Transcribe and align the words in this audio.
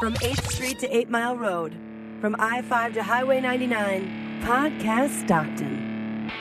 From 0.00 0.14
8th 0.14 0.50
Street 0.50 0.78
to 0.78 0.96
8 0.96 1.10
Mile 1.10 1.36
Road, 1.36 1.76
from 2.22 2.34
I 2.38 2.62
5 2.62 2.94
to 2.94 3.02
Highway 3.02 3.38
99, 3.38 4.40
Podcast 4.42 5.10
Stockton. 5.10 6.32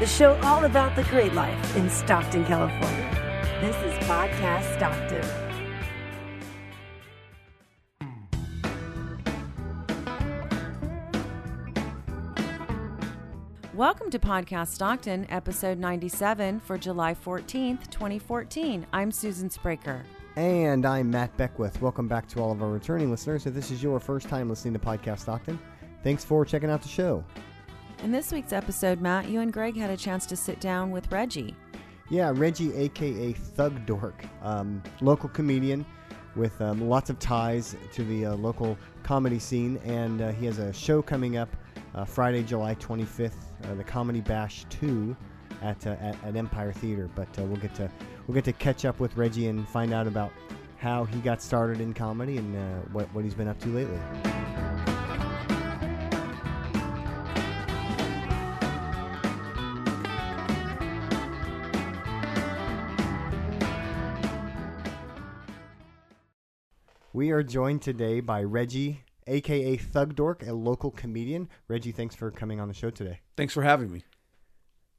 The 0.00 0.06
show 0.06 0.40
all 0.42 0.64
about 0.64 0.96
the 0.96 1.02
great 1.10 1.34
life 1.34 1.76
in 1.76 1.90
Stockton, 1.90 2.46
California. 2.46 3.10
This 3.60 3.76
is 3.76 3.92
Podcast 4.08 4.74
Stockton. 4.76 5.20
Welcome 13.74 14.08
to 14.12 14.18
Podcast 14.18 14.68
Stockton, 14.68 15.26
episode 15.28 15.78
97 15.78 16.60
for 16.60 16.78
July 16.78 17.12
14th, 17.12 17.90
2014. 17.90 18.86
I'm 18.94 19.12
Susan 19.12 19.50
Spraker. 19.50 20.04
And 20.36 20.84
I'm 20.84 21.10
Matt 21.10 21.34
Beckwith. 21.38 21.80
Welcome 21.80 22.08
back 22.08 22.28
to 22.28 22.40
all 22.40 22.52
of 22.52 22.62
our 22.62 22.68
returning 22.68 23.10
listeners. 23.10 23.46
If 23.46 23.54
this 23.54 23.70
is 23.70 23.82
your 23.82 23.98
first 23.98 24.28
time 24.28 24.50
listening 24.50 24.74
to 24.74 24.78
Podcast 24.78 25.20
Stockton, 25.20 25.58
thanks 26.02 26.26
for 26.26 26.44
checking 26.44 26.68
out 26.68 26.82
the 26.82 26.88
show. 26.88 27.24
In 28.04 28.12
this 28.12 28.30
week's 28.32 28.52
episode, 28.52 29.00
Matt, 29.00 29.30
you 29.30 29.40
and 29.40 29.50
Greg 29.50 29.74
had 29.78 29.88
a 29.88 29.96
chance 29.96 30.26
to 30.26 30.36
sit 30.36 30.60
down 30.60 30.90
with 30.90 31.10
Reggie. 31.10 31.56
Yeah, 32.10 32.34
Reggie, 32.36 32.74
aka 32.76 33.32
Thug 33.32 33.86
Dork, 33.86 34.26
um, 34.42 34.82
local 35.00 35.30
comedian 35.30 35.86
with 36.34 36.60
um, 36.60 36.86
lots 36.86 37.08
of 37.08 37.18
ties 37.18 37.74
to 37.94 38.04
the 38.04 38.26
uh, 38.26 38.36
local 38.36 38.76
comedy 39.04 39.38
scene, 39.38 39.80
and 39.86 40.20
uh, 40.20 40.32
he 40.32 40.44
has 40.44 40.58
a 40.58 40.70
show 40.70 41.00
coming 41.00 41.38
up 41.38 41.48
uh, 41.94 42.04
Friday, 42.04 42.42
July 42.42 42.74
25th, 42.74 43.32
uh, 43.64 43.74
the 43.74 43.84
Comedy 43.84 44.20
Bash 44.20 44.66
2 44.68 45.16
at, 45.62 45.86
uh, 45.86 45.96
at, 45.98 46.22
at 46.22 46.36
Empire 46.36 46.74
Theater. 46.74 47.08
But 47.14 47.28
uh, 47.38 47.44
we'll 47.44 47.56
get 47.56 47.74
to 47.76 47.90
we'll 48.26 48.34
get 48.34 48.44
to 48.44 48.52
catch 48.52 48.84
up 48.84 49.00
with 49.00 49.16
Reggie 49.16 49.48
and 49.48 49.68
find 49.68 49.92
out 49.92 50.06
about 50.06 50.32
how 50.78 51.04
he 51.04 51.20
got 51.20 51.40
started 51.40 51.80
in 51.80 51.94
comedy 51.94 52.36
and 52.36 52.56
uh, 52.56 52.80
what 52.92 53.12
what 53.14 53.24
he's 53.24 53.34
been 53.34 53.48
up 53.48 53.58
to 53.60 53.68
lately. 53.68 53.98
We 67.12 67.30
are 67.30 67.42
joined 67.42 67.80
today 67.80 68.20
by 68.20 68.42
Reggie, 68.42 69.02
aka 69.26 69.78
Thug 69.78 70.14
Dork, 70.14 70.46
a 70.46 70.52
local 70.52 70.90
comedian. 70.90 71.48
Reggie, 71.66 71.92
thanks 71.92 72.14
for 72.14 72.30
coming 72.30 72.60
on 72.60 72.68
the 72.68 72.74
show 72.74 72.90
today. 72.90 73.20
Thanks 73.38 73.54
for 73.54 73.62
having 73.62 73.90
me. 73.90 74.04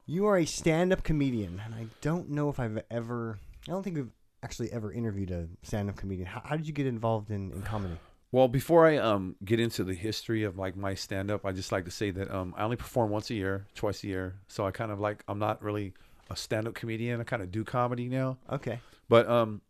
You 0.09 0.25
are 0.27 0.37
a 0.37 0.45
stand-up 0.45 1.03
comedian, 1.03 1.61
and 1.63 1.75
I 1.75 1.87
don't 1.99 2.29
know 2.29 2.49
if 2.49 2.61
I've 2.61 2.81
ever. 2.89 3.39
I 3.67 3.71
don't 3.71 3.83
think 3.83 3.97
we've 3.97 4.11
actually 4.41 4.71
ever 4.71 4.91
interviewed 4.91 5.31
a 5.31 5.49
stand-up 5.63 5.97
comedian. 5.97 6.27
How, 6.27 6.41
how 6.45 6.55
did 6.55 6.65
you 6.65 6.71
get 6.71 6.87
involved 6.87 7.29
in, 7.29 7.51
in 7.51 7.61
comedy? 7.63 7.97
Well, 8.31 8.47
before 8.47 8.87
I 8.87 8.97
um 8.97 9.35
get 9.43 9.59
into 9.59 9.83
the 9.83 9.93
history 9.93 10.43
of 10.43 10.57
like 10.57 10.77
my 10.77 10.95
stand 10.95 11.29
up, 11.29 11.45
I 11.45 11.51
just 11.51 11.73
like 11.73 11.85
to 11.85 11.91
say 11.91 12.11
that 12.11 12.33
um 12.33 12.53
I 12.57 12.63
only 12.63 12.77
perform 12.77 13.09
once 13.09 13.29
a 13.29 13.33
year, 13.33 13.67
twice 13.75 14.03
a 14.03 14.07
year. 14.07 14.35
So 14.47 14.65
I 14.65 14.71
kind 14.71 14.91
of 14.91 14.99
like 14.99 15.23
I'm 15.27 15.39
not 15.39 15.61
really 15.61 15.93
a 16.29 16.35
stand 16.35 16.67
up 16.67 16.73
comedian. 16.73 17.19
I 17.19 17.23
kind 17.23 17.41
of 17.41 17.51
do 17.51 17.63
comedy 17.63 18.07
now. 18.07 18.37
Okay. 18.49 18.79
But 19.09 19.29
um 19.29 19.61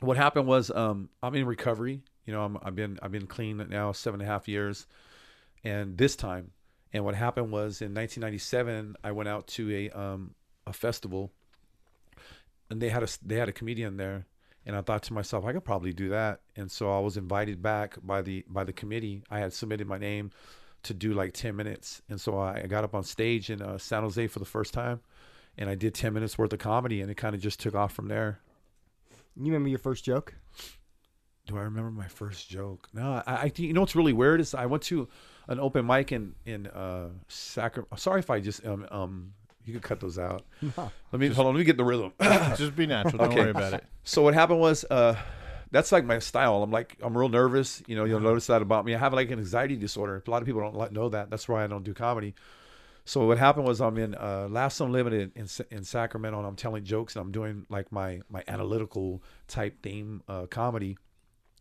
what 0.00 0.16
happened 0.16 0.46
was 0.46 0.70
um 0.70 1.08
I'm 1.22 1.34
in 1.34 1.46
recovery. 1.46 2.02
You 2.24 2.32
know, 2.32 2.44
I'm 2.44 2.58
I've 2.62 2.76
been 2.76 2.98
I've 3.02 3.12
been 3.12 3.26
clean 3.26 3.64
now 3.68 3.92
seven 3.92 4.20
and 4.20 4.28
a 4.28 4.32
half 4.32 4.48
years. 4.48 4.86
And 5.64 5.98
this 5.98 6.14
time 6.14 6.52
and 6.92 7.04
what 7.04 7.14
happened 7.14 7.50
was 7.50 7.80
in 7.82 7.94
1997 7.94 8.96
I 9.04 9.12
went 9.12 9.28
out 9.28 9.46
to 9.48 9.70
a 9.70 9.90
um 9.90 10.34
a 10.66 10.72
festival 10.72 11.32
and 12.70 12.80
they 12.80 12.88
had 12.88 13.02
a 13.02 13.08
they 13.24 13.36
had 13.36 13.48
a 13.48 13.52
comedian 13.52 13.96
there 13.96 14.26
and 14.66 14.76
I 14.76 14.82
thought 14.82 15.02
to 15.04 15.12
myself 15.12 15.44
I 15.44 15.52
could 15.52 15.64
probably 15.64 15.92
do 15.92 16.10
that 16.10 16.40
and 16.56 16.70
so 16.70 16.94
I 16.96 17.00
was 17.00 17.16
invited 17.16 17.62
back 17.62 17.96
by 18.02 18.22
the 18.22 18.44
by 18.48 18.64
the 18.64 18.72
committee 18.72 19.22
I 19.30 19.38
had 19.40 19.52
submitted 19.52 19.86
my 19.86 19.98
name 19.98 20.30
to 20.84 20.94
do 20.94 21.12
like 21.12 21.32
10 21.32 21.56
minutes 21.56 22.02
and 22.08 22.20
so 22.20 22.38
I 22.38 22.66
got 22.66 22.84
up 22.84 22.94
on 22.94 23.02
stage 23.02 23.50
in 23.50 23.60
uh, 23.62 23.78
San 23.78 24.02
Jose 24.02 24.26
for 24.28 24.38
the 24.38 24.44
first 24.44 24.72
time 24.72 25.00
and 25.56 25.68
I 25.68 25.74
did 25.74 25.94
10 25.94 26.12
minutes 26.12 26.38
worth 26.38 26.52
of 26.52 26.58
comedy 26.58 27.00
and 27.00 27.10
it 27.10 27.16
kind 27.16 27.34
of 27.34 27.40
just 27.40 27.60
took 27.60 27.74
off 27.74 27.92
from 27.92 28.08
there 28.08 28.40
You 29.36 29.46
remember 29.46 29.68
your 29.68 29.78
first 29.78 30.04
joke? 30.04 30.34
do 31.46 31.56
I 31.56 31.62
remember 31.62 31.90
my 31.90 32.08
first 32.08 32.50
joke? 32.50 32.88
No, 32.92 33.22
I, 33.26 33.34
I 33.34 33.52
you 33.56 33.72
know 33.72 33.80
what's 33.80 33.96
really 33.96 34.12
weird 34.12 34.38
is 34.40 34.54
I 34.54 34.66
went 34.66 34.82
to 34.84 35.08
an 35.48 35.58
open 35.60 35.86
mic 35.86 36.12
in 36.12 36.34
in 36.46 36.66
uh 36.68 37.08
Sacramento. 37.28 37.96
Sorry 37.96 38.20
if 38.20 38.30
I 38.30 38.40
just 38.40 38.64
um 38.66 38.86
um 38.90 39.32
you 39.64 39.72
could 39.74 39.82
cut 39.82 40.00
those 40.00 40.18
out. 40.18 40.44
Let 40.62 41.20
me 41.20 41.28
hold 41.28 41.48
on. 41.48 41.54
Let 41.54 41.58
me 41.58 41.64
get 41.64 41.76
the 41.76 41.84
rhythm. 41.84 42.12
Just 42.56 42.74
be 42.74 42.86
natural. 42.86 43.18
Don't 43.18 43.28
Okay. 43.30 43.40
worry 43.40 43.50
about 43.50 43.74
it. 43.74 43.84
So 44.02 44.22
what 44.22 44.32
happened 44.32 44.60
was, 44.60 44.84
uh, 44.90 45.14
that's 45.70 45.92
like 45.92 46.06
my 46.06 46.18
style. 46.20 46.62
I'm 46.62 46.70
like, 46.70 46.96
I'm 47.02 47.16
real 47.16 47.28
nervous. 47.28 47.82
You 47.86 47.94
know, 47.94 48.04
you'll 48.04 48.20
notice 48.20 48.46
that 48.46 48.62
about 48.62 48.86
me. 48.86 48.94
I 48.94 48.98
have 48.98 49.12
like 49.12 49.30
an 49.30 49.38
anxiety 49.38 49.76
disorder. 49.76 50.22
A 50.26 50.30
lot 50.30 50.40
of 50.40 50.46
people 50.46 50.62
don't 50.62 50.92
know 50.92 51.10
that. 51.10 51.28
That's 51.28 51.46
why 51.50 51.64
I 51.64 51.66
don't 51.66 51.84
do 51.84 51.92
comedy. 51.92 52.34
So 53.04 53.26
what 53.26 53.36
happened 53.36 53.66
was, 53.66 53.82
I'm 53.82 53.98
in 53.98 54.14
uh, 54.14 54.48
Laughs 54.50 54.80
Unlimited 54.80 55.32
in 55.34 55.46
in 55.70 55.84
Sacramento, 55.84 56.38
and 56.38 56.46
I'm 56.46 56.56
telling 56.56 56.84
jokes, 56.84 57.14
and 57.16 57.22
I'm 57.22 57.32
doing 57.32 57.66
like 57.68 57.92
my 57.92 58.20
my 58.30 58.42
analytical 58.48 59.22
type 59.48 59.82
theme 59.82 60.22
uh, 60.28 60.46
comedy. 60.46 60.96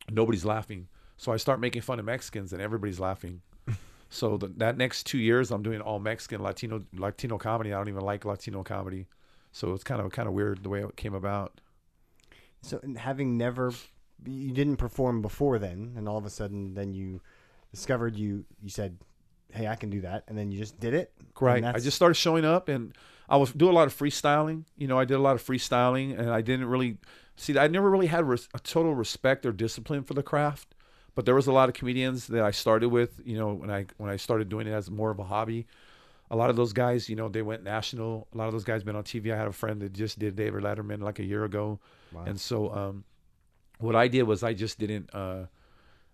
Nobody's 0.09 0.45
laughing, 0.45 0.87
so 1.17 1.33
I 1.33 1.37
start 1.37 1.59
making 1.59 1.81
fun 1.81 1.99
of 1.99 2.05
Mexicans, 2.05 2.53
and 2.53 2.61
everybody's 2.61 2.99
laughing. 3.01 3.41
So 4.09 4.37
the, 4.37 4.47
that 4.57 4.77
next 4.77 5.05
two 5.05 5.17
years, 5.17 5.51
I'm 5.51 5.63
doing 5.63 5.81
all 5.81 5.99
Mexican 5.99 6.41
Latino 6.41 6.83
Latino 6.93 7.37
comedy. 7.37 7.73
I 7.73 7.77
don't 7.77 7.89
even 7.89 8.01
like 8.01 8.25
Latino 8.25 8.63
comedy, 8.63 9.07
so 9.51 9.73
it's 9.73 9.83
kind 9.83 10.01
of 10.01 10.11
kind 10.11 10.27
of 10.27 10.33
weird 10.33 10.63
the 10.63 10.69
way 10.69 10.81
it 10.81 10.95
came 10.95 11.13
about. 11.13 11.59
So, 12.61 12.81
having 12.97 13.37
never, 13.37 13.71
you 14.25 14.51
didn't 14.51 14.77
perform 14.77 15.21
before 15.21 15.59
then, 15.59 15.93
and 15.95 16.07
all 16.07 16.17
of 16.17 16.25
a 16.25 16.29
sudden, 16.29 16.73
then 16.73 16.93
you 16.93 17.21
discovered 17.71 18.15
you. 18.15 18.45
You 18.61 18.69
said, 18.69 18.97
"Hey, 19.51 19.67
I 19.67 19.75
can 19.75 19.89
do 19.89 20.01
that," 20.01 20.23
and 20.27 20.37
then 20.37 20.51
you 20.51 20.57
just 20.57 20.79
did 20.79 20.93
it. 20.93 21.11
Right. 21.39 21.63
I 21.63 21.79
just 21.79 21.95
started 21.95 22.15
showing 22.15 22.45
up 22.45 22.67
and 22.67 22.93
I 23.29 23.37
was 23.37 23.51
doing 23.51 23.71
a 23.71 23.75
lot 23.75 23.87
of 23.87 23.97
freestyling. 23.97 24.63
You 24.77 24.87
know, 24.87 24.97
I 24.97 25.05
did 25.05 25.15
a 25.15 25.21
lot 25.21 25.35
of 25.35 25.45
freestyling 25.45 26.17
and 26.17 26.29
I 26.29 26.41
didn't 26.41 26.65
really 26.65 26.97
see, 27.35 27.57
I 27.57 27.67
never 27.67 27.89
really 27.89 28.07
had 28.07 28.27
res- 28.27 28.49
a 28.53 28.59
total 28.59 28.95
respect 28.95 29.45
or 29.45 29.51
discipline 29.51 30.03
for 30.03 30.13
the 30.13 30.23
craft. 30.23 30.73
But 31.17 31.25
there 31.25 31.33
was 31.33 31.47
a 31.47 31.51
lot 31.51 31.67
of 31.67 31.73
comedians 31.73 32.27
that 32.27 32.43
I 32.43 32.51
started 32.51 32.89
with, 32.89 33.19
you 33.25 33.39
know, 33.39 33.51
when 33.51 33.71
I 33.71 33.87
when 33.97 34.11
I 34.11 34.17
started 34.17 34.49
doing 34.49 34.67
it 34.67 34.71
as 34.71 34.91
more 34.91 35.09
of 35.09 35.17
a 35.17 35.23
hobby. 35.23 35.65
A 36.29 36.35
lot 36.35 36.51
of 36.51 36.55
those 36.55 36.73
guys, 36.73 37.09
you 37.09 37.15
know, 37.15 37.27
they 37.27 37.41
went 37.41 37.63
national. 37.63 38.27
A 38.35 38.37
lot 38.37 38.45
of 38.45 38.53
those 38.53 38.63
guys 38.63 38.83
been 38.83 38.95
on 38.95 39.03
TV. 39.03 39.33
I 39.33 39.35
had 39.35 39.47
a 39.47 39.51
friend 39.51 39.81
that 39.81 39.93
just 39.93 40.19
did 40.19 40.35
David 40.35 40.61
Letterman 40.61 41.01
like 41.01 41.17
a 41.17 41.23
year 41.23 41.43
ago. 41.43 41.79
wow. 42.11 42.25
And 42.27 42.39
so 42.39 42.71
um 42.71 43.03
what 43.79 43.95
I 43.95 44.07
did 44.07 44.23
was 44.23 44.43
I 44.43 44.53
just 44.53 44.77
didn't 44.77 45.09
uh 45.11 45.47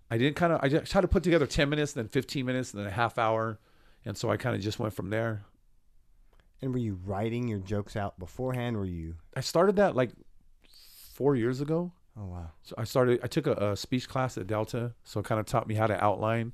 I 0.10 0.18
didn't 0.18 0.38
kind 0.38 0.54
of 0.54 0.62
I 0.64 0.70
just 0.70 0.90
tried 0.90 1.02
to 1.02 1.10
put 1.10 1.22
together 1.22 1.48
10 1.48 1.68
minutes, 1.68 1.92
then 1.92 2.08
15 2.08 2.46
minutes, 2.46 2.72
and 2.74 2.80
then 2.80 2.88
a 2.88 2.96
half 2.96 3.18
hour. 3.18 3.60
And 4.06 4.18
so 4.18 4.30
I 4.30 4.38
kind 4.38 4.56
of 4.56 4.62
just 4.62 4.80
went 4.80 4.94
from 4.94 5.10
there. 5.10 5.44
And 6.62 6.72
were 6.72 6.80
you 6.80 6.98
writing 7.04 7.50
your 7.50 7.60
jokes 7.60 7.98
out 7.98 8.18
beforehand? 8.18 8.78
Were 8.78 8.86
you? 8.86 9.16
I 9.36 9.42
started 9.42 9.76
that 9.76 9.98
like 9.98 10.12
four 11.14 11.36
years 11.36 11.60
ago. 11.60 11.92
Oh 12.18 12.26
wow. 12.26 12.52
So 12.62 12.76
I 12.78 12.84
started. 12.84 13.20
I 13.24 13.28
took 13.28 13.48
a, 13.48 13.54
a 13.54 13.78
speech 13.78 14.08
class 14.08 14.38
at 14.38 14.48
Delta, 14.48 14.94
so 15.04 15.20
it 15.20 15.26
kind 15.26 15.40
of 15.40 15.46
taught 15.46 15.68
me 15.68 15.76
how 15.76 15.88
to 15.88 16.04
outline. 16.04 16.54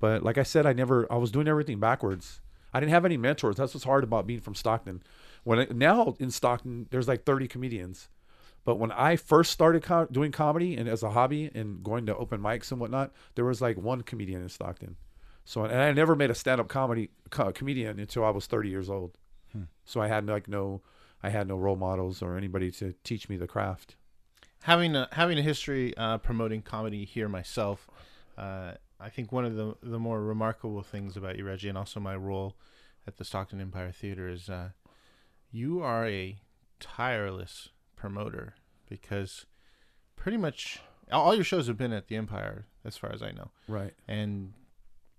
But 0.00 0.22
like 0.22 0.38
I 0.38 0.42
said, 0.42 0.66
I 0.66 0.72
never. 0.72 1.10
I 1.10 1.16
was 1.16 1.30
doing 1.30 1.48
everything 1.48 1.80
backwards. 1.80 2.40
I 2.72 2.80
didn't 2.80 2.92
have 2.92 3.04
any 3.04 3.16
mentors. 3.16 3.56
That's 3.56 3.74
what's 3.74 3.84
hard 3.84 4.04
about 4.04 4.26
being 4.26 4.40
from 4.40 4.54
Stockton. 4.54 5.02
When 5.44 5.60
I, 5.60 5.66
now 5.70 6.14
in 6.18 6.30
Stockton, 6.30 6.86
there's 6.90 7.08
like 7.08 7.24
30 7.24 7.48
comedians. 7.48 8.08
But 8.64 8.76
when 8.76 8.92
I 8.92 9.16
first 9.16 9.50
started 9.50 9.82
co- 9.82 10.08
doing 10.12 10.30
comedy 10.30 10.76
and 10.76 10.86
as 10.88 11.02
a 11.02 11.10
hobby 11.10 11.50
and 11.54 11.82
going 11.82 12.04
to 12.04 12.16
open 12.16 12.40
mics 12.42 12.70
and 12.70 12.78
whatnot, 12.78 13.12
there 13.34 13.46
was 13.46 13.62
like 13.62 13.78
one 13.78 14.02
comedian 14.02 14.42
in 14.42 14.50
Stockton. 14.50 14.96
So 15.46 15.64
and 15.64 15.80
I 15.80 15.92
never 15.92 16.14
made 16.14 16.30
a 16.30 16.34
stand-up 16.34 16.68
comedy 16.68 17.08
co- 17.30 17.52
comedian 17.52 17.98
until 17.98 18.24
I 18.26 18.30
was 18.30 18.46
30 18.46 18.68
years 18.68 18.90
old. 18.90 19.16
Hmm. 19.52 19.62
So 19.86 20.02
I 20.02 20.08
had 20.08 20.26
like 20.26 20.48
no, 20.48 20.82
I 21.22 21.30
had 21.30 21.48
no 21.48 21.56
role 21.56 21.76
models 21.76 22.20
or 22.20 22.36
anybody 22.36 22.70
to 22.72 22.92
teach 23.04 23.30
me 23.30 23.38
the 23.38 23.46
craft. 23.46 23.96
Having 24.62 24.96
a 24.96 25.08
having 25.12 25.38
a 25.38 25.42
history 25.42 25.96
uh, 25.96 26.18
promoting 26.18 26.62
comedy 26.62 27.04
here 27.04 27.28
myself, 27.28 27.88
uh, 28.36 28.72
I 29.00 29.08
think 29.08 29.32
one 29.32 29.44
of 29.44 29.54
the 29.54 29.76
the 29.82 29.98
more 29.98 30.20
remarkable 30.22 30.82
things 30.82 31.16
about 31.16 31.36
you, 31.38 31.44
Reggie, 31.46 31.68
and 31.68 31.78
also 31.78 32.00
my 32.00 32.16
role 32.16 32.56
at 33.06 33.16
the 33.16 33.24
Stockton 33.24 33.60
Empire 33.60 33.92
Theater 33.92 34.28
is 34.28 34.50
uh, 34.50 34.70
you 35.50 35.80
are 35.80 36.06
a 36.06 36.38
tireless 36.80 37.70
promoter 37.96 38.54
because 38.88 39.46
pretty 40.16 40.36
much 40.36 40.80
all 41.10 41.34
your 41.34 41.44
shows 41.44 41.66
have 41.68 41.78
been 41.78 41.92
at 41.92 42.08
the 42.08 42.16
Empire, 42.16 42.66
as 42.84 42.96
far 42.96 43.10
as 43.12 43.22
I 43.22 43.30
know, 43.30 43.50
Right. 43.68 43.94
and 44.06 44.52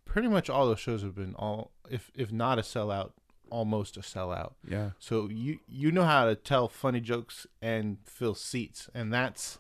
pretty 0.06 0.28
much 0.28 0.50
all 0.50 0.68
those 0.68 0.80
shows 0.80 1.02
have 1.02 1.16
been 1.16 1.34
all, 1.36 1.72
if 1.90 2.12
if 2.14 2.32
not 2.32 2.60
a 2.60 2.62
sellout, 2.62 3.12
almost 3.52 3.98
a 3.98 4.02
sellout. 4.02 4.54
Yeah. 4.68 4.92
So 5.00 5.30
you 5.30 5.60
you 5.68 5.92
know 5.92 6.04
how 6.04 6.26
to 6.26 6.36
tell 6.36 6.68
funny 6.68 7.00
jokes 7.00 7.48
and 7.62 7.98
fill 8.04 8.36
seats, 8.36 8.90
and 8.94 9.14
that's 9.14 9.60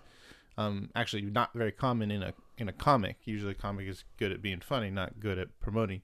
um, 0.57 0.89
actually 0.95 1.23
not 1.23 1.53
very 1.53 1.71
common 1.71 2.11
in 2.11 2.23
a 2.23 2.33
in 2.57 2.67
a 2.67 2.73
comic. 2.73 3.17
Usually, 3.23 3.51
a 3.51 3.55
comic 3.55 3.87
is 3.87 4.03
good 4.17 4.31
at 4.31 4.41
being 4.41 4.59
funny, 4.59 4.89
not 4.89 5.19
good 5.19 5.37
at 5.37 5.59
promoting. 5.59 6.01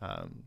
Um, 0.00 0.44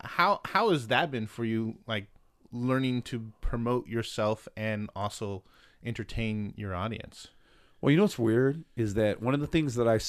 how 0.00 0.40
how 0.44 0.70
has 0.70 0.88
that 0.88 1.10
been 1.10 1.26
for 1.26 1.44
you? 1.44 1.76
Like 1.86 2.06
learning 2.50 3.02
to 3.02 3.32
promote 3.40 3.86
yourself 3.86 4.48
and 4.56 4.90
also 4.96 5.42
entertain 5.84 6.54
your 6.56 6.74
audience. 6.74 7.28
Well, 7.80 7.92
you 7.92 7.96
know 7.96 8.04
what's 8.04 8.18
weird 8.18 8.64
is 8.76 8.94
that 8.94 9.22
one 9.22 9.34
of 9.34 9.40
the 9.40 9.46
things 9.46 9.76
that 9.76 9.86
I 9.86 10.00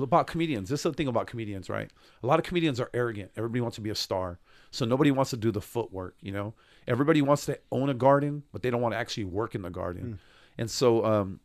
about 0.00 0.28
comedians. 0.28 0.68
This 0.68 0.80
is 0.80 0.84
the 0.84 0.92
thing 0.92 1.08
about 1.08 1.26
comedians, 1.26 1.68
right? 1.68 1.90
A 2.22 2.26
lot 2.26 2.38
of 2.38 2.44
comedians 2.44 2.78
are 2.78 2.90
arrogant. 2.94 3.32
Everybody 3.36 3.60
wants 3.60 3.74
to 3.76 3.80
be 3.80 3.90
a 3.90 3.96
star, 3.96 4.38
so 4.70 4.84
nobody 4.84 5.10
wants 5.10 5.30
to 5.30 5.36
do 5.36 5.50
the 5.50 5.60
footwork. 5.60 6.16
You 6.20 6.32
know, 6.32 6.54
everybody 6.86 7.22
wants 7.22 7.46
to 7.46 7.58
own 7.72 7.88
a 7.90 7.94
garden, 7.94 8.44
but 8.52 8.62
they 8.62 8.70
don't 8.70 8.80
want 8.80 8.94
to 8.94 8.98
actually 8.98 9.24
work 9.24 9.54
in 9.54 9.62
the 9.62 9.70
garden. 9.70 10.18
And 10.58 10.70
so, 10.70 11.04
um, 11.04 11.40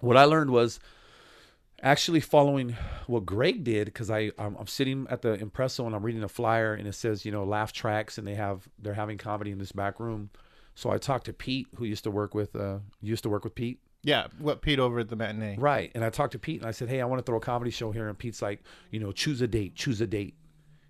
what 0.00 0.16
I 0.16 0.24
learned 0.24 0.50
was 0.50 0.78
actually 1.82 2.20
following 2.20 2.76
what 3.06 3.26
Greg 3.26 3.62
did 3.64 3.84
because 3.86 4.10
I 4.10 4.30
I'm, 4.38 4.56
I'm 4.56 4.66
sitting 4.66 5.06
at 5.10 5.22
the 5.22 5.36
Empresso 5.36 5.86
and 5.86 5.94
I'm 5.94 6.02
reading 6.02 6.22
a 6.22 6.28
flyer 6.28 6.72
and 6.74 6.88
it 6.88 6.94
says 6.94 7.24
you 7.24 7.32
know 7.32 7.44
laugh 7.44 7.72
tracks 7.72 8.18
and 8.18 8.26
they 8.26 8.34
have 8.34 8.68
they're 8.78 8.94
having 8.94 9.18
comedy 9.18 9.50
in 9.50 9.58
this 9.58 9.72
back 9.72 10.00
room. 10.00 10.30
So 10.74 10.90
I 10.90 10.98
talked 10.98 11.26
to 11.26 11.32
Pete 11.32 11.68
who 11.76 11.84
used 11.84 12.04
to 12.04 12.10
work 12.10 12.34
with 12.34 12.56
uh 12.56 12.78
used 13.02 13.22
to 13.24 13.28
work 13.28 13.44
with 13.44 13.54
Pete 13.54 13.80
Yeah, 14.02 14.28
what 14.38 14.62
Pete 14.62 14.78
over 14.78 15.00
at 15.00 15.08
the 15.08 15.16
matinee. 15.16 15.56
Right. 15.58 15.90
And 15.94 16.04
I 16.04 16.10
talked 16.10 16.32
to 16.32 16.38
Pete 16.38 16.60
and 16.60 16.68
I 16.68 16.72
said, 16.72 16.88
Hey, 16.88 17.00
I 17.00 17.04
want 17.04 17.18
to 17.18 17.24
throw 17.24 17.38
a 17.38 17.40
comedy 17.40 17.70
show 17.70 17.90
here. 17.92 18.08
And 18.08 18.18
Pete's 18.18 18.40
like, 18.42 18.62
you 18.90 19.00
know, 19.00 19.12
choose 19.12 19.40
a 19.42 19.46
date, 19.48 19.74
choose 19.74 20.00
a 20.00 20.06
date. 20.06 20.34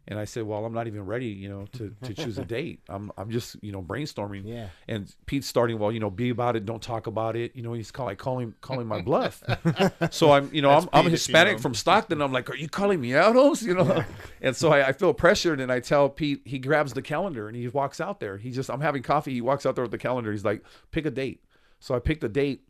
And 0.08 0.18
I 0.18 0.24
said, 0.24 0.44
Well, 0.44 0.64
I'm 0.64 0.72
not 0.72 0.86
even 0.86 1.04
ready, 1.04 1.26
you 1.26 1.48
know, 1.48 1.66
to, 1.72 1.94
to 2.02 2.14
choose 2.22 2.38
a 2.38 2.44
date. 2.44 2.80
I'm 2.88 3.10
I'm 3.16 3.30
just, 3.30 3.56
you 3.62 3.72
know, 3.72 3.82
brainstorming. 3.82 4.42
Yeah. 4.44 4.68
And 4.86 5.12
Pete's 5.26 5.46
starting, 5.46 5.78
well, 5.78 5.90
you 5.90 6.00
know, 6.00 6.10
be 6.10 6.30
about 6.30 6.54
it, 6.56 6.64
don't 6.64 6.82
talk 6.82 7.06
about 7.06 7.36
it. 7.36 7.56
You 7.56 7.62
know, 7.62 7.72
he's 7.72 7.90
call, 7.90 8.06
like 8.06 8.18
calling 8.18 8.54
calling 8.60 8.86
my 8.86 9.02
bluff. 9.02 9.42
so 10.10 10.32
I'm, 10.32 10.50
you 10.52 10.62
know, 10.62 10.70
That's 10.70 10.86
I'm, 10.86 10.90
I'm 10.92 11.04
Pete, 11.04 11.14
if 11.14 11.28
you 11.28 11.32
know 11.32 11.38
Hispanic 11.40 11.60
from 11.60 11.74
Stockton. 11.74 12.22
I'm 12.22 12.32
like, 12.32 12.48
Are 12.50 12.56
you 12.56 12.68
calling 12.68 13.00
me 13.00 13.14
out? 13.14 13.34
You 13.62 13.74
know? 13.74 14.04
and 14.40 14.54
so 14.54 14.72
I, 14.72 14.88
I 14.88 14.92
feel 14.92 15.12
pressured 15.12 15.60
and 15.60 15.72
I 15.72 15.80
tell 15.80 16.08
Pete, 16.08 16.42
he 16.44 16.58
grabs 16.58 16.92
the 16.92 17.02
calendar 17.02 17.48
and 17.48 17.56
he 17.56 17.66
walks 17.68 18.00
out 18.00 18.20
there. 18.20 18.38
He 18.38 18.50
just 18.50 18.70
I'm 18.70 18.80
having 18.80 19.02
coffee. 19.02 19.32
He 19.32 19.40
walks 19.40 19.66
out 19.66 19.74
there 19.74 19.84
with 19.84 19.90
the 19.90 19.98
calendar. 19.98 20.30
He's 20.30 20.44
like, 20.44 20.62
pick 20.90 21.06
a 21.06 21.10
date. 21.10 21.42
So 21.80 21.94
I 21.94 21.98
picked 21.98 22.24
a 22.24 22.28
date 22.28 22.62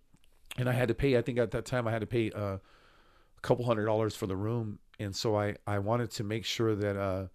and 0.58 0.68
I 0.68 0.72
had 0.72 0.88
to 0.88 0.94
pay. 0.94 1.16
I 1.16 1.22
think 1.22 1.38
at 1.38 1.50
that 1.52 1.64
time 1.64 1.86
I 1.86 1.90
had 1.90 2.00
to 2.00 2.06
pay 2.06 2.30
uh, 2.30 2.56
a 2.56 3.40
couple 3.42 3.64
hundred 3.64 3.86
dollars 3.86 4.16
for 4.16 4.26
the 4.26 4.36
room, 4.36 4.78
and 4.98 5.14
so 5.14 5.36
I 5.36 5.56
I 5.66 5.78
wanted 5.78 6.10
to 6.12 6.24
make 6.24 6.44
sure 6.44 6.74
that 6.74 6.96
uh 6.96 7.26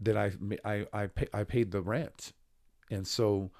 that 0.00 0.16
I 0.16 0.32
I 0.64 0.86
I, 0.92 1.06
pay, 1.06 1.26
I 1.32 1.44
paid 1.44 1.70
the 1.70 1.82
rent, 1.82 2.32
and 2.90 3.06
so 3.06 3.50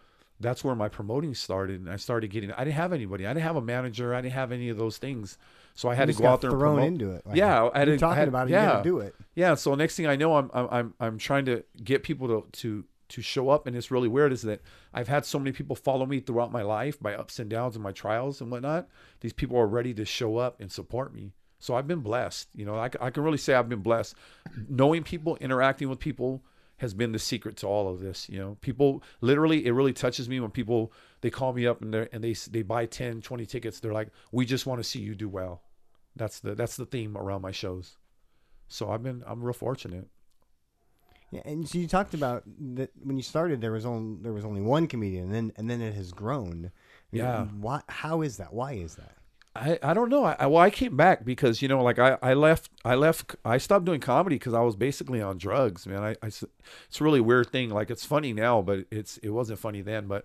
that's 0.43 0.65
where 0.65 0.75
my 0.75 0.89
promoting 0.89 1.35
started. 1.35 1.81
And 1.81 1.91
I 1.91 1.97
started 1.97 2.29
getting. 2.31 2.51
I 2.53 2.65
didn't 2.65 2.77
have 2.77 2.93
anybody. 2.95 3.27
I 3.27 3.35
didn't 3.35 3.45
have 3.45 3.57
a 3.57 3.61
manager. 3.63 4.15
I 4.15 4.23
didn't 4.23 4.35
have 4.35 4.53
any 4.53 4.71
of 4.71 4.79
those 4.79 4.97
things. 4.97 5.37
So 5.75 5.89
I 5.89 5.95
had 5.95 6.09
to 6.09 6.15
go 6.15 6.27
out 6.27 6.41
there 6.41 6.51
and 6.51 6.59
thrown 6.59 6.75
promote. 6.77 6.89
into 6.93 7.11
it. 7.13 7.27
Like, 7.27 7.37
yeah, 7.37 7.69
I 7.75 7.79
had 7.81 7.85
to- 7.87 7.95
I 7.95 7.97
talking 7.99 8.17
had- 8.19 8.29
about 8.29 8.49
it. 8.49 8.53
Yeah, 8.53 8.83
do 8.83 8.99
it. 9.01 9.15
yeah. 9.35 9.55
So 9.55 9.75
next 9.75 9.97
thing 9.97 10.07
I 10.07 10.17
know, 10.17 10.37
I'm 10.37 10.51
I'm 10.55 10.69
I'm, 10.71 10.95
I'm 10.99 11.19
trying 11.19 11.45
to 11.47 11.63
get 11.85 12.03
people 12.03 12.27
to 12.29 12.47
to 12.61 12.85
to 13.11 13.23
show 13.23 13.51
up, 13.51 13.67
and 13.67 13.77
it's 13.77 13.91
really 13.91 14.09
weird 14.09 14.33
is 14.33 14.43
that 14.43 14.63
I've 14.95 15.09
had 15.09 15.25
so 15.27 15.39
many 15.39 15.53
people 15.53 15.77
follow 15.77 16.07
me 16.07 16.21
throughout 16.21 16.53
my 16.53 16.63
life, 16.63 17.01
my 17.03 17.15
ups 17.15 17.39
and 17.39 17.51
downs, 17.51 17.75
and 17.77 17.83
my 17.83 17.93
trials 17.93 18.41
and 18.41 18.51
whatnot. 18.51 18.89
These 19.21 19.33
people 19.35 19.59
are 19.59 19.67
ready 19.67 19.93
to 19.95 20.05
show 20.05 20.37
up 20.39 20.59
and 20.61 20.71
support 20.73 21.13
me. 21.15 21.33
So 21.61 21.75
I've 21.75 21.87
been 21.87 22.01
blessed. 22.01 22.49
You 22.55 22.65
know, 22.65 22.75
I, 22.75 22.91
I 23.01 23.11
can 23.11 23.23
really 23.23 23.39
say 23.39 23.55
I've 23.55 23.69
been 23.69 23.83
blessed. 23.83 24.17
Knowing 24.69 25.05
people, 25.05 25.37
interacting 25.37 25.89
with 25.89 26.01
people 26.01 26.43
has 26.79 26.95
been 26.95 27.13
the 27.13 27.19
secret 27.19 27.59
to 27.59 27.67
all 27.67 27.89
of 27.89 28.01
this. 28.01 28.29
You 28.29 28.39
know, 28.39 28.57
people 28.63 29.03
literally, 29.21 29.67
it 29.67 29.73
really 29.73 29.93
touches 29.93 30.29
me 30.29 30.41
when 30.41 30.51
people 30.51 30.93
they 31.21 31.29
call 31.29 31.53
me 31.53 31.67
up 31.67 31.83
and 31.83 31.93
they 31.93 32.09
and 32.13 32.25
they 32.25 32.33
they 32.33 32.63
buy 32.63 32.87
10, 32.87 33.21
20 33.21 33.47
tickets. 33.47 33.79
They're 33.79 33.93
like, 33.93 34.09
we 34.33 34.47
just 34.47 34.67
want 34.67 34.81
to 34.81 34.85
see 34.85 35.01
you 35.01 35.15
do 35.15 35.29
well. 35.29 35.63
That's 36.17 36.41
the 36.41 36.55
that's 36.55 36.77
the 36.77 36.87
theme 36.87 37.17
around 37.17 37.43
my 37.43 37.53
shows. 37.53 37.99
So 38.67 38.91
I've 38.91 39.03
been 39.03 39.23
I'm 39.27 39.43
real 39.43 39.53
fortunate. 39.53 40.09
Yeah, 41.31 41.43
and 41.45 41.69
so 41.69 41.79
you 41.79 41.87
talked 41.87 42.15
about 42.15 42.43
that 42.75 42.91
when 43.03 43.17
you 43.17 43.23
started, 43.23 43.61
there 43.61 43.73
was 43.73 43.87
only 43.87 44.23
there 44.23 44.33
was 44.33 44.45
only 44.45 44.63
one 44.63 44.87
comedian, 44.89 45.25
and 45.27 45.35
then 45.35 45.53
and 45.57 45.71
then 45.71 45.81
it 45.83 45.95
has 45.95 46.13
grown. 46.13 46.73
Yeah. 47.13 47.45
Why? 47.45 47.83
How 47.89 48.23
is 48.23 48.39
that? 48.39 48.53
Why 48.53 48.73
is 48.73 48.97
that? 48.97 49.17
I, 49.57 49.79
I 49.83 49.95
don't 49.95 50.09
know. 50.09 50.25
I, 50.25 50.37
I 50.39 50.47
well 50.47 50.63
I 50.63 50.71
came 50.71 50.97
back 50.97 51.25
because 51.25 51.61
you 51.61 51.67
know 51.67 51.83
like 51.83 51.99
I, 51.99 52.19
I 52.23 52.35
left 52.35 52.71
I 52.85 52.95
left 52.95 53.35
I 53.45 53.59
stopped 53.59 53.85
doing 53.85 54.01
comedy 54.01 54.37
because 54.37 54.55
I 54.55 54.61
was 54.61 54.77
basically 54.77 55.21
on 55.21 55.39
drugs 55.39 55.87
man 55.87 56.03
I, 56.03 56.11
I, 56.23 56.27
it's 56.29 56.45
a 57.01 57.05
really 57.05 57.21
weird 57.21 57.51
thing 57.51 57.71
like 57.71 57.91
it's 57.91 58.05
funny 58.05 58.33
now 58.33 58.63
but 58.63 58.87
it's 58.93 59.17
it 59.19 59.31
wasn't 59.31 59.59
funny 59.59 59.83
then 59.83 60.07
but 60.07 60.25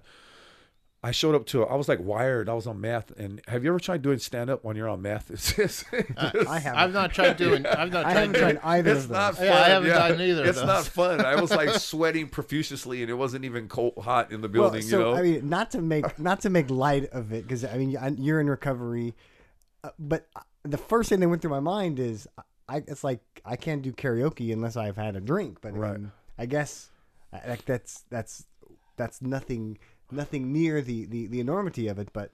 I 1.06 1.12
showed 1.12 1.36
up 1.36 1.46
to 1.48 1.62
it. 1.62 1.68
I 1.70 1.76
was 1.76 1.88
like 1.88 2.00
wired 2.00 2.50
I 2.50 2.54
was 2.54 2.66
on 2.66 2.82
meth 2.82 3.12
and 3.20 3.40
have 3.48 3.64
you 3.64 3.70
ever 3.70 3.80
tried 3.80 4.02
doing 4.02 4.18
stand 4.18 4.50
up 4.50 4.64
when 4.64 4.76
you're 4.76 4.90
on 4.90 5.02
meth 5.04 5.30
it's 5.36 5.54
just, 5.56 5.86
I 6.18 6.58
haven't. 6.60 6.76
I've 6.82 6.94
not 6.94 7.14
tried 7.14 7.38
doing. 7.38 7.66
I've 7.82 7.92
not 7.92 8.06
I 8.08 8.14
tried 8.14 8.20
haven't 8.22 8.32
doing. 8.34 8.58
tried 8.58 8.78
either 8.78 8.92
it's 8.94 9.04
of 9.06 9.12
not 9.12 9.32
those. 9.36 9.38
fun. 9.38 9.46
Yeah, 9.48 9.54
I 9.64 9.68
haven't 9.70 9.90
done 9.90 10.22
either 10.22 10.42
of 10.42 10.48
It's 10.48 10.58
those. 10.58 10.66
not 10.68 10.86
fun. 10.86 11.22
I 11.22 11.36
was 11.40 11.52
like 11.52 11.70
sweating 11.92 12.28
profusely, 12.28 13.02
and 13.04 13.12
it 13.12 13.14
wasn't 13.14 13.46
even 13.46 13.68
cold 13.68 13.94
hot 14.02 14.32
in 14.32 14.42
the 14.42 14.48
Well, 14.48 14.72
building. 14.72 14.82
so 14.82 14.98
you 14.98 15.04
know, 15.04 15.16
I 15.16 15.22
mean, 15.22 15.48
not 15.50 15.72
to 15.72 15.82
make 15.82 16.18
not 16.18 16.42
to 16.42 16.50
make 16.50 16.70
light 16.72 17.08
of 17.12 17.32
it, 17.32 17.44
because 17.44 17.64
I 17.64 17.78
mean, 17.78 17.96
you're 18.20 18.40
in 18.42 18.50
recovery, 18.50 19.14
uh, 19.84 19.90
but 20.00 20.28
the 20.64 20.78
first 20.78 21.10
thing 21.10 21.20
that 21.20 21.30
went 21.30 21.42
through 21.42 21.52
my 21.52 21.60
mind 21.60 22.00
is, 22.00 22.28
I 22.68 22.78
it's 22.88 23.04
like 23.04 23.22
I 23.46 23.56
can't 23.58 23.84
do 23.84 23.92
karaoke 23.92 24.52
unless 24.52 24.76
I've 24.76 24.98
had 24.98 25.16
a 25.16 25.22
drink. 25.22 25.60
But 25.62 25.76
I, 25.76 25.78
mean, 25.78 26.12
I 26.40 26.48
guess 26.48 26.90
uh, 27.32 27.40
like 27.48 27.66
that's 27.66 28.04
that's 28.10 28.46
that's 28.98 29.22
nothing 29.22 29.78
nothing 30.12 30.52
near 30.54 30.82
the 30.82 31.06
the, 31.06 31.28
the 31.28 31.40
enormity 31.40 31.88
of 31.88 32.00
it. 32.00 32.10
But 32.14 32.32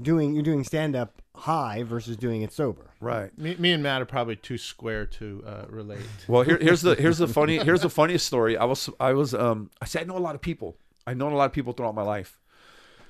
doing 0.00 0.34
you're 0.34 0.42
doing 0.42 0.64
stand 0.64 0.96
up 0.96 1.22
high 1.36 1.82
versus 1.82 2.16
doing 2.16 2.42
it 2.42 2.52
sober. 2.52 2.90
right. 3.00 3.36
Me, 3.38 3.54
me 3.58 3.72
and 3.72 3.82
Matt 3.82 4.02
are 4.02 4.06
probably 4.06 4.36
too 4.36 4.58
square 4.58 5.06
to 5.06 5.42
uh, 5.46 5.64
relate. 5.68 6.00
Well, 6.28 6.42
here, 6.42 6.58
here's 6.60 6.82
the 6.82 6.94
here's 6.94 7.18
the 7.18 7.28
funny 7.38 7.58
here's 7.58 7.82
the 7.82 7.90
funniest 7.90 8.26
story. 8.26 8.56
I 8.56 8.64
was 8.64 8.90
I 8.98 9.12
was 9.12 9.34
um 9.34 9.70
I 9.80 9.86
said 9.86 10.02
I 10.02 10.04
know 10.06 10.16
a 10.16 10.18
lot 10.18 10.34
of 10.34 10.40
people. 10.40 10.76
I 11.06 11.14
know 11.14 11.28
a 11.28 11.30
lot 11.30 11.46
of 11.46 11.52
people 11.52 11.72
throughout 11.72 11.94
my 11.94 12.02
life. 12.02 12.38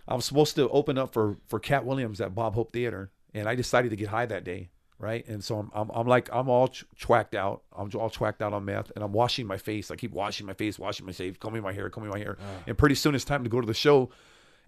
I 0.09 0.15
was 0.15 0.25
supposed 0.25 0.57
to 0.57 0.69
open 0.71 0.99
up 0.99 1.13
for 1.13 1.37
for 1.47 1.59
Katt 1.61 1.85
Williams 1.85 2.21
at 2.21 2.35
Bob 2.35 2.55
Hope 2.55 2.73
Theater, 2.73 3.11
and 3.35 3.49
I 3.49 3.55
decided 3.55 3.91
to 3.91 3.97
get 3.97 4.09
high 4.09 4.27
that 4.27 4.45
day, 4.45 4.71
right? 5.01 5.27
And 5.27 5.43
so 5.43 5.59
I'm 5.59 5.71
I'm, 5.75 5.91
I'm 5.93 6.07
like 6.07 6.29
I'm 6.33 6.49
all 6.49 6.69
ch- 6.69 6.85
chwacked 6.97 7.35
out. 7.35 7.63
I'm 7.77 7.91
all 7.95 8.11
chwacked 8.11 8.43
out 8.43 8.53
on 8.53 8.65
meth, 8.65 8.93
and 8.95 9.03
I'm 9.03 9.13
washing 9.13 9.47
my 9.47 9.57
face. 9.57 9.91
I 9.91 9.97
keep 9.97 10.13
washing 10.13 10.47
my 10.47 10.53
face, 10.53 10.79
washing 10.79 11.07
my 11.07 11.13
face, 11.13 11.37
combing 11.41 11.63
my 11.63 11.73
hair, 11.73 11.89
combing 11.91 12.11
my 12.11 12.19
hair, 12.19 12.37
ah. 12.41 12.63
and 12.67 12.79
pretty 12.79 12.95
soon 12.95 13.15
it's 13.15 13.25
time 13.25 13.43
to 13.43 13.51
go 13.51 13.61
to 13.61 13.67
the 13.67 13.75
show, 13.75 14.11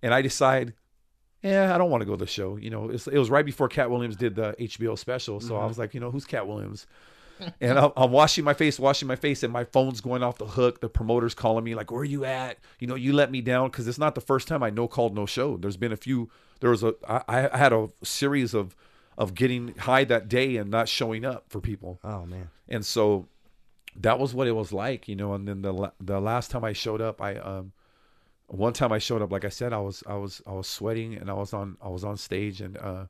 and 0.02 0.12
I 0.12 0.22
decide. 0.22 0.74
Yeah, 1.42 1.74
I 1.74 1.78
don't 1.78 1.90
want 1.90 2.02
to 2.02 2.04
go 2.04 2.12
to 2.12 2.24
the 2.24 2.30
show. 2.30 2.54
You 2.54 2.70
know, 2.70 2.88
it's, 2.88 3.08
it 3.08 3.18
was 3.18 3.28
right 3.28 3.44
before 3.44 3.66
Katt 3.66 3.90
Williams 3.90 4.14
did 4.14 4.36
the 4.36 4.54
HBO 4.60 4.96
special, 4.96 5.40
so 5.40 5.56
I 5.56 5.58
mm-hmm. 5.58 5.68
was 5.68 5.76
like, 5.76 5.92
you 5.92 5.98
know, 5.98 6.12
who's 6.12 6.24
Katt 6.24 6.46
Williams? 6.46 6.86
and 7.60 7.78
I'm, 7.78 7.90
I'm 7.96 8.12
washing 8.12 8.44
my 8.44 8.54
face, 8.54 8.78
washing 8.78 9.08
my 9.08 9.16
face, 9.16 9.42
and 9.42 9.52
my 9.52 9.64
phone's 9.64 10.00
going 10.00 10.22
off 10.22 10.38
the 10.38 10.46
hook. 10.46 10.80
The 10.80 10.88
promoter's 10.88 11.34
calling 11.34 11.64
me 11.64 11.74
like, 11.74 11.90
"Where 11.90 12.02
are 12.02 12.04
you 12.04 12.24
at? 12.24 12.58
You 12.78 12.86
know, 12.86 12.94
you 12.94 13.12
let 13.12 13.32
me 13.32 13.40
down." 13.40 13.70
Because 13.70 13.88
it's 13.88 13.98
not 13.98 14.14
the 14.14 14.20
first 14.20 14.46
time 14.46 14.62
I 14.62 14.70
no 14.70 14.86
called, 14.86 15.16
no 15.16 15.26
show. 15.26 15.56
There's 15.56 15.76
been 15.76 15.92
a 15.92 15.96
few. 15.96 16.30
There 16.60 16.70
was 16.70 16.84
a. 16.84 16.94
I, 17.08 17.48
I 17.52 17.58
had 17.58 17.72
a 17.72 17.88
series 18.04 18.54
of 18.54 18.76
of 19.18 19.34
getting 19.34 19.74
high 19.78 20.04
that 20.04 20.28
day 20.28 20.56
and 20.56 20.70
not 20.70 20.88
showing 20.88 21.24
up 21.24 21.44
for 21.48 21.60
people, 21.60 21.98
Oh 22.02 22.24
man. 22.26 22.48
and 22.68 22.84
so 22.84 23.26
that 23.96 24.18
was 24.18 24.34
what 24.34 24.46
it 24.48 24.52
was 24.52 24.72
like, 24.72 25.06
you 25.08 25.14
know. 25.16 25.34
And 25.34 25.46
then 25.46 25.62
the 25.62 25.92
the 26.00 26.20
last 26.20 26.50
time 26.50 26.64
I 26.64 26.72
showed 26.72 27.00
up, 27.00 27.20
I 27.20 27.36
um 27.36 27.72
one 28.46 28.72
time 28.72 28.92
I 28.92 28.98
showed 28.98 29.22
up, 29.22 29.30
like 29.32 29.44
I 29.44 29.50
said, 29.50 29.72
I 29.72 29.78
was 29.78 30.02
I 30.06 30.14
was 30.14 30.40
I 30.46 30.52
was 30.52 30.66
sweating 30.66 31.14
and 31.14 31.28
I 31.30 31.34
was 31.34 31.52
on 31.52 31.76
I 31.82 31.88
was 31.88 32.04
on 32.04 32.16
stage 32.16 32.60
and 32.60 32.76
uh 32.78 33.04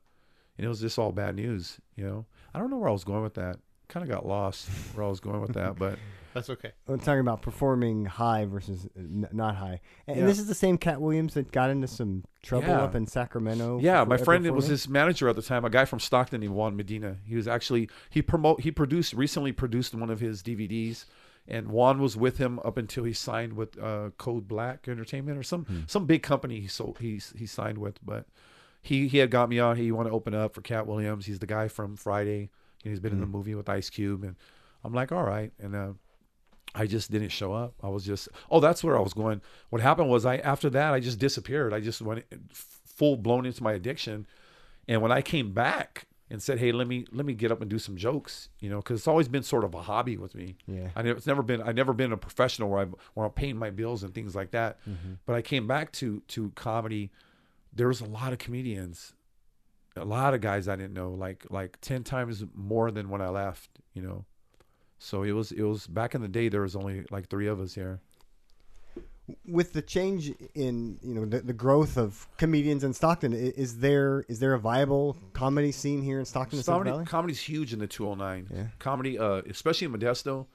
and 0.57 0.65
it 0.65 0.67
was 0.67 0.81
just 0.81 0.99
all 0.99 1.11
bad 1.11 1.35
news, 1.35 1.79
you 1.95 2.05
know. 2.05 2.25
I 2.53 2.59
don't 2.59 2.69
know 2.69 2.77
where 2.77 2.89
I 2.89 2.93
was 2.93 3.03
going 3.03 3.23
with 3.23 3.33
that. 3.35 3.57
Kind 3.87 4.03
of 4.03 4.09
got 4.09 4.25
lost 4.25 4.67
where 4.93 5.05
I 5.05 5.09
was 5.09 5.19
going 5.19 5.41
with 5.41 5.53
that, 5.53 5.75
but 5.77 5.97
That's 6.33 6.49
okay. 6.49 6.71
I'm 6.87 6.99
talking 6.99 7.19
about 7.19 7.41
performing 7.41 8.05
high 8.05 8.45
versus 8.45 8.87
n- 8.97 9.27
not 9.31 9.55
high, 9.55 9.81
and, 10.07 10.17
Yeah. 10.17 10.25
this 10.25 10.39
is 10.39 10.47
the 10.47 10.55
same 10.55 10.77
Katt 10.77 10.99
Williams 11.01 11.33
that 11.35 11.51
got 11.51 11.69
into 11.69 11.87
some 11.87 12.23
trouble 12.41 12.67
Yeah. 12.69 12.81
up 12.83 12.95
in 12.95 13.05
Sacramento. 13.07 13.79
yeah, 13.81 14.03
my 14.03 14.17
friend 14.17 14.49
was 14.51 14.67
his 14.67 14.87
manager 14.89 15.29
at 15.29 15.35
the 15.35 15.41
time, 15.41 15.63
a 15.65 15.69
guy 15.69 15.85
from 15.85 15.99
Stockton 15.99 16.41
named 16.41 16.55
Juan 16.55 16.75
Medina. 16.75 17.17
He 17.25 17.35
was 17.35 17.47
actually 17.47 17.89
he 18.09 18.21
promote 18.21 18.61
he 18.61 18.71
produced 18.71 19.13
recently 19.13 19.51
produced 19.51 19.93
one 19.93 20.09
of 20.09 20.19
his 20.19 20.41
DVDs, 20.41 21.05
and 21.47 21.67
Juan 21.67 22.01
was 22.01 22.15
with 22.17 22.37
him 22.37 22.59
up 22.65 22.77
until 22.77 23.03
he 23.03 23.13
signed 23.13 23.53
with 23.53 23.77
uh, 23.81 24.09
Code 24.17 24.47
Black 24.47 24.87
Entertainment 24.87 25.37
or 25.37 25.43
some 25.43 25.85
some 25.87 26.05
big 26.05 26.23
company 26.23 26.59
he 26.61 26.67
sold 26.67 26.97
he 26.99 27.19
he 27.35 27.45
signed 27.45 27.77
with. 27.77 28.03
But 28.05 28.25
he 28.81 29.07
he 29.07 29.19
had 29.19 29.29
got 29.29 29.49
me 29.49 29.59
on. 29.59 29.77
He 29.77 29.91
wanted 29.91 30.09
to 30.09 30.15
open 30.15 30.33
up 30.33 30.53
for 30.55 30.61
Katt 30.61 30.87
Williams. 30.87 31.25
He's 31.25 31.39
the 31.39 31.45
guy 31.47 31.67
from 31.67 31.95
Friday. 31.95 32.49
You 32.83 32.89
know, 32.89 32.91
he's 32.91 32.99
been 32.99 33.13
in 33.13 33.21
the 33.21 33.25
movie 33.27 33.55
with 33.55 33.69
Ice 33.69 33.89
Cube, 33.89 34.23
and 34.23 34.35
I'm 34.83 34.93
like, 34.93 35.11
all 35.11 35.23
right, 35.23 35.53
and. 35.59 35.75
uh 35.75 35.93
I 36.75 36.87
just 36.87 37.11
didn't 37.11 37.29
show 37.29 37.53
up. 37.53 37.75
I 37.83 37.89
was 37.89 38.05
just 38.05 38.29
oh, 38.49 38.59
that's 38.59 38.83
where 38.83 38.97
I 38.97 39.01
was 39.01 39.13
going. 39.13 39.41
What 39.69 39.81
happened 39.81 40.09
was 40.09 40.25
I 40.25 40.37
after 40.37 40.69
that 40.71 40.93
I 40.93 40.99
just 40.99 41.19
disappeared. 41.19 41.73
I 41.73 41.79
just 41.79 42.01
went 42.01 42.25
full 42.51 43.17
blown 43.17 43.45
into 43.45 43.63
my 43.63 43.73
addiction. 43.73 44.27
And 44.87 45.01
when 45.01 45.11
I 45.11 45.21
came 45.21 45.53
back 45.53 46.07
and 46.29 46.41
said, 46.41 46.57
"Hey, 46.57 46.71
let 46.71 46.87
me 46.87 47.05
let 47.11 47.25
me 47.25 47.33
get 47.33 47.51
up 47.51 47.61
and 47.61 47.69
do 47.69 47.79
some 47.79 47.95
jokes," 47.95 48.49
you 48.59 48.69
know, 48.69 48.77
because 48.77 49.01
it's 49.01 49.07
always 49.07 49.27
been 49.27 49.43
sort 49.43 49.63
of 49.63 49.73
a 49.75 49.81
hobby 49.81 50.17
with 50.17 50.35
me. 50.35 50.55
Yeah. 50.67 50.89
I 50.95 51.03
never, 51.03 51.17
it's 51.17 51.27
never 51.27 51.43
been 51.43 51.61
I 51.61 51.71
never 51.71 51.93
been 51.93 52.11
a 52.11 52.17
professional 52.17 52.69
where 52.69 52.81
I 52.81 52.85
where 53.13 53.25
I'm 53.25 53.31
paying 53.31 53.57
my 53.57 53.69
bills 53.69 54.03
and 54.03 54.13
things 54.13 54.35
like 54.35 54.51
that. 54.51 54.79
Mm-hmm. 54.89 55.13
But 55.25 55.35
I 55.35 55.41
came 55.41 55.67
back 55.67 55.91
to 55.93 56.21
to 56.29 56.51
comedy. 56.55 57.11
There 57.71 57.87
was 57.87 58.01
a 58.01 58.05
lot 58.05 58.33
of 58.33 58.39
comedians, 58.39 59.13
a 59.95 60.05
lot 60.05 60.33
of 60.33 60.41
guys 60.41 60.67
I 60.67 60.75
didn't 60.75 60.93
know, 60.93 61.11
like 61.11 61.45
like 61.49 61.77
ten 61.81 62.03
times 62.03 62.43
more 62.55 62.89
than 62.91 63.09
when 63.09 63.21
I 63.21 63.29
left. 63.29 63.69
You 63.93 64.01
know, 64.01 64.25
so 65.03 65.23
it 65.23 65.33
was 65.33 65.51
it 65.51 65.63
was 65.63 65.85
back 65.85 66.15
in 66.15 66.21
the 66.21 66.27
day. 66.29 66.47
There 66.47 66.61
was 66.61 66.75
only 66.75 67.05
like 67.11 67.27
three 67.27 67.47
of 67.47 67.59
us 67.59 67.75
here. 67.75 67.99
with 69.45 69.73
the 69.73 69.81
change 69.81 70.33
in 70.55 70.97
you 71.03 71.13
know 71.13 71.25
the, 71.25 71.41
the 71.41 71.53
growth 71.53 71.97
of 71.97 72.27
comedians 72.37 72.83
in 72.83 72.93
Stockton, 72.93 73.33
is 73.33 73.79
there 73.79 74.23
is 74.29 74.39
there 74.39 74.53
a 74.53 74.59
viable 74.59 75.17
comedy 75.33 75.71
scene 75.73 76.01
here 76.01 76.19
in 76.19 76.25
Stockton 76.25 76.63
Comedy, 76.63 76.91
Valley? 76.91 77.05
comedy's 77.05 77.39
huge 77.39 77.73
in 77.73 77.79
the 77.79 77.87
209. 77.87 78.47
Yeah. 78.49 78.67
Comedy, 78.79 79.19
uh, 79.19 79.41
especially 79.49 79.85
in 79.85 79.93
Modesto, 79.93 80.47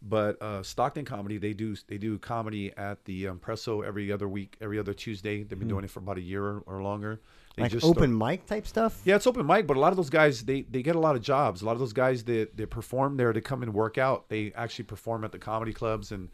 but 0.00 0.40
uh, 0.40 0.62
Stockton 0.62 1.04
comedy 1.04 1.38
they 1.38 1.52
do 1.52 1.74
they 1.88 1.98
do 1.98 2.16
comedy 2.18 2.72
at 2.76 3.04
the 3.06 3.26
um, 3.26 3.40
Presso 3.40 3.84
every 3.84 4.12
other 4.12 4.28
week, 4.28 4.56
every 4.60 4.78
other 4.78 4.94
Tuesday. 4.94 5.42
They've 5.42 5.58
been 5.58 5.68
doing 5.68 5.84
it 5.84 5.90
for 5.90 5.98
about 5.98 6.16
a 6.18 6.22
year 6.22 6.44
or, 6.44 6.62
or 6.66 6.82
longer. 6.82 7.20
They 7.56 7.62
like 7.64 7.72
just 7.72 7.84
open 7.84 8.16
start- 8.16 8.30
mic 8.30 8.46
type 8.46 8.66
stuff? 8.66 9.00
Yeah, 9.04 9.16
it's 9.16 9.26
open 9.26 9.46
mic, 9.46 9.66
but 9.66 9.76
a 9.76 9.80
lot 9.80 9.92
of 9.92 9.96
those 9.96 10.10
guys 10.10 10.44
they 10.44 10.62
they 10.62 10.82
get 10.82 10.96
a 10.96 11.00
lot 11.00 11.16
of 11.16 11.22
jobs. 11.22 11.62
A 11.62 11.66
lot 11.66 11.72
of 11.72 11.78
those 11.78 11.92
guys 11.92 12.24
that 12.24 12.56
that 12.56 12.70
perform 12.70 13.16
there 13.16 13.32
to 13.32 13.40
come 13.40 13.62
and 13.62 13.74
work 13.74 13.98
out, 13.98 14.28
they 14.28 14.52
actually 14.54 14.84
perform 14.84 15.24
at 15.24 15.32
the 15.32 15.38
comedy 15.38 15.72
clubs 15.72 16.12
and 16.12 16.28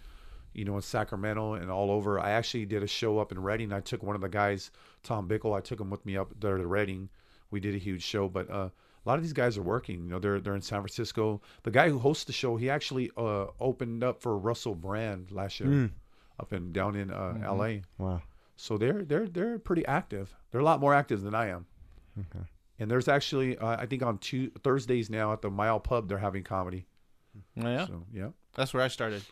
you 0.52 0.64
know 0.64 0.76
in 0.76 0.82
Sacramento 0.82 1.54
and 1.54 1.70
all 1.70 1.90
over. 1.90 2.20
I 2.20 2.30
actually 2.32 2.66
did 2.66 2.82
a 2.82 2.86
show 2.86 3.18
up 3.18 3.32
in 3.32 3.42
Redding. 3.42 3.72
I 3.72 3.80
took 3.80 4.02
one 4.02 4.14
of 4.14 4.20
the 4.20 4.28
guys, 4.28 4.70
Tom 5.02 5.28
Bickle. 5.28 5.56
I 5.56 5.60
took 5.60 5.80
him 5.80 5.90
with 5.90 6.04
me 6.04 6.16
up 6.16 6.32
there 6.38 6.56
to 6.58 6.66
Redding. 6.66 7.08
We 7.50 7.60
did 7.60 7.74
a 7.74 7.78
huge 7.78 8.02
show, 8.02 8.28
but 8.28 8.50
uh, 8.50 8.68
a 8.68 9.08
lot 9.08 9.16
of 9.16 9.22
these 9.22 9.32
guys 9.32 9.56
are 9.56 9.62
working. 9.62 10.02
You 10.04 10.10
know, 10.10 10.18
they're 10.18 10.40
they're 10.40 10.54
in 10.54 10.62
San 10.62 10.80
Francisco. 10.80 11.40
The 11.62 11.70
guy 11.70 11.88
who 11.88 11.98
hosts 11.98 12.24
the 12.24 12.32
show, 12.32 12.56
he 12.56 12.68
actually 12.68 13.10
uh, 13.16 13.46
opened 13.60 14.02
up 14.04 14.20
for 14.20 14.36
Russell 14.36 14.74
Brand 14.74 15.30
last 15.30 15.60
year 15.60 15.90
up 16.40 16.52
in 16.52 16.72
down 16.72 16.94
in 16.96 17.10
uh, 17.10 17.38
L.A. 17.44 17.82
Wow. 17.98 18.20
So 18.56 18.78
they're 18.78 19.02
they're 19.04 19.28
they're 19.28 19.58
pretty 19.58 19.84
active. 19.86 20.34
They're 20.50 20.60
a 20.60 20.64
lot 20.64 20.80
more 20.80 20.94
active 20.94 21.20
than 21.22 21.34
I 21.34 21.48
am. 21.48 21.66
And 22.78 22.90
there's 22.90 23.08
actually 23.08 23.56
uh, 23.58 23.76
I 23.78 23.86
think 23.86 24.02
on 24.02 24.18
two 24.18 24.50
Thursdays 24.62 25.08
now 25.10 25.32
at 25.32 25.42
the 25.42 25.50
Mile 25.50 25.80
Pub 25.80 26.08
they're 26.08 26.18
having 26.18 26.42
comedy. 26.42 26.86
Oh, 27.62 27.68
yeah, 27.68 27.86
So 27.86 28.04
yeah, 28.12 28.28
that's 28.54 28.72
where 28.72 28.82
I 28.82 28.88
started. 28.88 29.22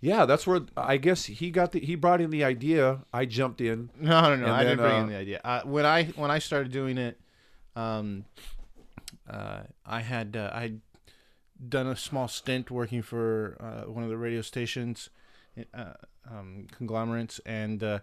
yeah, 0.00 0.26
that's 0.26 0.46
where 0.46 0.62
I 0.76 0.96
guess 0.96 1.24
he 1.26 1.50
got 1.50 1.70
the 1.72 1.78
he 1.80 1.94
brought 1.94 2.20
in 2.20 2.30
the 2.30 2.42
idea. 2.44 3.02
I 3.12 3.24
jumped 3.24 3.60
in. 3.60 3.90
No, 4.00 4.20
no, 4.22 4.36
no. 4.36 4.44
And 4.46 4.52
I 4.52 4.64
didn't 4.64 4.78
then, 4.78 4.86
bring 4.88 4.96
uh, 4.98 5.02
in 5.04 5.08
the 5.08 5.16
idea. 5.16 5.40
Uh, 5.44 5.62
when 5.62 5.86
I 5.86 6.04
when 6.16 6.30
I 6.30 6.38
started 6.40 6.72
doing 6.72 6.98
it, 6.98 7.20
um, 7.76 8.24
uh, 9.30 9.60
I 9.86 10.00
had 10.00 10.36
uh, 10.36 10.50
I 10.52 10.60
had 10.62 10.80
done 11.68 11.86
a 11.86 11.94
small 11.96 12.26
stint 12.26 12.70
working 12.72 13.02
for 13.02 13.56
uh, 13.60 13.88
one 13.90 14.02
of 14.02 14.10
the 14.10 14.16
radio 14.16 14.42
stations, 14.42 15.10
uh, 15.72 15.92
um, 16.28 16.66
conglomerates, 16.76 17.40
and 17.46 18.00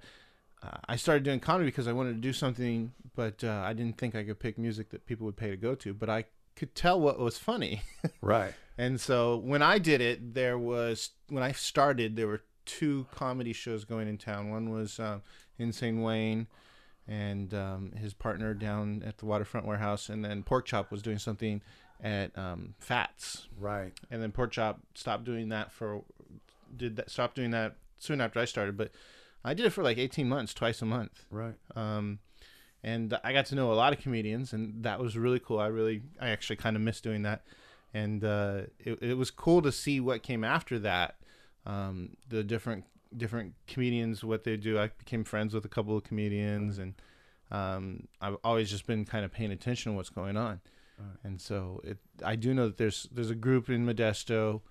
uh, 0.62 0.78
I 0.88 0.96
started 0.96 1.24
doing 1.24 1.39
comedy 1.39 1.68
because 1.68 1.88
I 1.88 1.94
wanted 1.94 2.13
to 2.13 2.22
do 2.22 2.34
something, 2.34 2.92
but 3.16 3.44
uh, 3.44 3.62
I 3.66 3.74
didn't 3.74 3.98
think 3.98 4.16
I 4.16 4.24
could 4.24 4.39
pick 4.39 4.58
music 4.58 4.89
that 4.89 5.06
people 5.06 5.25
would 5.25 5.38
pay 5.38 5.50
to 5.50 5.58
go 5.58 5.75
to. 5.75 5.94
But 5.94 6.10
I 6.10 6.25
could 6.56 6.75
tell 6.75 7.00
what 7.00 7.20
was 7.20 7.38
funny. 7.38 7.82
Right. 8.22 8.54
And 8.78 9.00
so 9.00 9.38
when 9.38 9.62
I 9.62 9.78
did 9.78 10.00
it, 10.00 10.34
there 10.34 10.58
was 10.58 11.10
when 11.28 11.44
I 11.44 11.51
started, 11.51 12.16
there 12.16 12.28
were 12.28 12.44
two 12.66 13.08
comedy 13.12 13.51
shows 13.51 13.84
going 13.84 14.08
in 14.08 14.18
town. 14.18 14.51
One 14.51 14.70
was 14.70 15.00
um, 15.00 15.22
Insane 15.58 16.01
Wayne 16.01 16.48
and 17.06 17.54
um, 17.54 17.92
his 17.98 18.13
partner 18.13 18.54
down 18.54 19.04
at 19.06 19.18
the 19.18 19.25
Waterfront 19.25 19.66
Warehouse, 19.66 20.08
and 20.08 20.24
then 20.24 20.44
Pork 20.44 20.66
Chop 20.66 20.92
was 20.92 21.01
doing 21.01 21.18
something 21.18 21.62
at 22.01 22.38
um, 22.38 22.75
Fats. 22.80 23.48
Right. 23.60 23.92
And 24.12 24.22
then 24.22 24.32
Pork 24.32 24.51
Chop 24.51 24.80
stopped 24.94 25.25
doing 25.25 25.50
that 25.50 25.72
for 25.72 26.04
did 26.75 26.96
that 26.98 27.10
stopped 27.10 27.36
doing 27.36 27.51
that 27.51 27.75
soon 27.98 28.22
after 28.22 28.39
I 28.39 28.46
started, 28.46 28.78
but 28.78 28.92
I 29.43 29.53
did 29.53 29.65
it 29.65 29.72
for 29.72 29.84
like 29.84 29.98
18 29.98 30.27
months, 30.27 30.53
twice 30.53 30.81
a 30.81 30.86
month. 30.86 31.25
Right. 31.31 31.55
Um, 31.75 32.19
and 32.84 33.17
I 33.24 33.34
got 33.34 33.46
to 33.48 33.55
know 33.55 33.72
a 33.72 33.75
lot 33.75 33.93
of 33.93 34.00
comedians, 34.00 34.53
and 34.53 34.84
that 34.84 35.00
was 35.00 35.17
really 35.17 35.39
cool. 35.39 35.60
I 35.60 35.67
really, 35.67 36.01
I 36.19 36.29
actually 36.29 36.55
kind 36.58 36.75
of 36.75 36.81
miss 36.81 37.01
doing 37.01 37.24
that, 37.24 37.43
and 37.93 38.24
uh, 38.24 38.62
it, 38.79 39.01
it 39.01 39.17
was 39.17 39.31
cool 39.31 39.62
to 39.63 39.72
see 39.72 40.00
what 40.00 40.24
came 40.24 40.43
after 40.43 40.79
that. 40.79 41.15
Um, 41.65 42.12
the 42.27 42.41
different 42.43 42.86
different 43.15 43.53
comedians, 43.67 44.24
what 44.24 44.43
they 44.43 44.55
do. 44.55 44.79
I 44.79 44.88
became 44.98 45.25
friends 45.25 45.53
with 45.53 45.65
a 45.65 45.69
couple 45.69 45.98
of 45.98 46.03
comedians, 46.03 46.77
and 46.77 46.93
um, 47.51 48.08
I've 48.22 48.38
always 48.46 48.69
just 48.69 48.88
been 48.88 49.03
kind 49.03 49.25
of 49.25 49.34
paying 49.34 49.51
attention 49.51 49.91
to 49.91 49.96
what's 49.98 50.10
going 50.10 50.38
on. 50.38 50.62
And 51.24 51.39
so 51.39 51.81
it, 51.84 51.98
I 52.24 52.36
do 52.36 52.53
know 52.53 52.67
that 52.67 52.77
there's 52.77 53.08
there's 53.12 53.29
a 53.29 53.36
group 53.36 53.69
in 53.69 53.86
Modesto. 53.86 54.62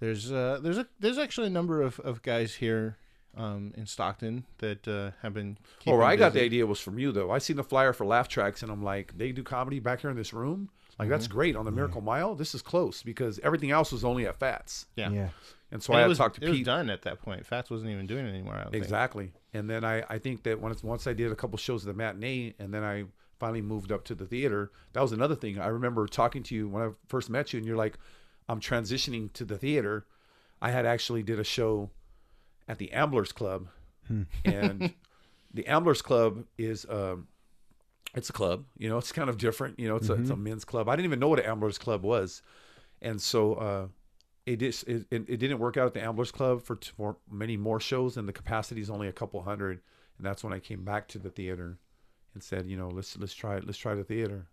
There's 0.00 0.30
uh, 0.30 0.58
there's 0.62 0.78
a 0.78 0.86
there's 0.98 1.18
actually 1.18 1.48
a 1.48 1.50
number 1.50 1.82
of, 1.82 1.98
of 2.00 2.22
guys 2.22 2.56
here 2.56 2.98
um, 3.38 3.72
in 3.76 3.86
Stockton 3.86 4.44
that 4.58 4.86
uh, 4.86 5.12
have 5.22 5.32
been. 5.34 5.56
Oh, 5.60 5.66
keeping 5.80 5.98
where 5.98 6.06
I 6.06 6.16
got 6.16 6.32
the 6.32 6.42
idea 6.42 6.66
was 6.66 6.80
from 6.80 6.98
you 6.98 7.12
though. 7.12 7.30
I 7.30 7.38
seen 7.38 7.56
the 7.56 7.64
flyer 7.64 7.92
for 7.92 8.04
Laugh 8.04 8.28
Tracks 8.28 8.62
and 8.62 8.70
I'm 8.70 8.82
like, 8.82 9.16
they 9.16 9.32
do 9.32 9.42
comedy 9.42 9.78
back 9.78 10.00
here 10.02 10.10
in 10.10 10.16
this 10.16 10.32
room. 10.32 10.68
Like 10.98 11.08
that's 11.08 11.28
great 11.28 11.54
on 11.54 11.64
the 11.64 11.70
Miracle 11.70 12.00
Mile. 12.00 12.34
This 12.34 12.54
is 12.56 12.62
close 12.62 13.04
because 13.04 13.38
everything 13.44 13.70
else 13.70 13.92
was 13.92 14.04
only 14.04 14.26
at 14.26 14.38
Fats. 14.40 14.86
Yeah. 14.96 15.10
Yeah. 15.10 15.28
And 15.70 15.80
so 15.80 15.92
And 15.92 15.98
I 15.98 16.00
it 16.00 16.02
had 16.04 16.08
was, 16.08 16.18
to 16.18 16.22
talk 16.24 16.34
to 16.34 16.44
it 16.44 16.48
was 16.48 16.58
Pete. 16.58 16.66
done 16.66 16.90
at 16.90 17.02
that 17.02 17.22
point. 17.22 17.46
Fats 17.46 17.70
wasn't 17.70 17.90
even 17.92 18.06
doing 18.06 18.26
it 18.26 18.30
anymore. 18.30 18.54
I 18.54 18.62
don't 18.62 18.72
think. 18.72 18.82
Exactly. 18.82 19.30
And 19.54 19.70
then 19.70 19.84
I, 19.84 20.02
I 20.08 20.18
think 20.18 20.42
that 20.42 20.60
once 20.60 20.82
once 20.82 21.06
I 21.06 21.12
did 21.12 21.30
a 21.30 21.36
couple 21.36 21.56
shows 21.58 21.86
at 21.86 21.94
the 21.94 21.96
matinee, 21.96 22.54
and 22.58 22.74
then 22.74 22.82
I 22.82 23.04
finally 23.38 23.62
moved 23.62 23.92
up 23.92 24.04
to 24.06 24.14
the 24.16 24.24
theater. 24.26 24.72
That 24.94 25.02
was 25.02 25.12
another 25.12 25.36
thing. 25.36 25.60
I 25.60 25.68
remember 25.68 26.06
talking 26.08 26.42
to 26.44 26.54
you 26.54 26.68
when 26.68 26.82
I 26.82 26.90
first 27.06 27.30
met 27.30 27.52
you, 27.52 27.58
and 27.58 27.66
you're 27.66 27.76
like, 27.76 27.96
"I'm 28.48 28.58
transitioning 28.60 29.32
to 29.34 29.44
the 29.44 29.56
theater." 29.58 30.04
I 30.60 30.70
had 30.72 30.84
actually 30.86 31.22
did 31.22 31.38
a 31.38 31.44
show 31.44 31.90
at 32.68 32.78
the 32.78 32.90
Amblers 32.92 33.34
Club, 33.34 33.68
and 34.44 34.94
the 35.54 35.64
Amblers 35.64 36.02
Club 36.02 36.44
is 36.56 36.86
um, 36.88 37.26
it's 38.14 38.30
a 38.30 38.32
club. 38.32 38.64
You 38.76 38.88
know, 38.88 38.98
it's 38.98 39.10
kind 39.12 39.28
of 39.28 39.38
different. 39.38 39.78
You 39.78 39.88
know, 39.88 39.96
it's 39.96 40.08
a 40.08 40.14
it's 40.14 40.30
a 40.30 40.36
men's 40.36 40.64
club. 40.64 40.88
I 40.88 40.94
didn't 40.94 41.06
even 41.06 41.18
know 41.18 41.28
what 41.28 41.40
an 41.40 41.46
Amblers 41.46 41.78
Club 41.78 42.02
was, 42.02 42.42
and 43.02 43.20
so. 43.20 43.54
uh 43.54 43.86
it 44.46 44.62
is 44.62 44.82
it, 44.84 45.04
it 45.10 45.28
it 45.28 45.36
didn't 45.36 45.58
work 45.58 45.76
out 45.76 45.86
at 45.86 45.92
the 45.92 46.00
Amblers 46.00 46.32
Club 46.32 46.62
for, 46.62 46.76
t- 46.76 46.90
for 46.96 47.18
many 47.30 47.58
more 47.58 47.78
shows, 47.78 48.16
and 48.16 48.26
the 48.26 48.32
capacity 48.32 48.80
is 48.80 48.88
only 48.88 49.06
a 49.06 49.12
couple 49.12 49.42
hundred. 49.42 49.82
And 50.16 50.26
that's 50.26 50.42
when 50.42 50.54
I 50.54 50.58
came 50.58 50.84
back 50.84 51.06
to 51.08 51.18
the 51.18 51.28
theater 51.28 51.78
and 52.32 52.42
said, 52.42 52.64
you 52.66 52.76
know, 52.76 52.88
let's 52.88 53.18
let's 53.18 53.34
try 53.34 53.56
it. 53.56 53.66
Let's 53.66 53.76
try 53.76 53.94
the 53.94 54.04
theater. 54.04 54.46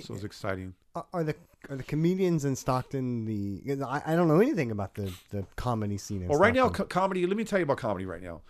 So 0.00 0.12
it 0.12 0.16
was 0.16 0.24
exciting. 0.24 0.74
Are- 0.94 1.06
Are 1.12 1.24
the 1.24 1.34
are 1.68 1.76
the 1.76 1.82
comedians 1.82 2.44
in 2.44 2.54
Stockton 2.56 3.24
the? 3.24 3.82
I, 3.84 4.02
I 4.12 4.16
don't 4.16 4.28
know 4.28 4.40
anything 4.40 4.70
about 4.70 4.94
the, 4.94 5.12
the 5.30 5.44
comedy 5.56 5.98
scene. 5.98 6.22
In 6.22 6.28
Well, 6.28 6.38
right 6.38 6.54
now, 6.54 6.68
co- 6.68 6.84
comedy. 6.84 7.26
Let 7.26 7.36
me 7.36 7.44
tell 7.44 7.58
you 7.58 7.64
about 7.64 7.78
comedy 7.78 8.06
right 8.06 8.22
now. 8.22 8.42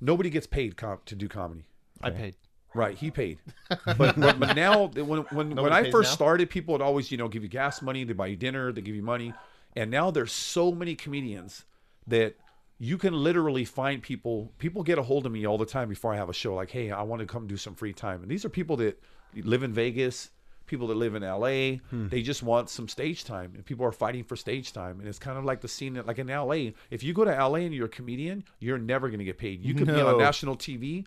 Nobody 0.00 0.30
gets 0.30 0.46
paid 0.46 0.76
com- 0.76 1.00
to 1.06 1.14
do 1.14 1.28
comedy. 1.28 1.64
I 2.02 2.10
paid. 2.10 2.34
Right, 2.74 2.96
he 2.96 3.10
paid, 3.10 3.38
but, 3.96 3.96
but 4.20 4.38
but 4.38 4.54
now 4.54 4.86
when 4.88 5.20
when 5.30 5.56
when 5.56 5.72
I 5.72 5.90
first 5.90 6.10
now? 6.10 6.14
started, 6.14 6.50
people 6.50 6.72
would 6.72 6.82
always 6.82 7.10
you 7.10 7.16
know 7.16 7.26
give 7.26 7.42
you 7.42 7.48
gas 7.48 7.80
money, 7.80 8.04
they 8.04 8.12
buy 8.12 8.26
you 8.26 8.36
dinner, 8.36 8.72
they 8.72 8.82
give 8.82 8.94
you 8.94 9.02
money, 9.02 9.32
and 9.74 9.90
now 9.90 10.10
there's 10.10 10.32
so 10.32 10.70
many 10.70 10.94
comedians 10.94 11.64
that 12.06 12.36
you 12.78 12.98
can 12.98 13.14
literally 13.14 13.64
find 13.64 14.02
people. 14.02 14.52
People 14.58 14.82
get 14.82 14.98
a 14.98 15.02
hold 15.02 15.24
of 15.24 15.32
me 15.32 15.46
all 15.46 15.56
the 15.56 15.64
time 15.66 15.88
before 15.88 16.12
I 16.12 16.16
have 16.18 16.28
a 16.28 16.34
show, 16.34 16.54
like, 16.54 16.70
hey, 16.70 16.90
I 16.90 17.02
want 17.02 17.20
to 17.20 17.26
come 17.26 17.46
do 17.46 17.56
some 17.56 17.74
free 17.74 17.94
time, 17.94 18.20
and 18.22 18.30
these 18.30 18.44
are 18.44 18.50
people 18.50 18.76
that 18.76 19.02
live 19.34 19.62
in 19.62 19.72
Vegas, 19.72 20.30
people 20.68 20.86
that 20.88 20.94
live 20.96 21.14
in 21.14 21.22
LA. 21.22 21.78
They 21.90 22.22
just 22.22 22.42
want 22.42 22.70
some 22.70 22.86
stage 22.88 23.24
time, 23.24 23.52
and 23.54 23.64
people 23.64 23.84
are 23.84 23.92
fighting 23.92 24.22
for 24.24 24.36
stage 24.36 24.72
time, 24.72 25.00
and 25.00 25.08
it's 25.08 25.18
kind 25.18 25.36
of 25.36 25.44
like 25.44 25.60
the 25.60 25.68
scene 25.68 25.94
that, 25.94 26.06
like 26.06 26.18
in 26.18 26.28
LA. 26.28 26.70
If 26.90 27.02
you 27.02 27.12
go 27.12 27.24
to 27.24 27.30
LA 27.30 27.56
and 27.66 27.74
you're 27.74 27.86
a 27.86 27.88
comedian, 27.88 28.44
you're 28.60 28.78
never 28.78 29.08
going 29.08 29.18
to 29.18 29.24
get 29.24 29.38
paid. 29.38 29.64
You 29.64 29.74
could 29.74 29.88
be 29.88 30.00
on 30.00 30.18
national 30.18 30.56
TV. 30.56 31.04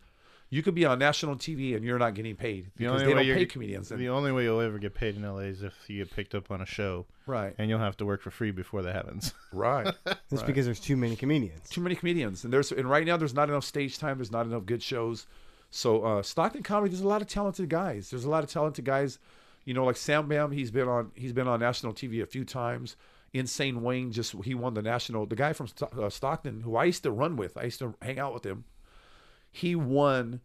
You 0.53 0.62
could 0.62 0.75
be 0.75 0.84
on 0.84 1.00
national 1.00 1.38
TV 1.38 1.77
and 1.77 1.86
you're 1.86 1.98
not 1.98 2.13
getting 2.13 2.36
paid 2.36 2.65
The 2.65 2.70
because 2.80 2.91
only 2.91 3.06
they 3.06 3.13
way 3.13 3.25
don't 3.25 3.38
pay 3.38 3.46
comedians. 3.46 3.89
And, 3.89 4.01
The 4.01 4.10
only 4.10 4.34
way 4.34 4.44
you'll 4.44 4.60
ever 4.60 4.80
get 4.80 4.94
paid 4.94 5.15
in 5.15 5.24
LA 5.24 5.44
is 5.44 5.63
if 5.63 5.74
you 5.88 6.03
get 6.03 6.13
picked 6.13 6.36
up 6.36 6.51
on 6.51 6.60
a 6.60 6.65
show, 6.65 7.06
right, 7.25 7.56
and 7.58 7.70
you'll 7.70 7.80
have 7.80 7.96
to 7.98 8.06
work 8.06 8.22
for 8.22 8.32
free 8.32 8.51
before 8.51 8.82
that 8.82 8.94
happens. 8.94 9.34
right. 9.53 9.96
That's 10.30 10.44
because 10.44 10.65
there's 10.65 10.82
too 10.82 10.98
many 10.98 11.15
comedians. 11.15 11.70
Too 11.70 11.80
many 11.80 11.96
comedians, 11.96 12.44
and 12.44 12.51
there's 12.51 12.74
and 12.74 12.89
right 12.89 13.06
now 13.08 13.15
there's 13.15 13.34
not 13.34 13.48
enough 13.48 13.63
stage 13.63 13.98
time. 13.98 14.18
There's 14.18 14.32
not 14.32 14.46
enough 14.46 14.65
good 14.65 14.84
shows. 14.84 15.25
So 15.70 16.03
uh, 16.03 16.22
Stockton 16.22 16.63
comedy, 16.63 16.91
there's 16.91 17.01
a 17.01 17.08
lot 17.08 17.22
of 17.22 17.30
talented 17.30 17.70
guys. 17.70 18.10
There's 18.10 18.25
a 18.25 18.30
lot 18.30 18.44
of 18.44 18.50
talented 18.50 18.84
guys. 18.84 19.20
You 19.65 19.74
know, 19.74 19.86
like 19.86 19.98
Sam 19.98 20.27
Bam, 20.27 20.51
he's 20.51 20.72
been 20.72 20.88
on 20.88 21.12
he's 21.15 21.34
been 21.34 21.48
on 21.48 21.60
national 21.60 21.94
TV 21.94 22.22
a 22.22 22.25
few 22.25 22.44
times. 22.46 22.96
Insane 23.34 23.82
Wayne 23.82 24.12
just 24.12 24.34
he 24.44 24.53
won 24.56 24.74
the 24.74 24.82
national. 24.82 25.25
The 25.25 25.36
guy 25.36 25.53
from 25.53 25.68
Sto- 25.68 25.89
uh, 25.98 26.10
Stockton, 26.10 26.62
who 26.62 26.75
I 26.75 26.86
used 26.86 27.03
to 27.03 27.12
run 27.12 27.38
with, 27.38 27.56
I 27.58 27.63
used 27.63 27.80
to 27.80 27.96
hang 28.01 28.20
out 28.20 28.34
with 28.34 28.46
him. 28.46 28.65
He 29.51 29.75
won 29.75 30.41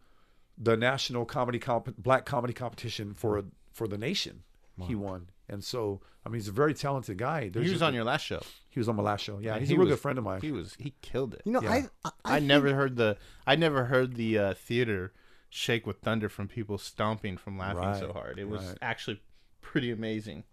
the 0.57 0.77
national 0.77 1.25
comedy 1.25 1.59
comp- 1.59 1.97
black 1.97 2.25
comedy 2.25 2.53
competition 2.53 3.13
for 3.13 3.43
for 3.71 3.87
the 3.87 3.97
nation. 3.97 4.43
He 4.85 4.93
won, 4.93 5.29
and 5.49 5.63
so 5.63 6.01
I 6.23 6.29
mean 6.29 6.35
he's 6.35 6.49
a 6.49 6.51
very 6.51 6.75
talented 6.75 7.17
guy. 7.17 7.49
There's 7.49 7.65
he 7.65 7.71
was 7.71 7.79
just- 7.79 7.83
on 7.83 7.95
your 7.95 8.03
last 8.03 8.23
show. 8.23 8.41
he 8.69 8.79
was 8.79 8.87
on 8.87 8.95
my 8.95 9.01
last 9.01 9.23
show. 9.23 9.39
Yeah, 9.39 9.53
And 9.53 9.61
he's 9.61 9.69
he 9.69 9.75
a 9.75 9.77
real 9.79 9.87
was- 9.87 9.95
good 9.95 10.01
friend 10.01 10.17
of 10.19 10.23
mine. 10.23 10.39
He 10.41 10.51
was 10.51 10.75
he 10.79 10.93
killed 11.01 11.33
it. 11.33 11.41
You 11.45 11.51
know, 11.53 11.61
Yeah. 11.63 11.71
I 11.71 11.85
I, 12.05 12.35
I, 12.35 12.39
never 12.39 12.75
heard 12.75 12.95
the 12.95 13.17
I 13.47 13.55
never 13.55 13.85
heard 13.85 14.13
the 14.15 14.37
uh, 14.37 14.53
theater 14.53 15.13
shake 15.49 15.87
with 15.87 15.97
thunder 15.99 16.29
from 16.29 16.47
people 16.47 16.77
stomping 16.77 17.37
from 17.37 17.57
laughing 17.57 17.95
so 17.99 18.13
hard. 18.13 18.39
It 18.39 18.49
was 18.49 18.63
right. 18.63 18.77
actually 18.81 19.21
pretty 19.61 19.91
amazing. 19.91 20.43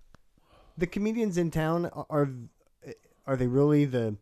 the 0.76 0.86
comedians 0.86 1.38
in 1.38 1.50
town 1.50 1.90
are 2.10 2.28
are 3.26 3.36
they 3.36 3.46
really 3.46 3.84
the? 3.84 4.16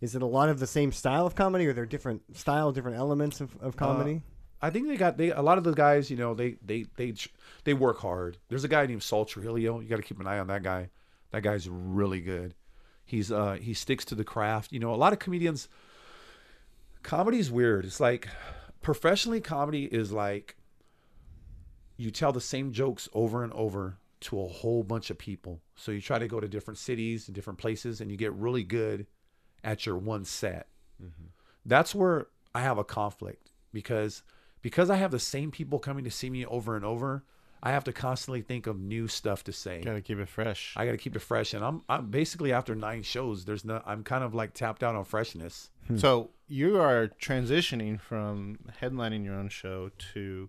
Is 0.00 0.14
it 0.14 0.22
a 0.22 0.26
lot 0.26 0.48
of 0.48 0.58
the 0.60 0.66
same 0.66 0.92
style 0.92 1.26
of 1.26 1.34
comedy, 1.34 1.66
or 1.66 1.68
they're 1.68 1.84
there 1.84 1.86
different 1.86 2.36
style, 2.36 2.72
different 2.72 2.96
elements 2.96 3.40
of, 3.40 3.56
of 3.60 3.76
comedy? 3.76 4.22
I 4.60 4.70
think 4.70 4.88
they 4.88 4.96
got 4.96 5.16
they 5.16 5.30
a 5.30 5.42
lot 5.42 5.58
of 5.58 5.64
those 5.64 5.74
guys. 5.74 6.10
You 6.10 6.16
know, 6.16 6.34
they 6.34 6.56
they 6.64 6.86
they 6.96 7.14
they 7.64 7.74
work 7.74 7.98
hard. 7.98 8.38
There's 8.48 8.64
a 8.64 8.68
guy 8.68 8.86
named 8.86 9.02
Saul 9.02 9.24
Trujillo. 9.24 9.80
You 9.80 9.88
got 9.88 9.96
to 9.96 10.02
keep 10.02 10.20
an 10.20 10.26
eye 10.26 10.38
on 10.38 10.48
that 10.48 10.62
guy. 10.62 10.90
That 11.30 11.42
guy's 11.42 11.68
really 11.68 12.20
good. 12.20 12.54
He's 13.04 13.30
uh 13.30 13.58
he 13.60 13.74
sticks 13.74 14.04
to 14.06 14.14
the 14.14 14.24
craft. 14.24 14.72
You 14.72 14.80
know, 14.80 14.92
a 14.92 14.96
lot 14.96 15.12
of 15.12 15.18
comedians. 15.18 15.68
comedy's 17.02 17.50
weird. 17.50 17.84
It's 17.84 18.00
like 18.00 18.28
professionally 18.82 19.40
comedy 19.40 19.84
is 19.84 20.12
like 20.12 20.56
you 21.96 22.10
tell 22.10 22.32
the 22.32 22.40
same 22.40 22.72
jokes 22.72 23.08
over 23.12 23.42
and 23.42 23.52
over 23.52 23.98
to 24.20 24.40
a 24.40 24.48
whole 24.48 24.82
bunch 24.82 25.10
of 25.10 25.18
people. 25.18 25.60
So 25.76 25.92
you 25.92 26.00
try 26.00 26.18
to 26.18 26.28
go 26.28 26.40
to 26.40 26.48
different 26.48 26.78
cities 26.78 27.28
and 27.28 27.34
different 27.34 27.58
places 27.58 28.00
and 28.00 28.10
you 28.10 28.16
get 28.16 28.32
really 28.32 28.64
good 28.64 29.06
at 29.62 29.86
your 29.86 29.96
one 29.96 30.24
set. 30.24 30.68
Mm-hmm. 31.02 31.26
That's 31.66 31.94
where 31.94 32.26
I 32.54 32.60
have 32.60 32.78
a 32.78 32.84
conflict 32.84 33.50
because 33.72 34.22
because 34.62 34.90
I 34.90 34.96
have 34.96 35.10
the 35.10 35.18
same 35.18 35.50
people 35.50 35.78
coming 35.78 36.04
to 36.04 36.10
see 36.10 36.30
me 36.30 36.44
over 36.44 36.74
and 36.74 36.84
over, 36.84 37.24
I 37.62 37.70
have 37.70 37.84
to 37.84 37.92
constantly 37.92 38.42
think 38.42 38.66
of 38.66 38.80
new 38.80 39.06
stuff 39.06 39.44
to 39.44 39.52
say. 39.52 39.82
Got 39.82 39.94
to 39.94 40.00
keep 40.00 40.18
it 40.18 40.28
fresh. 40.28 40.74
I 40.76 40.84
got 40.84 40.92
to 40.92 40.98
keep 40.98 41.14
it 41.14 41.20
fresh 41.20 41.54
and 41.54 41.64
I'm 41.64 41.82
I'm 41.88 42.10
basically 42.10 42.52
after 42.52 42.74
9 42.74 43.02
shows 43.02 43.44
there's 43.44 43.64
no 43.64 43.82
I'm 43.86 44.02
kind 44.02 44.24
of 44.24 44.34
like 44.34 44.54
tapped 44.54 44.82
out 44.82 44.94
on 44.94 45.04
freshness. 45.04 45.70
So 45.96 46.30
you 46.46 46.78
are 46.80 47.08
transitioning 47.20 48.00
from 48.00 48.58
headlining 48.82 49.24
your 49.24 49.34
own 49.34 49.48
show 49.48 49.90
to 50.12 50.48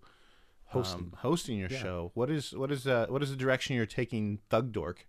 Hosting. 0.67 0.99
um, 1.01 1.13
hosting 1.17 1.57
your 1.57 1.69
Yeah. 1.69 1.79
show. 1.81 2.11
What 2.13 2.29
is 2.29 2.53
what 2.53 2.71
is 2.71 2.85
uh, 2.87 3.05
what 3.09 3.23
is 3.23 3.29
the 3.31 3.35
direction 3.37 3.75
you're 3.75 3.85
taking, 3.85 4.39
Thug 4.49 4.71
Dork? 4.71 5.07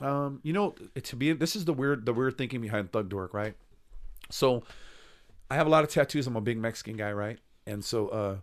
Um, 0.00 0.40
you 0.42 0.52
know, 0.52 0.74
to 1.02 1.16
be 1.16 1.32
this 1.32 1.54
is 1.56 1.64
the 1.66 1.72
weird 1.74 2.06
the 2.06 2.14
weird 2.14 2.38
thinking 2.38 2.60
behind 2.60 2.90
Thug 2.92 3.08
Dork, 3.08 3.34
right? 3.34 3.54
So, 4.30 4.62
I 5.50 5.56
have 5.56 5.66
a 5.66 5.70
lot 5.70 5.82
of 5.84 5.90
tattoos. 5.90 6.26
I'm 6.26 6.36
a 6.36 6.40
big 6.40 6.56
Mexican 6.56 6.96
guy, 6.96 7.12
right? 7.12 7.38
And 7.66 7.84
so, 7.84 8.08
uh, 8.08 8.36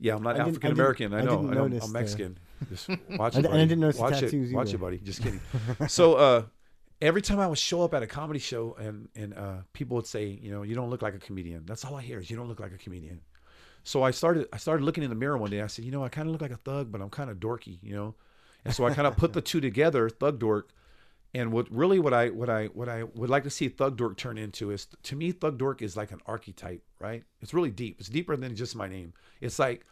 yeah, 0.00 0.14
I'm 0.16 0.22
not 0.22 0.30
I 0.34 0.44
didn't- 0.44 0.46
I 0.46 0.48
African 0.50 0.72
American. 0.72 1.14
I, 1.14 1.18
I 1.18 1.22
know, 1.22 1.38
I 1.38 1.42
know, 1.42 1.66
notice 1.68 1.84
I'm 1.84 1.92
the- 1.92 1.98
Mexican. 1.98 2.38
Just 2.68 2.88
watch 3.10 3.36
I 3.36 3.38
it, 3.38 3.42
d- 3.42 3.48
I 3.48 3.50
buddy. 3.52 3.62
didn't 3.62 3.80
notice 3.80 3.96
the 3.96 4.02
watch 4.02 4.20
tattoos 4.20 4.50
it, 4.50 4.54
watch 4.54 4.68
either. 4.68 4.76
it, 4.76 4.80
buddy. 4.80 4.98
Just 4.98 5.22
kidding. 5.22 5.40
so, 5.88 6.14
uh, 6.14 6.42
every 7.00 7.22
time 7.22 7.38
I 7.38 7.46
would 7.46 7.58
show 7.58 7.82
up 7.82 7.94
at 7.94 8.02
a 8.02 8.06
comedy 8.06 8.40
show, 8.40 8.76
and 8.78 9.08
and 9.14 9.34
uh, 9.34 9.56
people 9.72 9.96
would 9.96 10.06
say, 10.06 10.26
you 10.26 10.50
know, 10.50 10.62
you 10.62 10.74
don't 10.74 10.90
look 10.90 11.02
like 11.02 11.14
a 11.14 11.18
comedian. 11.18 11.64
That's 11.66 11.84
all 11.84 11.96
I 11.96 12.02
hear 12.02 12.18
is 12.18 12.30
you 12.30 12.36
don't 12.36 12.48
look 12.48 12.60
like 12.60 12.72
a 12.72 12.78
comedian. 12.78 13.20
So 13.84 14.02
I 14.02 14.10
started 14.10 14.48
I 14.52 14.58
started 14.58 14.84
looking 14.84 15.04
in 15.04 15.10
the 15.10 15.16
mirror 15.16 15.38
one 15.38 15.50
day. 15.50 15.62
I 15.62 15.66
said, 15.66 15.84
you 15.84 15.90
know, 15.90 16.04
I 16.04 16.08
kind 16.08 16.28
of 16.28 16.32
look 16.32 16.42
like 16.42 16.50
a 16.50 16.56
thug, 16.56 16.92
but 16.92 17.00
I'm 17.00 17.10
kind 17.10 17.30
of 17.30 17.38
dorky, 17.38 17.78
you 17.82 17.94
know. 17.94 18.14
And 18.64 18.74
so 18.74 18.84
I 18.84 18.92
kind 18.92 19.06
of 19.06 19.16
put 19.16 19.32
the 19.32 19.40
two 19.40 19.60
together, 19.60 20.08
thug 20.08 20.38
dork. 20.38 20.70
And 21.34 21.52
what 21.52 21.70
really 21.70 21.98
what 21.98 22.14
I 22.14 22.28
what 22.28 22.48
I 22.48 22.66
what 22.66 22.88
I 22.88 23.04
would 23.04 23.28
like 23.28 23.44
to 23.44 23.50
see 23.50 23.68
Thug 23.68 23.98
Dork 23.98 24.16
turn 24.16 24.38
into 24.38 24.70
is 24.70 24.86
to 25.02 25.14
me 25.14 25.30
Thug 25.30 25.58
Dork 25.58 25.82
is 25.82 25.94
like 25.94 26.10
an 26.10 26.20
archetype, 26.24 26.82
right? 26.98 27.22
It's 27.42 27.52
really 27.52 27.70
deep. 27.70 28.00
It's 28.00 28.08
deeper 28.08 28.34
than 28.34 28.56
just 28.56 28.74
my 28.74 28.88
name. 28.88 29.12
It's 29.42 29.58
like 29.58 29.84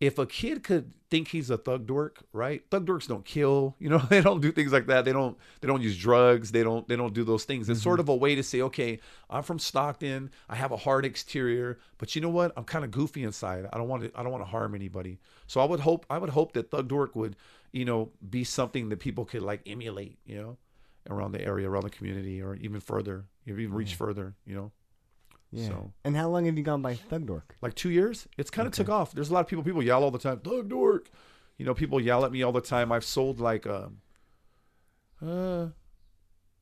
if 0.00 0.18
a 0.18 0.24
kid 0.24 0.64
could 0.64 0.92
think 1.10 1.28
he's 1.28 1.50
a 1.50 1.58
thug 1.58 1.86
dork, 1.86 2.22
right? 2.32 2.62
Thug 2.70 2.86
dorks 2.86 3.06
don't 3.06 3.24
kill, 3.24 3.76
you 3.78 3.90
know, 3.90 3.98
they 4.08 4.22
don't 4.22 4.40
do 4.40 4.50
things 4.50 4.72
like 4.72 4.86
that. 4.86 5.04
They 5.04 5.12
don't 5.12 5.36
they 5.60 5.68
don't 5.68 5.82
use 5.82 5.96
drugs, 5.96 6.52
they 6.52 6.62
don't 6.62 6.88
they 6.88 6.96
don't 6.96 7.12
do 7.12 7.22
those 7.22 7.44
things. 7.44 7.68
It's 7.68 7.82
sort 7.82 7.94
mm-hmm. 7.94 8.00
of 8.00 8.08
a 8.08 8.16
way 8.16 8.34
to 8.34 8.42
say, 8.42 8.62
okay, 8.62 8.98
I'm 9.28 9.42
from 9.42 9.58
Stockton, 9.58 10.30
I 10.48 10.56
have 10.56 10.72
a 10.72 10.76
hard 10.76 11.04
exterior, 11.04 11.78
but 11.98 12.16
you 12.16 12.22
know 12.22 12.30
what? 12.30 12.52
I'm 12.56 12.64
kind 12.64 12.84
of 12.84 12.90
goofy 12.90 13.22
inside. 13.22 13.66
I 13.72 13.76
don't 13.76 13.88
want 13.88 14.04
to 14.04 14.12
I 14.18 14.22
don't 14.22 14.32
want 14.32 14.44
to 14.44 14.50
harm 14.50 14.74
anybody. 14.74 15.20
So 15.46 15.60
I 15.60 15.64
would 15.64 15.80
hope 15.80 16.06
I 16.08 16.16
would 16.16 16.30
hope 16.30 16.54
that 16.54 16.70
Thug 16.70 16.88
Dork 16.88 17.14
would, 17.14 17.36
you 17.72 17.84
know, 17.84 18.10
be 18.28 18.44
something 18.44 18.88
that 18.88 19.00
people 19.00 19.26
could 19.26 19.42
like 19.42 19.60
emulate, 19.66 20.18
you 20.24 20.40
know, 20.40 20.56
around 21.10 21.32
the 21.32 21.44
area, 21.44 21.68
around 21.68 21.82
the 21.82 21.90
community 21.90 22.40
or 22.40 22.54
even 22.54 22.80
further, 22.80 23.26
even 23.46 23.74
reach 23.74 23.92
mm. 23.92 23.96
further, 23.96 24.34
you 24.46 24.54
know. 24.54 24.72
Yeah. 25.52 25.68
So 25.68 25.92
And 26.04 26.16
how 26.16 26.28
long 26.28 26.44
have 26.46 26.56
you 26.56 26.62
gone 26.62 26.80
by 26.82 26.94
Thug 26.94 27.26
Dork? 27.26 27.56
like 27.60 27.74
two 27.74 27.90
years. 27.90 28.28
It's 28.38 28.50
kind 28.50 28.66
of 28.68 28.72
took 28.74 28.88
off. 28.88 29.12
There's 29.12 29.30
a 29.30 29.34
lot 29.34 29.40
of 29.40 29.46
people. 29.48 29.64
People 29.64 29.82
yell 29.82 30.02
all 30.04 30.10
the 30.10 30.18
time. 30.18 30.38
Thug 30.40 30.68
dork. 30.68 31.10
You 31.58 31.66
know, 31.66 31.74
people 31.74 32.00
yell 32.00 32.24
at 32.24 32.32
me 32.32 32.42
all 32.42 32.52
the 32.52 32.60
time. 32.60 32.90
I've 32.92 33.04
sold 33.04 33.40
like 33.40 33.66
um, 33.66 33.98
uh, 35.24 35.68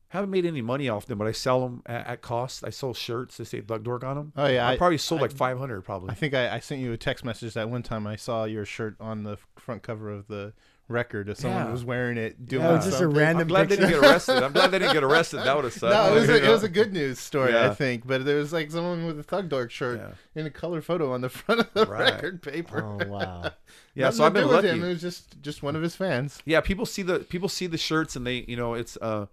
haven't 0.09 0.29
made 0.31 0.45
any 0.45 0.61
money 0.61 0.89
off 0.89 1.05
them, 1.05 1.17
but 1.19 1.27
I 1.27 1.31
sell 1.31 1.61
them 1.61 1.83
at, 1.85 2.07
at 2.07 2.21
cost. 2.21 2.63
I 2.65 2.69
sold 2.71 2.97
shirts 2.97 3.37
that 3.37 3.45
say 3.45 3.61
Thug 3.61 3.83
Dork 3.83 4.03
on 4.03 4.15
them. 4.17 4.33
Oh, 4.35 4.47
yeah, 4.47 4.67
I, 4.67 4.73
I- 4.73 4.77
probably 4.77 4.97
sold 4.97 5.19
I- 5.21 5.25
like 5.25 5.31
500 5.31 5.81
probably. 5.83 6.09
I 6.09 6.15
think 6.15 6.33
I, 6.33 6.55
I 6.55 6.59
sent 6.59 6.81
you 6.81 6.91
a 6.91 6.97
text 6.97 7.23
message 7.23 7.53
that 7.53 7.69
one 7.69 7.83
time 7.83 8.07
I 8.07 8.15
saw 8.15 8.43
your 8.45 8.65
shirt 8.65 8.95
on 8.99 9.23
the 9.23 9.37
front 9.57 9.83
cover 9.83 10.09
of 10.09 10.27
the 10.27 10.53
record. 10.89 11.29
If 11.29 11.37
someone 11.37 11.65
Yeah. 11.67 11.71
was 11.71 11.85
wearing 11.85 12.17
it, 12.17 12.45
doing 12.47 12.65
Oh, 12.65 12.75
it's 12.75 12.85
just 12.85 12.99
a 12.99 13.07
random 13.07 13.41
I'm 13.43 13.47
glad 13.47 13.69
they 13.69 13.75
didn't 13.77 13.91
get 13.91 13.99
arrested. 14.03 14.43
I'm 14.43 14.51
glad 14.51 14.71
they 14.71 14.79
didn't 14.79 14.93
get 14.93 15.03
arrested. 15.03 15.37
That 15.37 15.55
would 15.55 15.63
have 15.65 15.73
sucked. 15.73 15.93
No, 15.93 16.11
it 16.15 16.19
was 16.19 16.29
a, 16.29 16.45
it 16.45 16.49
was 16.49 16.63
a 16.63 16.69
good 16.79 16.91
news 16.91 17.19
story, 17.19 17.57
I 17.57 17.73
think. 17.73 18.05
But 18.07 18.25
there 18.25 18.37
was 18.37 18.51
like 18.51 18.71
someone 18.71 19.05
with 19.05 19.19
a 19.19 19.23
Thug 19.23 19.47
Dork 19.49 19.71
shirt 19.71 19.99
Yeah. 19.99 20.41
in 20.41 20.45
a 20.47 20.49
color 20.49 20.81
photo 20.81 21.13
on 21.13 21.21
the 21.21 21.29
front 21.39 21.61
of 21.61 21.73
the 21.73 21.85
Right. 21.85 22.13
record 22.13 22.41
paper. 22.41 22.83
Oh 22.83 23.07
wow. 23.07 23.51
yeah. 23.95 24.09
So 24.09 24.23
I've 24.25 24.33
been 24.33 24.43
with 24.47 24.55
lucky. 24.57 24.67
Him. 24.69 24.83
It 24.83 24.87
was 24.89 25.01
just 25.01 25.41
just 25.41 25.63
one 25.63 25.75
of 25.75 25.81
his 25.81 25.95
fans. 25.95 26.41
yeah 26.45 26.59
people 26.61 26.85
see 26.85 27.03
the 27.03 27.19
people 27.19 27.47
see 27.49 27.67
the 27.67 27.77
shirts 27.77 28.15
and 28.15 28.25
they 28.27 28.43
you 28.47 28.55
know 28.57 28.73
it's 28.73 28.97
uh 28.97 29.25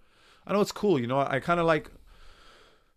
i 0.46 0.52
know 0.52 0.60
it's 0.60 0.72
cool 0.72 1.00
you 1.00 1.06
know 1.06 1.18
i, 1.18 1.40
kind 1.40 1.58
of 1.58 1.66
like 1.66 1.90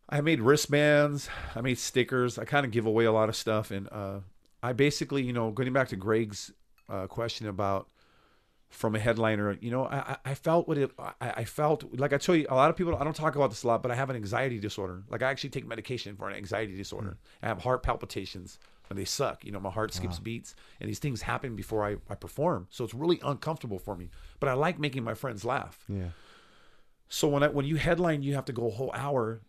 i 0.10 0.22
made 0.22 0.42
wristbands 0.42 1.30
i 1.56 1.62
made 1.62 1.78
stickers 1.78 2.38
i 2.38 2.46
kind 2.46 2.66
of 2.66 2.72
give 2.72 2.86
away 2.86 3.06
a 3.06 3.12
lot 3.12 3.30
of 3.30 3.36
stuff 3.36 3.72
and 3.72 3.88
uh 3.92 4.20
i 4.62 4.74
basically 4.74 5.24
you 5.24 5.34
know 5.34 5.52
going 5.52 5.72
back 5.74 5.88
to 5.88 5.96
greg's 5.96 6.52
uh, 6.90 7.08
question 7.08 7.48
about 7.48 7.88
from 8.70 8.96
a 8.96 9.00
headliner 9.00 9.58
you 9.62 9.72
know 9.72 9.86
i 9.86 10.16
I- 10.24 10.36
felt 10.36 10.68
what 10.68 10.78
it 10.78 10.92
I, 11.00 11.14
I 11.42 11.44
felt 11.44 11.84
like 12.00 12.14
i 12.14 12.18
tell 12.18 12.36
you 12.36 12.46
a 12.50 12.56
lot 12.56 12.70
of 12.70 12.76
people 12.76 12.96
i 12.96 13.04
don't 13.04 13.16
talk 13.16 13.36
about 13.36 13.50
this 13.50 13.64
a 13.64 13.68
lot 13.68 13.82
but 13.82 13.92
i 13.92 13.96
have 13.96 14.10
an 14.12 14.16
anxiety 14.16 14.60
disorder. 14.60 15.04
Like 15.10 15.24
i 15.24 15.30
actually 15.32 15.50
take 15.50 15.66
medication 15.68 16.16
for 16.16 16.30
an 16.30 16.36
anxiety 16.36 16.76
disorder. 16.78 17.18
I 17.42 17.48
have 17.48 17.64
heart 17.64 17.82
palpitations 17.84 18.60
and 18.90 18.98
they 18.98 19.06
suck. 19.06 19.44
You 19.44 19.52
know 19.52 19.60
my 19.60 19.72
heart 19.72 19.92
skips 19.94 20.20
beats 20.20 20.54
and 20.80 20.88
these 20.88 21.00
things 21.00 21.24
happen 21.24 21.56
before 21.56 21.84
I, 21.86 21.98
I 22.10 22.16
perform. 22.16 22.68
So 22.70 22.84
it's 22.84 22.94
really 22.94 23.20
uncomfortable 23.24 23.80
for 23.80 23.96
me 23.96 24.10
but 24.40 24.50
i 24.50 24.54
like 24.54 24.78
making 24.80 25.04
my 25.04 25.16
friends 25.16 25.44
laugh. 25.44 25.84
Yeah. 25.90 26.10
so 27.08 27.28
when 27.28 27.42
I, 27.44 27.48
when 27.48 27.66
you 27.66 27.78
headline 27.78 28.22
you 28.22 28.36
have 28.36 28.46
to 28.46 28.54
go 28.54 28.68
a 28.68 28.72
whole 28.72 28.92
hour 28.94 29.42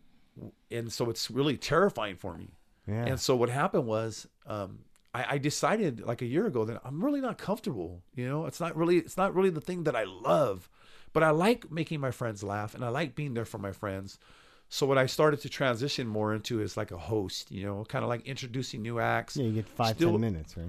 and 0.70 0.90
so 0.90 1.10
it's 1.10 1.30
really 1.30 1.58
terrifying 1.58 2.16
for 2.16 2.36
me. 2.38 2.48
Yeah. 2.88 3.04
and 3.04 3.20
so 3.20 3.36
what 3.36 3.50
happened 3.50 3.86
was, 3.86 4.26
um, 4.46 4.78
I, 5.12 5.34
I 5.34 5.38
decided 5.38 6.00
like 6.00 6.22
a 6.22 6.26
year 6.26 6.46
ago 6.46 6.64
that 6.64 6.80
I'm 6.84 7.04
really 7.04 7.20
not 7.20 7.36
comfortable. 7.38 8.02
You 8.14 8.28
know, 8.28 8.46
it's 8.46 8.60
not 8.60 8.76
really 8.76 8.98
it's 8.98 9.16
not 9.16 9.34
really 9.34 9.50
the 9.50 9.60
thing 9.60 9.84
that 9.84 9.96
I 9.96 10.04
love, 10.04 10.68
but 11.12 11.22
I 11.22 11.30
like 11.30 11.70
making 11.70 12.00
my 12.00 12.10
friends 12.12 12.42
laugh 12.42 12.74
and 12.74 12.84
I 12.84 12.88
like 12.88 13.14
being 13.14 13.34
there 13.34 13.44
for 13.44 13.58
my 13.58 13.72
friends. 13.72 14.18
So 14.68 14.86
what 14.86 14.98
I 14.98 15.06
started 15.06 15.40
to 15.40 15.48
transition 15.48 16.06
more 16.06 16.32
into 16.32 16.60
is 16.60 16.76
like 16.76 16.92
a 16.92 16.96
host. 16.96 17.50
You 17.50 17.64
know, 17.66 17.84
kind 17.84 18.04
of 18.04 18.08
like 18.08 18.24
introducing 18.26 18.82
new 18.82 19.00
acts. 19.00 19.36
yeah, 19.36 19.46
you 19.46 19.52
get 19.54 19.68
five 19.68 19.96
Still- 19.96 20.12
ten 20.12 20.20
minutes, 20.20 20.56
right? 20.56 20.68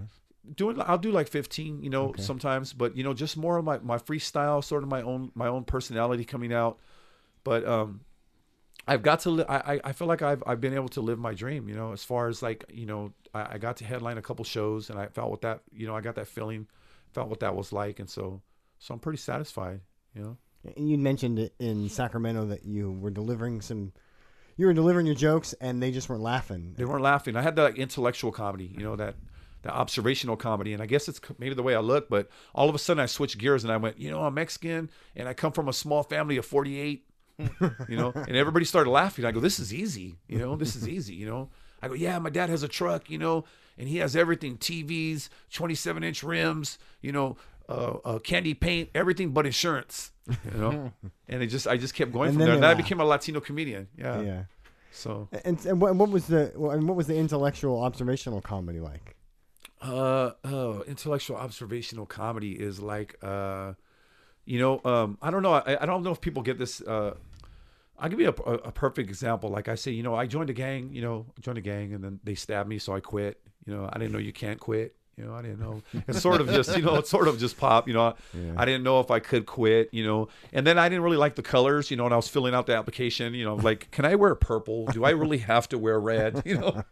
Doing 0.55 0.81
I'll 0.81 0.97
do 0.97 1.11
like 1.11 1.27
15. 1.27 1.83
You 1.83 1.91
know, 1.91 2.07
Okay. 2.07 2.23
sometimes, 2.23 2.73
but 2.73 2.97
you 2.97 3.03
know, 3.03 3.13
just 3.13 3.37
more 3.37 3.57
of 3.57 3.63
my 3.65 3.77
my 3.77 3.99
freestyle, 3.99 4.63
sort 4.63 4.81
of 4.81 4.89
my 4.89 5.03
own 5.03 5.31
my 5.35 5.47
own 5.47 5.65
personality 5.65 6.25
coming 6.25 6.51
out. 6.51 6.79
But 7.43 7.63
um, 7.67 8.01
I've 8.87 9.03
got 9.03 9.21
to. 9.21 9.29
Li- 9.29 9.45
I 9.47 9.79
I- 9.83 9.91
feel 9.93 10.07
like 10.07 10.21
I've 10.21 10.43
I've 10.45 10.59
been 10.61 10.73
able 10.73 10.89
to 10.89 11.01
live 11.01 11.19
my 11.19 11.33
dream. 11.33 11.69
You 11.69 11.75
know, 11.75 11.91
as 11.93 12.03
far 12.03 12.27
as 12.27 12.41
like 12.41 12.65
you 12.73 12.85
know, 12.85 13.13
I, 13.33 13.53
I 13.53 13.57
got 13.57 13.77
to 13.77 13.85
headline 13.85 14.17
a 14.17 14.21
couple 14.21 14.43
shows, 14.45 14.89
and 14.89 14.99
I 14.99 15.07
felt 15.07 15.29
what 15.29 15.41
that 15.41 15.61
you 15.71 15.87
know 15.87 15.95
I 15.95 16.01
got 16.01 16.15
that 16.15 16.27
feeling, 16.27 16.67
felt 17.13 17.29
what 17.29 17.39
that 17.41 17.55
was 17.55 17.71
like, 17.71 17.99
and 17.99 18.09
so 18.09 18.41
so 18.79 18.93
I'm 18.93 18.99
pretty 18.99 19.19
satisfied. 19.19 19.81
You 20.15 20.21
know. 20.21 20.37
And 20.75 20.89
you 20.89 20.97
mentioned 20.97 21.49
in 21.59 21.89
Sacramento 21.89 22.45
that 22.45 22.65
you 22.65 22.91
were 22.91 23.09
delivering 23.09 23.61
some, 23.61 23.93
you 24.57 24.67
were 24.67 24.73
delivering 24.73 25.07
your 25.07 25.15
jokes 25.15 25.53
and 25.59 25.81
they 25.81 25.89
just 25.91 26.07
weren't 26.07 26.21
laughing. 26.21 26.75
They 26.77 26.85
weren't 26.85 27.01
laughing. 27.01 27.35
I 27.35 27.41
had 27.41 27.55
that 27.55 27.63
like, 27.63 27.77
intellectual 27.77 28.31
comedy, 28.31 28.71
you 28.77 28.83
know, 28.83 28.95
that 28.95 29.15
that 29.63 29.73
observational 29.73 30.37
comedy, 30.37 30.73
and 30.73 30.81
I 30.81 30.85
guess 30.85 31.07
it's 31.07 31.19
maybe 31.39 31.55
the 31.55 31.63
way 31.63 31.75
I 31.75 31.79
look, 31.79 32.09
but 32.09 32.29
all 32.53 32.69
of 32.69 32.75
a 32.75 32.79
sudden 32.79 33.01
I 33.01 33.05
switched 33.07 33.37
gears 33.39 33.63
and 33.63 33.73
I 33.73 33.77
went, 33.77 33.99
you 33.99 34.11
know, 34.11 34.21
I'm 34.23 34.33
Mexican 34.35 34.89
and 35.15 35.27
I 35.27 35.33
come 35.33 35.51
from 35.51 35.67
a 35.67 35.73
small 35.73 36.03
family 36.03 36.37
of 36.37 36.45
48, 36.45 37.05
you 37.89 37.97
know, 37.97 38.11
and 38.13 38.35
everybody 38.35 38.65
started 38.65 38.89
laughing. 38.89 39.25
I 39.25 39.31
go, 39.31 39.39
this 39.39 39.59
is 39.59 39.73
easy, 39.73 40.17
you 40.27 40.37
know, 40.39 40.55
this 40.55 40.75
is 40.75 40.87
easy, 40.87 41.15
you 41.15 41.25
know. 41.25 41.49
I 41.81 41.87
go, 41.87 41.93
yeah, 41.95 42.19
my 42.19 42.29
dad 42.29 42.49
has 42.49 42.61
a 42.63 42.67
truck, 42.67 43.09
you 43.09 43.17
know, 43.17 43.45
and 43.77 43.87
he 43.87 43.97
has 43.97 44.15
everything: 44.15 44.57
TVs, 44.57 45.29
27 45.51 46.03
inch 46.03 46.21
rims, 46.23 46.77
you 47.01 47.11
know, 47.11 47.37
uh, 47.67 47.97
uh, 48.05 48.19
candy 48.19 48.53
paint, 48.53 48.89
everything 48.93 49.31
but 49.31 49.45
insurance, 49.45 50.11
you 50.27 50.57
know. 50.59 50.91
and 51.27 51.41
it 51.41 51.47
just, 51.47 51.67
I 51.67 51.77
just 51.77 51.93
kept 51.95 52.11
going 52.11 52.29
And 52.29 52.37
from 52.37 52.45
there. 52.45 52.55
then 52.55 52.63
I 52.63 52.73
became 52.75 52.99
a 52.99 53.05
Latino 53.05 53.39
comedian. 53.39 53.87
Yeah. 53.97 54.21
yeah. 54.21 54.43
So. 54.91 55.29
And, 55.45 55.63
and 55.65 55.81
what, 55.81 55.95
was 56.09 56.27
the 56.27 56.51
well, 56.55 56.71
and 56.71 56.87
what 56.87 56.95
was 56.97 57.07
the 57.07 57.15
intellectual 57.15 57.81
observational 57.81 58.41
comedy 58.41 58.79
like? 58.79 59.15
Uh 59.81 60.31
oh, 60.43 60.83
intellectual 60.83 61.37
observational 61.37 62.05
comedy 62.05 62.51
is 62.51 62.79
like 62.79 63.15
uh 63.23 63.73
you 64.45 64.59
know, 64.59 64.79
um 64.85 65.17
I 65.23 65.31
don't 65.31 65.41
know 65.41 65.53
I, 65.53 65.77
I 65.81 65.85
don't 65.87 66.03
know 66.03 66.11
if 66.11 66.21
people 66.21 66.43
get 66.43 66.59
this 66.59 66.81
uh 66.81 67.15
I'll 68.01 68.09
give 68.09 68.19
you 68.19 68.27
a, 68.27 68.51
a, 68.51 68.71
perfect 68.71 69.09
example. 69.09 69.49
Like 69.51 69.69
I 69.69 69.75
say, 69.75 69.91
you 69.91 70.01
know, 70.01 70.15
I 70.15 70.25
joined 70.25 70.49
a 70.49 70.53
gang, 70.53 70.91
you 70.91 71.03
know, 71.03 71.27
I 71.37 71.41
joined 71.41 71.59
a 71.59 71.61
gang 71.61 71.93
and 71.93 72.03
then 72.03 72.19
they 72.23 72.33
stabbed 72.33 72.67
me, 72.67 72.79
so 72.79 72.93
I 72.93 72.99
quit. 72.99 73.39
You 73.65 73.75
know, 73.75 73.87
I 73.93 73.99
didn't 73.99 74.11
know 74.11 74.17
you 74.17 74.33
can't 74.33 74.59
quit. 74.59 74.95
You 75.17 75.25
know, 75.25 75.35
I 75.35 75.43
didn't 75.43 75.59
know. 75.59 75.83
It's 76.07 76.19
sort 76.19 76.41
of 76.41 76.47
just, 76.47 76.75
you 76.75 76.81
know, 76.81 76.95
it's 76.95 77.09
sort 77.09 77.27
of 77.27 77.37
just 77.37 77.57
pop. 77.57 77.87
You 77.87 77.93
know, 77.93 78.15
Yeah. 78.33 78.53
I 78.57 78.65
didn't 78.65 78.83
know 78.83 79.01
if 79.01 79.11
I 79.11 79.19
could 79.19 79.45
quit. 79.45 79.89
You 79.91 80.03
know, 80.03 80.29
and 80.51 80.65
then 80.65 80.79
I 80.79 80.89
didn't 80.89 81.03
really 81.03 81.17
like 81.17 81.35
the 81.35 81.43
colors. 81.43 81.91
You 81.91 81.97
know, 81.97 82.05
and 82.05 82.13
I 82.13 82.17
was 82.17 82.27
filling 82.27 82.55
out 82.55 82.65
the 82.65 82.75
application. 82.75 83.35
You 83.35 83.45
know, 83.45 83.55
like, 83.55 83.91
can 83.91 84.05
I 84.05 84.15
wear 84.15 84.33
purple? 84.33 84.87
Do 84.87 85.03
I 85.03 85.11
really 85.11 85.37
have 85.39 85.69
to 85.69 85.77
wear 85.77 85.99
red? 85.99 86.41
You 86.51 86.57
know, 86.57 86.83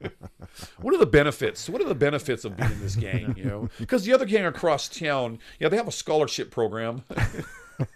what 0.80 0.94
are 0.94 0.98
the 0.98 1.08
benefits? 1.08 1.68
What 1.68 1.82
are 1.82 1.88
the 1.88 1.96
benefits 1.96 2.46
of 2.46 2.56
being 2.56 2.72
in 2.72 2.82
this 2.82 2.96
gang? 2.96 3.34
You 3.36 3.46
know, 3.46 3.70
because 3.80 4.06
the 4.06 4.14
other 4.14 4.26
gang 4.26 4.46
across 4.46 4.88
town, 4.88 5.40
yeah, 5.60 5.70
they 5.70 5.78
have 5.78 5.88
a 5.88 5.92
scholarship 5.92 6.52
program. 6.52 7.04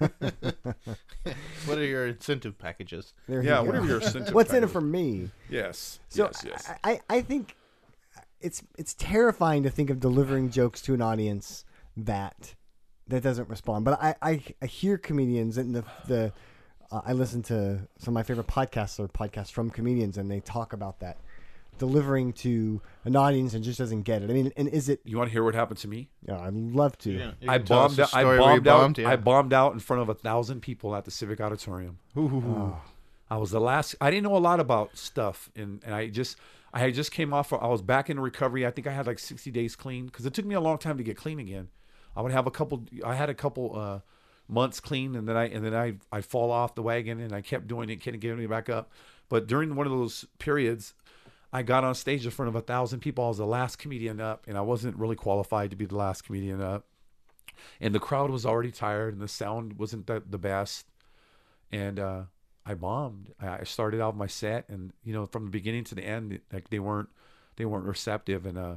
what 1.65 1.78
are 1.78 1.86
your 1.86 2.08
incentive 2.08 2.58
packages? 2.58 3.13
There 3.28 3.41
you 3.41 3.50
Yeah, 3.50 3.58
go. 3.58 3.63
whatever 3.65 3.86
your 3.88 3.96
incentive 4.02 4.34
What's 4.34 4.54
in 4.54 4.63
it 4.63 4.69
for 4.69 4.82
me? 4.82 5.30
Yes. 5.50 6.00
So 6.10 6.26
yes, 6.26 6.43
yes. 6.46 6.69
I, 6.84 6.91
I, 6.91 7.02
I 7.17 7.22
think 7.22 7.56
it's 8.41 8.63
it's 8.78 8.93
terrifying 8.93 9.63
to 9.63 9.69
think 9.69 9.89
of 9.89 10.00
delivering 10.00 10.50
jokes 10.50 10.82
to 10.84 10.93
an 10.93 11.02
audience 11.02 11.65
that 11.98 12.56
that 13.08 13.24
doesn't 13.24 13.50
respond. 13.50 13.86
But 13.86 14.02
I, 14.02 14.15
I, 14.22 14.41
I 14.62 14.65
hear 14.65 14.98
comedians 14.98 15.58
and 15.58 15.76
the 15.76 15.84
the 16.08 16.34
uh, 16.91 17.02
I 17.06 17.13
listen 17.13 17.41
to 17.43 17.88
some 17.98 18.12
of 18.12 18.13
my 18.13 18.24
favorite 18.24 18.48
podcasts 18.48 19.00
or 19.00 19.08
podcasts 19.08 19.52
from 19.52 19.69
comedians 19.69 20.17
and 20.17 20.30
they 20.30 20.39
talk 20.41 20.74
about 20.74 21.00
that 21.00 21.17
delivering 21.77 22.33
to 22.33 22.81
an 23.05 23.15
audience 23.15 23.53
and 23.53 23.63
just 23.63 23.79
doesn't 23.79 24.03
get 24.03 24.21
it. 24.21 24.29
I 24.29 24.33
mean, 24.33 24.51
and 24.55 24.67
is 24.67 24.89
it? 24.89 25.01
you 25.03 25.17
want 25.17 25.29
to 25.29 25.31
hear 25.31 25.43
what 25.43 25.55
happened 25.55 25.79
to 25.79 25.88
me? 25.88 26.09
Yeah, 26.27 26.39
I'd 26.39 26.53
love 26.53 26.97
to. 26.99 27.12
Yeah, 27.12 27.31
I 27.47 27.57
can 27.57 27.67
tell 27.67 27.79
us 27.83 27.95
bombed. 27.95 27.99
Out, 27.99 28.13
I 28.13 28.21
story 28.21 28.39
where 28.39 28.53
you 28.55 28.62
bombed 28.62 28.99
out. 28.99 29.03
yeah. 29.03 29.09
I 29.09 29.15
bombed 29.15 29.53
out 29.53 29.73
in 29.73 29.79
front 29.79 30.01
of 30.01 30.09
a 30.09 30.13
thousand 30.13 30.62
people 30.62 30.95
at 30.95 31.05
the 31.05 31.12
Civic 31.12 31.41
Auditorium. 31.41 31.99
Oh. 32.15 32.81
I 33.29 33.38
was 33.38 33.51
the 33.51 33.59
last. 33.59 33.95
I 33.99 34.12
didn't 34.12 34.23
know 34.23 34.36
a 34.36 34.38
lot 34.38 34.59
about 34.59 34.97
stuff, 34.97 35.49
and, 35.55 35.81
and 35.83 35.95
I 35.95 36.07
just 36.07 36.38
I 36.73 36.79
had 36.79 36.93
just 36.93 37.12
came 37.12 37.33
off. 37.33 37.53
I 37.53 37.67
was 37.67 37.81
back 37.81 38.09
in 38.09 38.19
recovery. 38.19 38.65
I 38.65 38.71
think 38.71 38.88
I 38.88 38.91
had 38.91 39.07
like 39.07 39.19
sixty 39.19 39.51
days 39.51 39.75
clean 39.75 40.05
because 40.07 40.25
it 40.25 40.33
took 40.33 40.45
me 40.45 40.55
a 40.55 40.62
long 40.62 40.77
time 40.77 40.97
to 40.97 41.03
get 41.03 41.17
clean 41.17 41.39
again. 41.39 41.69
I 42.15 42.21
would 42.21 42.31
have 42.31 42.47
a 42.47 42.51
couple. 42.51 42.83
I 43.03 43.15
had 43.15 43.29
a 43.29 43.33
couple 43.33 43.75
uh, 43.75 43.99
months 44.47 44.79
clean, 44.79 45.15
and 45.15 45.27
then 45.27 45.36
I 45.36 45.45
and 45.45 45.65
then 45.65 45.73
I 45.73 45.95
I 46.12 46.21
fall 46.21 46.51
off 46.51 46.75
the 46.75 46.83
wagon, 46.83 47.19
and 47.19 47.33
I 47.33 47.41
kept 47.41 47.67
doing 47.67 47.89
it, 47.89 48.01
kept 48.01 48.19
getting 48.19 48.38
me 48.38 48.47
back 48.47 48.69
up. 48.69 48.91
But 49.29 49.47
during 49.47 49.75
one 49.75 49.88
of 49.88 49.91
those 49.91 50.25
periods, 50.38 50.93
I 51.54 51.62
got 51.62 51.84
on 51.84 51.94
stage 51.94 52.26
in 52.26 52.32
front 52.32 52.50
of 52.50 52.56
a 52.56 52.62
thousand 52.62 53.02
people. 53.02 53.24
I 53.24 53.28
was 53.28 53.38
the 53.38 53.46
last 53.46 53.78
comedian 53.78 54.20
up, 54.20 54.46
and 54.48 54.58
I 54.58 54.62
wasn't 54.62 54.98
really 54.98 55.16
qualified 55.16 55.70
to 55.70 55.76
be 55.76 55.86
the 55.86 55.96
last 55.96 56.24
comedian 56.24 56.62
up. 56.62 56.86
And 57.80 57.94
the 57.94 58.00
crowd 58.00 58.32
was 58.32 58.46
already 58.46 58.72
tired, 58.72 59.13
and 59.13 59.22
the 59.22 59.28
sound 59.28 59.78
wasn't 59.78 60.08
the, 60.08 60.24
the 60.28 60.39
best. 60.39 60.88
And 61.72 62.00
uh, 62.00 62.24
I 62.66 62.74
bombed. 62.74 63.34
I 63.39 63.63
started 63.66 64.02
out 64.02 64.18
my 64.18 64.26
set, 64.28 64.68
and 64.68 64.94
you 65.04 65.13
know, 65.13 65.28
from 65.28 65.46
the 65.46 65.52
beginning 65.52 65.84
to 65.86 65.96
the 65.96 66.04
end, 66.04 66.39
like 66.52 66.72
they 66.72 66.80
weren't 66.80 67.10
they 67.56 67.66
weren't 67.66 67.86
receptive, 67.86 68.48
and 68.48 68.58
uh, 68.58 68.76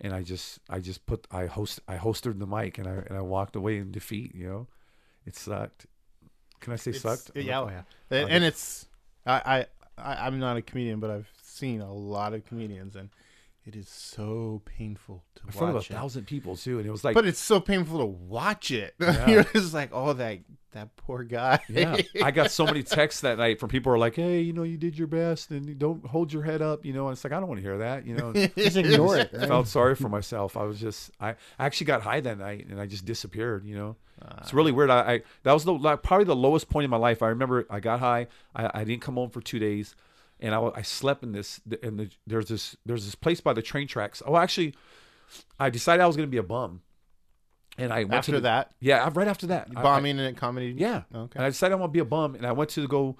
and 0.00 0.14
I 0.14 0.22
just 0.22 0.58
I 0.70 0.80
just 0.80 1.04
put 1.04 1.26
I 1.30 1.46
host 1.46 1.80
I 1.86 1.96
hosted 1.96 2.38
the 2.38 2.46
mic, 2.46 2.78
and 2.78 2.88
I 2.88 2.92
and 3.08 3.16
I 3.16 3.20
walked 3.20 3.56
away 3.56 3.76
in 3.76 3.92
defeat. 3.92 4.34
You 4.34 4.48
know, 4.48 4.66
it 5.26 5.36
sucked. 5.36 5.86
Can 6.60 6.72
I 6.72 6.76
say 6.76 6.92
It's- 6.92 7.02
sucked? 7.02 7.36
Yeah, 7.36 7.60
oh, 7.60 7.68
yeah. 7.68 7.82
And, 8.10 8.30
and 8.30 8.44
it's 8.44 8.86
I 9.26 9.66
I 9.98 10.24
I'm 10.24 10.38
not 10.38 10.56
a 10.56 10.62
comedian, 10.62 11.00
but 11.00 11.10
I've 11.10 11.30
seen 11.56 11.80
a 11.80 11.92
lot 11.92 12.34
of 12.34 12.44
comedians, 12.44 12.94
and 12.96 13.10
it 13.64 13.74
is 13.74 13.88
so 13.88 14.62
painful 14.64 15.24
to 15.36 15.42
in 15.46 15.50
front 15.52 15.70
of 15.70 15.74
a 15.74 15.78
watch 15.78 15.90
it. 15.90 15.94
thousand 15.94 16.26
people 16.26 16.56
too, 16.56 16.78
and 16.78 16.86
it 16.86 16.90
was 16.90 17.02
like 17.04 17.14
But 17.14 17.26
it's 17.26 17.40
so 17.40 17.58
painful 17.60 17.98
to 17.98 18.04
watch 18.06 18.70
it. 18.70 18.94
Yeah. 19.00 19.28
You're 19.30 19.44
just 19.44 19.74
like, 19.74 19.90
oh, 19.92 20.12
that 20.12 20.38
that 20.72 20.94
poor 20.96 21.24
guy. 21.24 21.58
yeah, 21.70 21.96
I 22.22 22.30
got 22.32 22.50
so 22.50 22.66
many 22.66 22.82
texts 22.98 23.22
that 23.22 23.38
night 23.38 23.58
from 23.58 23.70
people 23.70 23.90
who 23.90 23.94
are 23.94 23.98
like, 23.98 24.14
"Hey, 24.14 24.42
you 24.42 24.52
know, 24.52 24.62
you 24.62 24.76
did 24.76 24.98
your 24.98 25.06
best, 25.08 25.50
and 25.50 25.64
you 25.66 25.74
don't 25.74 26.04
hold 26.06 26.30
your 26.32 26.42
head 26.42 26.60
up," 26.60 26.84
you 26.84 26.92
know. 26.92 27.06
And 27.08 27.14
it's 27.14 27.24
like 27.24 27.32
I 27.32 27.40
don't 27.40 27.48
want 27.48 27.58
to 27.58 27.66
hear 27.66 27.78
that, 27.78 28.06
you 28.06 28.14
know. 28.14 28.32
Just 28.56 28.76
ignore 28.76 29.16
it. 29.16 29.30
I 29.38 29.46
felt 29.46 29.68
sorry 29.68 29.94
for 29.94 30.10
myself. 30.10 30.54
I 30.56 30.64
was 30.64 30.78
just, 30.78 31.10
I, 31.18 31.30
I 31.58 31.64
actually 31.64 31.86
got 31.86 32.02
high 32.02 32.20
that 32.20 32.38
night, 32.38 32.66
and 32.68 32.78
I 32.78 32.84
just 32.86 33.06
disappeared. 33.06 33.64
You 33.64 33.74
know, 33.76 33.96
Ah. 34.22 34.36
it's 34.42 34.52
really 34.52 34.70
weird. 34.72 34.90
I, 34.90 34.98
I 35.14 35.22
that 35.44 35.52
was 35.54 35.64
the 35.64 35.72
like, 35.72 36.02
probably 36.02 36.26
the 36.26 36.36
lowest 36.36 36.68
point 36.68 36.84
in 36.84 36.90
my 36.90 36.96
life. 36.98 37.22
I 37.22 37.28
remember 37.28 37.66
I 37.70 37.80
got 37.80 38.00
high. 38.00 38.26
I, 38.54 38.80
I 38.80 38.84
didn't 38.84 39.00
come 39.02 39.14
home 39.14 39.30
for 39.30 39.40
two 39.40 39.58
days, 39.58 39.94
and 40.40 40.54
I, 40.54 40.60
I 40.74 40.82
slept 40.82 41.22
in 41.22 41.32
this. 41.32 41.60
And 41.82 41.98
the, 42.00 42.10
there's 42.26 42.48
this 42.48 42.76
there's 42.84 43.04
this 43.04 43.14
place 43.14 43.40
by 43.40 43.52
the 43.52 43.62
train 43.62 43.86
tracks. 43.88 44.22
Oh, 44.26 44.36
actually, 44.36 44.74
I 45.58 45.70
decided 45.70 46.02
I 46.02 46.06
was 46.06 46.16
going 46.16 46.26
to 46.28 46.30
be 46.30 46.36
a 46.36 46.42
bum, 46.42 46.82
and 47.78 47.92
I 47.92 48.00
went 48.04 48.14
After 48.14 48.32
to 48.32 48.38
the, 48.38 48.42
that, 48.42 48.72
Yeah, 48.80 49.08
right 49.14 49.28
after 49.28 49.46
that, 49.48 49.68
I- 49.74 49.80
I- 49.80 49.82
bombing 49.82 50.18
and 50.20 50.36
comedy. 50.36 50.74
yeah. 50.76 51.02
Okay. 51.14 51.36
And 51.36 51.44
I 51.44 51.48
decided 51.48 51.74
I 51.74 51.78
want 51.78 51.90
to 51.90 51.96
be 51.96 52.00
a 52.00 52.04
bum, 52.04 52.34
and 52.34 52.46
I 52.46 52.52
went 52.52 52.70
to 52.70 52.86
go. 52.86 53.16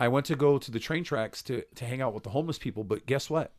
I 0.00 0.06
went 0.08 0.26
to 0.26 0.36
go 0.36 0.58
to 0.58 0.70
the 0.70 0.78
train 0.78 1.02
tracks 1.04 1.42
to 1.44 1.62
to 1.74 1.84
hang 1.84 2.00
out 2.00 2.14
with 2.14 2.22
the 2.24 2.30
homeless 2.30 2.58
people. 2.58 2.84
But 2.84 3.06
guess 3.06 3.28
what? 3.28 3.52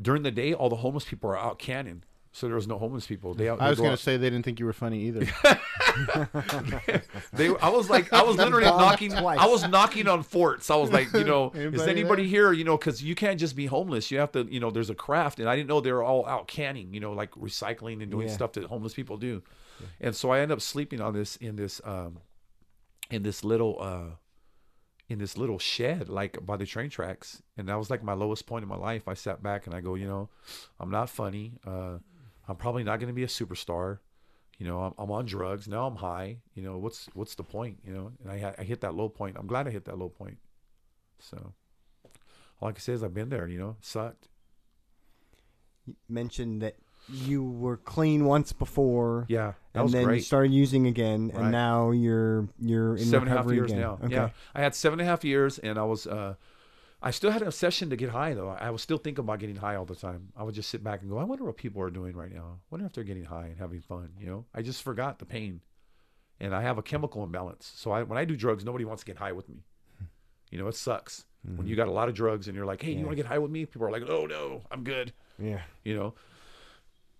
During 0.00 0.22
the 0.22 0.30
day, 0.30 0.54
all 0.54 0.68
the 0.70 0.76
homeless 0.76 1.04
people 1.04 1.28
are 1.30 1.36
out 1.38 1.58
canning, 1.58 2.04
so 2.32 2.46
there 2.46 2.56
was 2.56 2.66
no 2.68 2.78
homeless 2.78 3.06
people. 3.06 3.34
They 3.34 3.48
out. 3.48 3.60
I 3.60 3.70
was 3.70 3.80
gonna 3.80 3.96
say 3.96 4.16
they 4.16 4.30
didn't 4.30 4.44
think 4.44 4.60
you 4.60 4.66
were 4.66 4.72
funny 4.72 5.00
either. 5.08 5.26
They, 7.32 7.48
I 7.56 7.68
was 7.68 7.90
like, 7.90 8.12
I 8.12 8.22
was 8.22 8.36
literally 8.36 8.64
knocking. 8.64 9.10
twice. 9.12 9.38
I 9.40 9.46
was 9.46 9.66
knocking 9.68 10.08
on 10.08 10.22
forts. 10.22 10.70
I 10.70 10.76
was 10.76 10.90
like, 10.90 11.12
you 11.12 11.24
know, 11.24 11.50
is 11.54 11.56
Anybody 11.82 11.90
anybody 11.90 12.22
there? 12.22 12.30
here? 12.30 12.52
You 12.52 12.64
know, 12.64 12.76
because 12.76 13.02
you 13.02 13.14
can't 13.14 13.38
just 13.38 13.56
be 13.56 13.66
homeless. 13.66 14.10
You 14.10 14.18
have 14.18 14.32
to, 14.32 14.46
you 14.52 14.60
know, 14.60 14.70
there's 14.70 14.90
a 14.90 14.94
craft, 14.94 15.40
and 15.40 15.48
I 15.48 15.56
didn't 15.56 15.68
know 15.68 15.80
they 15.80 15.92
were 15.92 16.02
all 16.02 16.26
out 16.26 16.48
canning. 16.48 16.92
You 16.94 17.00
know, 17.00 17.12
like 17.12 17.32
recycling 17.32 18.02
and 18.02 18.10
doing 18.10 18.28
Yeah. 18.28 18.34
stuff 18.34 18.52
that 18.52 18.64
homeless 18.64 18.94
people 18.94 19.16
do. 19.16 19.42
And 20.00 20.14
so 20.16 20.30
I 20.30 20.40
end 20.40 20.50
up 20.50 20.60
sleeping 20.60 21.00
on 21.00 21.14
this 21.14 21.36
in 21.36 21.56
this 21.56 21.80
um, 21.84 22.18
in 23.10 23.22
this 23.22 23.44
little 23.44 23.78
uh, 23.80 24.14
in 25.08 25.18
this 25.18 25.36
little 25.38 25.58
shed 25.58 26.08
like 26.08 26.44
by 26.44 26.56
the 26.56 26.66
train 26.66 26.90
tracks, 26.90 27.42
and 27.56 27.68
that 27.68 27.76
was 27.78 27.88
like 27.90 28.02
my 28.02 28.14
lowest 28.14 28.46
point 28.46 28.62
in 28.62 28.68
my 28.68 28.76
life. 28.76 29.06
I 29.08 29.14
sat 29.14 29.42
back 29.42 29.66
and 29.66 29.74
I 29.74 29.80
go, 29.80 29.94
you 29.94 30.06
know, 30.08 30.28
I'm 30.80 30.90
not 30.90 31.08
funny. 31.10 31.54
Uh, 31.66 31.98
I'm 32.48 32.56
probably 32.56 32.82
not 32.82 32.98
going 32.98 33.08
to 33.08 33.14
be 33.14 33.24
a 33.24 33.28
superstar. 33.28 33.98
You 34.58 34.66
know 34.66 34.80
I'm, 34.80 34.94
I'm 34.98 35.10
on 35.12 35.24
drugs. 35.26 35.68
Now 35.68 35.86
i'm 35.86 35.96
high. 35.96 36.38
You 36.54 36.62
know 36.62 36.78
what's 36.78 37.08
what's 37.14 37.34
the 37.36 37.44
point 37.44 37.78
you 37.86 37.92
know? 37.92 38.10
And 38.24 38.32
I, 38.32 38.54
I 38.58 38.64
hit 38.64 38.80
that 38.80 38.94
low 38.94 39.08
point. 39.08 39.36
I'm 39.38 39.46
glad 39.46 39.68
i 39.68 39.70
hit 39.70 39.84
that 39.84 39.98
low 39.98 40.08
point. 40.08 40.38
So 41.20 41.52
all 42.60 42.68
i 42.68 42.72
can 42.72 42.80
say 42.80 42.92
is 42.92 43.04
i've 43.04 43.14
been 43.14 43.28
there 43.28 43.46
you 43.46 43.58
know? 43.58 43.76
Sucked. 43.80 44.28
You 45.86 45.94
mentioned 46.08 46.62
that 46.62 46.74
you 47.10 47.42
were 47.42 47.76
clean 47.78 48.24
once 48.24 48.52
before. 48.52 49.24
yeah 49.28 49.52
that 49.72 49.80
and 49.80 49.82
was 49.84 49.92
then 49.92 50.00
you 50.02 50.06
great. 50.08 50.24
started 50.24 50.52
using 50.52 50.86
again, 50.86 51.28
Right. 51.28 51.42
and 51.42 51.52
now 51.52 51.90
you're 51.92 52.48
you're 52.60 52.96
in 52.96 53.04
seven 53.04 53.28
and 53.28 53.34
a 53.34 53.36
half 53.38 53.46
recovery 53.46 53.56
years 53.56 53.70
again. 53.70 53.80
now. 53.80 53.98
Okay. 54.04 54.14
yeah. 54.14 54.30
I 54.54 54.60
had 54.60 54.74
seven 54.74 54.98
and 55.00 55.08
a 55.08 55.10
half 55.10 55.24
years 55.24 55.58
and 55.58 55.78
i 55.78 55.84
was 55.84 56.06
uh 56.06 56.34
i 57.02 57.10
still 57.10 57.30
had 57.30 57.42
an 57.42 57.48
obsession 57.48 57.90
to 57.90 57.96
get 57.96 58.10
high 58.10 58.34
though. 58.34 58.48
I 58.48 58.70
was 58.70 58.82
still 58.82 58.98
thinking 58.98 59.24
about 59.24 59.38
getting 59.38 59.56
high 59.56 59.76
all 59.76 59.84
the 59.84 59.94
time. 59.94 60.28
I 60.36 60.42
would 60.42 60.54
just 60.54 60.68
sit 60.68 60.82
back 60.82 61.00
and 61.00 61.10
go 61.10 61.18
i 61.18 61.24
wonder 61.24 61.44
what 61.44 61.56
people 61.56 61.80
are 61.82 61.90
doing 61.90 62.16
right 62.16 62.32
now. 62.32 62.58
I 62.58 62.64
wonder 62.70 62.86
if 62.86 62.92
they're 62.92 63.04
getting 63.04 63.24
high 63.24 63.46
and 63.46 63.58
having 63.58 63.80
fun 63.80 64.10
you 64.18 64.26
know? 64.26 64.44
I 64.54 64.62
just 64.62 64.82
forgot 64.82 65.18
the 65.18 65.26
pain. 65.26 65.60
And 66.40 66.54
i 66.54 66.62
have 66.62 66.78
a 66.78 66.82
chemical 66.82 67.22
imbalance. 67.24 67.70
So 67.76 67.90
I, 67.90 68.02
when 68.02 68.18
i 68.18 68.24
do 68.24 68.36
drugs 68.36 68.64
nobody 68.64 68.84
wants 68.84 69.02
to 69.02 69.06
get 69.06 69.16
high 69.18 69.32
with 69.32 69.48
me. 69.48 69.64
You 70.50 70.58
know 70.58 70.68
it 70.68 70.74
sucks. 70.74 71.24
When 71.56 71.66
you 71.66 71.76
got 71.76 71.88
a 71.88 71.92
lot 71.92 72.08
of 72.08 72.14
drugs 72.14 72.46
and 72.46 72.56
you're 72.56 72.66
like 72.66 72.82
hey 72.82 72.92
you 72.92 73.04
want 73.04 73.12
to 73.12 73.16
get 73.22 73.26
high 73.26 73.38
with 73.38 73.50
me? 73.50 73.64
People 73.66 73.86
are 73.86 73.90
like 73.90 74.04
oh 74.08 74.26
no 74.26 74.62
i'm 74.70 74.82
good. 74.84 75.12
Yeah. 75.38 75.60
you 75.84 75.94
know. 75.94 76.14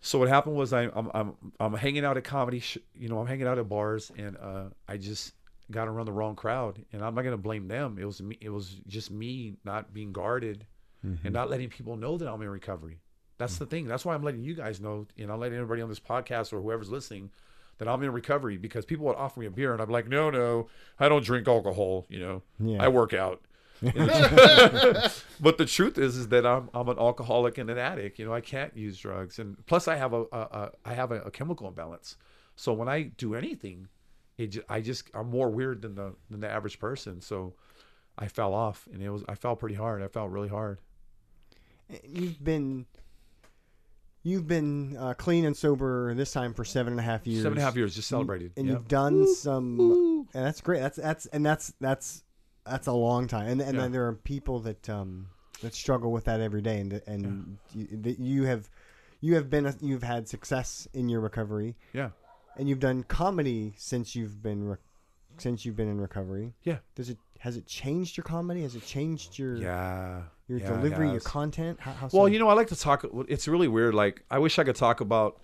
So 0.01 0.19
what 0.19 0.29
happened 0.29 0.57
was 0.57 0.73
I, 0.73 0.83
I'm 0.95 1.11
I'm 1.15 1.35
I'm 1.59 1.75
hanging 1.75 2.05
out 2.05 2.17
at 2.17 2.25
comedy, 2.25 2.61
sh- 2.61 2.79
you 2.95 3.09
know, 3.09 3.19
I'm 3.19 3.27
hanging 3.27 3.47
out 3.49 3.59
at 3.59 3.69
bars, 3.69 4.13
and 4.17 4.37
uh, 4.37 4.65
I 4.87 4.97
just 4.97 5.35
got 5.71 5.89
around 5.89 6.07
the 6.07 6.13
wrong 6.13 6.37
crowd, 6.37 6.85
and 6.93 7.03
I'm 7.03 7.15
not 7.15 7.23
gonna 7.23 7.37
blame 7.37 7.69
them. 7.69 7.99
It 8.01 8.05
was 8.05 8.21
me. 8.23 8.39
It 8.41 8.51
was 8.51 8.81
just 8.87 9.11
me 9.11 9.55
not 9.65 9.93
being 9.93 10.13
guarded 10.13 10.67
and 11.03 11.19
mm-hmm. 11.19 11.33
not 11.33 11.51
letting 11.51 11.69
people 11.69 11.97
know 11.97 12.19
that 12.19 12.29
I'm 12.29 12.43
in 12.43 12.49
recovery. 12.49 13.01
That's 13.39 13.57
the 13.57 13.67
mm. 13.67 13.71
thing. 13.71 13.87
That's 13.87 14.05
why 14.05 14.15
I'm 14.15 14.23
letting 14.23 14.43
you 14.43 14.55
guys 14.55 14.81
know, 14.81 15.07
and 15.17 15.31
I'm 15.31 15.39
letting 15.39 15.57
everybody 15.57 15.81
on 15.81 15.89
this 15.89 16.01
podcast 16.01 16.53
or 16.53 16.61
whoever's 16.61 16.91
listening 16.91 17.31
that 17.79 17.87
I'm 17.87 18.03
in 18.03 18.13
recovery 18.13 18.57
because 18.57 18.85
people 18.85 19.07
would 19.07 19.17
offer 19.17 19.41
me 19.41 19.47
a 19.47 19.51
beer, 19.51 19.73
and 19.73 19.81
I'm 19.81 19.91
like, 19.91 20.09
no, 20.09 20.31
no, 20.31 20.69
I 20.99 21.09
don't 21.09 21.25
drink 21.25 21.47
alcohol. 21.47 22.07
You 22.09 22.21
know, 22.21 22.43
Yeah. 22.59 22.83
I 22.83 22.89
work 22.89 23.15
out. 23.15 23.41
but 23.81 25.57
the 25.57 25.67
truth 25.67 25.99
is, 25.99 26.17
is 26.17 26.29
that 26.29 26.45
I'm 26.45 26.69
I'm 26.75 26.89
an 26.89 26.99
alcoholic 26.99 27.59
and 27.59 27.71
an 27.71 27.79
addict. 27.79 28.19
You 28.19 28.27
know, 28.27 28.35
I 28.35 28.41
can't 28.41 28.77
use 28.77 28.99
drugs, 28.99 29.39
and 29.39 29.65
plus 29.67 29.87
I 29.87 29.95
have 29.97 30.13
a, 30.13 30.25
a, 30.33 30.39
a 30.39 30.71
I 30.85 30.95
have 30.95 31.13
a, 31.13 31.23
a 31.23 31.31
chemical 31.31 31.69
imbalance. 31.69 32.17
So 32.57 32.73
when 32.73 32.89
I 32.89 33.03
do 33.03 33.37
anything, 33.37 33.87
it 34.39 34.47
ju- 34.49 34.63
I 34.69 34.81
just 34.81 35.11
I'm 35.15 35.29
more 35.29 35.51
weird 35.51 35.83
than 35.83 35.95
the 35.95 36.15
than 36.31 36.41
the 36.41 36.49
average 36.51 36.79
person. 36.79 37.21
So 37.21 37.55
I 38.17 38.29
fell 38.29 38.55
off, 38.55 38.89
and 38.93 39.03
it 39.03 39.11
was 39.11 39.25
I 39.29 39.35
fell 39.35 39.57
pretty 39.57 39.75
hard. 39.75 40.03
I 40.03 40.09
fell 40.09 40.29
really 40.29 40.49
hard. 40.49 40.79
You've 42.05 42.43
been 42.43 42.87
you've 44.23 44.47
been 44.47 44.97
uh, 44.97 45.15
clean 45.15 45.45
and 45.45 45.57
sober 45.57 46.15
this 46.15 46.33
time 46.33 46.53
for 46.55 46.65
seven 46.65 46.93
and 46.93 47.01
a 47.01 47.03
half 47.03 47.27
years. 47.27 47.43
Seven 47.43 47.53
and 47.59 47.63
a 47.63 47.65
half 47.65 47.77
years, 47.77 47.95
just 47.95 48.09
celebrated. 48.09 48.53
and 48.57 48.67
yeah. 48.67 48.75
you've 48.75 48.89
done 48.89 49.27
some, 49.35 50.27
and 50.35 50.45
that's 50.47 50.61
great. 50.61 50.81
That's 50.81 50.97
that's 50.97 51.27
and 51.27 51.45
that's 51.45 51.73
that's 51.81 52.23
that's 52.65 52.87
a 52.87 52.93
long 52.93 53.27
time. 53.27 53.49
And 53.49 53.61
and 53.61 53.75
Yeah. 53.75 53.83
then 53.83 53.93
there 53.93 54.07
are 54.07 54.15
people 54.15 54.61
that 54.61 54.89
um 54.89 55.29
that 55.63 55.75
struggle 55.75 56.13
with 56.13 56.25
that 56.25 56.41
every 56.41 56.63
day, 56.63 56.79
and 56.81 56.93
and 57.07 57.59
you, 57.75 57.89
that 58.03 58.19
you 58.19 58.45
have 58.45 58.69
you 59.21 59.35
have 59.37 59.49
been 59.51 59.75
you've 59.81 60.03
had 60.03 60.29
success 60.29 60.87
in 60.93 61.09
your 61.09 61.21
recovery, 61.21 61.77
yeah, 61.93 62.11
and 62.59 62.69
you've 62.69 62.81
done 62.81 63.05
comedy 63.05 63.75
since 63.77 64.15
you've 64.15 64.43
been 64.43 64.69
re- 64.69 64.77
since 65.39 65.65
you've 65.65 65.77
been 65.77 65.89
in 65.89 66.01
recovery. 66.01 66.55
yeah, 66.65 66.79
Does 66.97 67.09
it 67.11 67.19
has 67.41 67.57
it 67.57 67.67
changed 67.67 68.17
your 68.17 68.25
comedy? 68.25 68.63
Has 68.63 68.75
it 68.75 68.85
changed 68.85 69.39
your 69.39 69.57
yeah. 69.57 70.23
your 70.49 70.59
Yeah, 70.59 70.65
it 70.73 70.77
delivery, 70.83 71.11
your 71.11 71.21
content? 71.21 71.79
How, 71.81 71.93
how 71.93 72.09
Well, 72.13 72.23
so? 72.25 72.27
you 72.27 72.39
know, 72.41 72.49
I 72.49 72.55
like 72.55 72.67
to 72.69 72.77
talk. 72.77 73.05
It's 73.29 73.47
really 73.47 73.69
weird. 73.69 73.95
Like, 73.95 74.25
I 74.31 74.39
wish 74.41 74.59
I 74.59 74.65
could 74.65 74.75
talk 74.77 75.01
about 75.01 75.41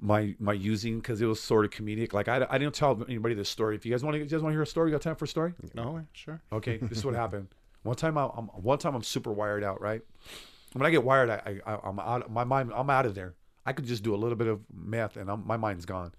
my 0.00 0.36
my 0.38 0.52
using 0.52 1.00
because 1.00 1.20
it 1.20 1.26
was 1.26 1.40
sort 1.42 1.64
of 1.64 1.72
comedic. 1.72 2.12
Like, 2.12 2.28
I, 2.28 2.46
I 2.48 2.58
didn't 2.58 2.74
tell 2.74 3.02
anybody 3.08 3.34
this 3.34 3.48
story. 3.48 3.74
If 3.74 3.84
you 3.84 3.90
guys 3.92 4.04
want 4.04 4.14
to, 4.14 4.18
you 4.20 4.26
guys 4.26 4.40
want 4.42 4.52
to 4.52 4.54
hear 4.54 4.62
a 4.62 4.66
story? 4.66 4.90
You 4.90 4.94
got 4.94 5.02
time 5.02 5.16
for 5.16 5.24
a 5.24 5.28
story? 5.28 5.54
no, 5.74 6.04
sure. 6.12 6.40
Okay, 6.52 6.76
this 6.76 6.98
is 6.98 7.04
what 7.04 7.14
happened. 7.24 7.48
One 7.82 7.96
time, 7.96 8.16
I, 8.16 8.28
I'm 8.36 8.46
one 8.46 8.78
time 8.78 8.94
I'm 8.94 9.02
super 9.02 9.32
wired 9.32 9.64
out. 9.64 9.80
Right 9.80 10.02
when 10.74 10.86
I 10.86 10.90
get 10.90 11.02
wired, 11.02 11.30
I, 11.30 11.60
I 11.66 11.78
I'm 11.82 11.98
out. 11.98 12.30
My 12.30 12.44
mind, 12.44 12.70
I'm 12.74 12.90
out 12.90 13.06
of 13.06 13.16
there. 13.16 13.34
I 13.68 13.74
could 13.74 13.84
just 13.84 14.02
do 14.02 14.14
a 14.14 14.16
little 14.16 14.34
bit 14.34 14.46
of 14.46 14.60
meth, 14.74 15.18
and 15.18 15.30
I'm, 15.30 15.46
my 15.46 15.58
mind's 15.58 15.84
gone. 15.84 16.12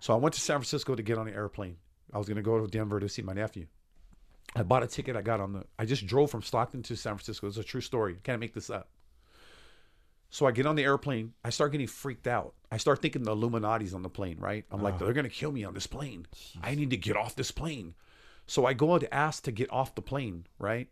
So 0.00 0.14
I 0.14 0.16
went 0.16 0.34
to 0.36 0.40
San 0.40 0.56
Francisco 0.56 0.94
to 0.94 1.02
get 1.02 1.18
on 1.18 1.28
an 1.28 1.34
airplane. 1.34 1.76
I 2.10 2.16
was 2.16 2.26
gonna 2.26 2.40
go 2.40 2.58
to 2.58 2.66
Denver 2.66 2.98
to 2.98 3.08
see 3.08 3.20
my 3.20 3.34
nephew. 3.34 3.66
I 4.56 4.62
bought 4.62 4.82
a 4.82 4.86
ticket. 4.86 5.14
I 5.14 5.20
got 5.20 5.40
on 5.40 5.52
the. 5.52 5.64
I 5.78 5.84
just 5.84 6.06
drove 6.06 6.30
from 6.30 6.40
Stockton 6.40 6.82
to 6.84 6.96
San 6.96 7.16
Francisco. 7.16 7.48
It's 7.48 7.58
a 7.58 7.62
true 7.62 7.82
story. 7.82 8.16
Can't 8.22 8.40
make 8.40 8.54
this 8.54 8.70
up. 8.70 8.88
So 10.30 10.46
I 10.46 10.52
get 10.52 10.64
on 10.64 10.74
the 10.74 10.84
airplane. 10.84 11.34
I 11.44 11.50
start 11.50 11.72
getting 11.72 11.86
freaked 11.86 12.26
out. 12.26 12.54
I 12.72 12.78
start 12.78 13.02
thinking 13.02 13.24
the 13.24 13.32
Illuminati's 13.32 13.92
on 13.92 14.02
the 14.02 14.08
plane. 14.08 14.38
Right? 14.38 14.64
I'm 14.70 14.82
like, 14.82 14.94
uh-huh. 14.94 15.04
they're 15.04 15.14
gonna 15.14 15.28
kill 15.28 15.52
me 15.52 15.64
on 15.64 15.74
this 15.74 15.86
plane. 15.86 16.26
I 16.62 16.74
need 16.74 16.88
to 16.90 16.96
get 16.96 17.14
off 17.14 17.36
this 17.36 17.50
plane. 17.50 17.92
So 18.46 18.64
I 18.64 18.72
go 18.72 18.94
out 18.94 19.02
to 19.02 19.14
ask 19.14 19.42
to 19.44 19.52
get 19.52 19.70
off 19.70 19.94
the 19.94 20.02
plane. 20.02 20.46
Right? 20.58 20.88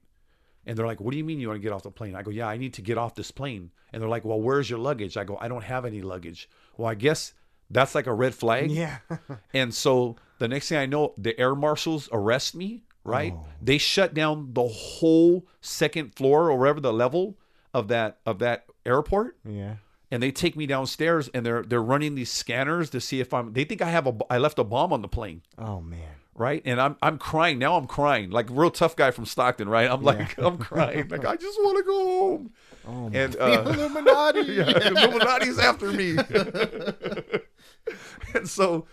And 0.66 0.76
they're 0.76 0.86
like, 0.86 1.00
"What 1.00 1.12
do 1.12 1.18
you 1.18 1.24
mean 1.24 1.40
you 1.40 1.48
want 1.48 1.60
to 1.60 1.62
get 1.62 1.72
off 1.72 1.82
the 1.82 1.90
plane?" 1.90 2.14
I 2.14 2.22
go, 2.22 2.30
"Yeah, 2.30 2.48
I 2.48 2.56
need 2.56 2.74
to 2.74 2.82
get 2.82 2.98
off 2.98 3.14
this 3.14 3.30
plane." 3.30 3.70
And 3.92 4.02
they're 4.02 4.08
like, 4.08 4.24
"Well, 4.24 4.40
where's 4.40 4.68
your 4.68 4.78
luggage?" 4.78 5.16
I 5.16 5.24
go, 5.24 5.38
"I 5.40 5.48
don't 5.48 5.64
have 5.64 5.84
any 5.84 6.02
luggage." 6.02 6.48
Well, 6.76 6.88
I 6.88 6.94
guess 6.94 7.32
that's 7.70 7.94
like 7.94 8.06
a 8.06 8.14
red 8.14 8.34
flag. 8.34 8.70
Yeah. 8.70 8.98
And 9.54 9.74
so 9.74 10.16
the 10.38 10.48
next 10.48 10.68
thing 10.68 10.78
I 10.78 10.86
know, 10.86 11.14
the 11.18 11.38
air 11.38 11.54
marshals 11.54 12.08
arrest 12.12 12.54
me, 12.54 12.84
right? 13.04 13.32
Oh. 13.34 13.46
They 13.62 13.78
shut 13.78 14.14
down 14.14 14.52
the 14.52 14.68
whole 14.68 15.46
second 15.60 16.14
floor 16.14 16.50
or 16.50 16.56
wherever 16.56 16.80
the 16.80 16.92
level 16.92 17.38
of 17.74 17.88
that 17.88 18.18
of 18.24 18.38
that 18.38 18.66
airport 18.86 19.36
yeah. 19.44 19.74
and 20.10 20.22
they 20.22 20.30
take 20.30 20.56
me 20.56 20.66
downstairs 20.66 21.28
and 21.34 21.44
they're 21.44 21.62
they're 21.62 21.82
running 21.82 22.14
these 22.14 22.30
scanners 22.30 22.88
to 22.90 23.00
see 23.00 23.20
if 23.20 23.34
I'm 23.34 23.52
they 23.52 23.64
think 23.64 23.82
I 23.82 23.90
have 23.90 24.06
a 24.06 24.16
I 24.30 24.38
left 24.38 24.58
a 24.58 24.64
bomb 24.64 24.92
on 24.92 25.02
the 25.02 25.08
plane, 25.08 25.42
Oh 25.58 25.80
man. 25.80 26.16
Right? 26.38 26.62
And 26.64 26.80
I'm 26.80 26.96
I'm 27.02 27.18
crying. 27.18 27.58
Now 27.58 27.76
I'm 27.76 27.86
crying. 27.86 28.30
Like 28.30 28.50
a 28.50 28.52
real 28.52 28.70
tough 28.70 28.96
guy 28.96 29.10
from 29.10 29.26
Stockton, 29.26 29.68
right? 29.68 29.90
I'm 29.90 30.02
like 30.02 30.38
I'm 30.38 30.58
crying. 30.58 31.08
Like 31.08 31.24
I 31.24 31.36
just 31.36 31.58
want 31.60 31.78
to 31.78 31.84
go 31.84 32.06
home. 32.06 32.52
Oh 32.86 33.10
And 33.12 33.36
uh 33.40 33.64
Illuminati. 33.66 34.40
yeah, 34.52 34.88
Illuminati's 34.88 35.58
after 35.58 35.92
me. 35.92 36.16
and 38.34 38.48
so 38.48 38.86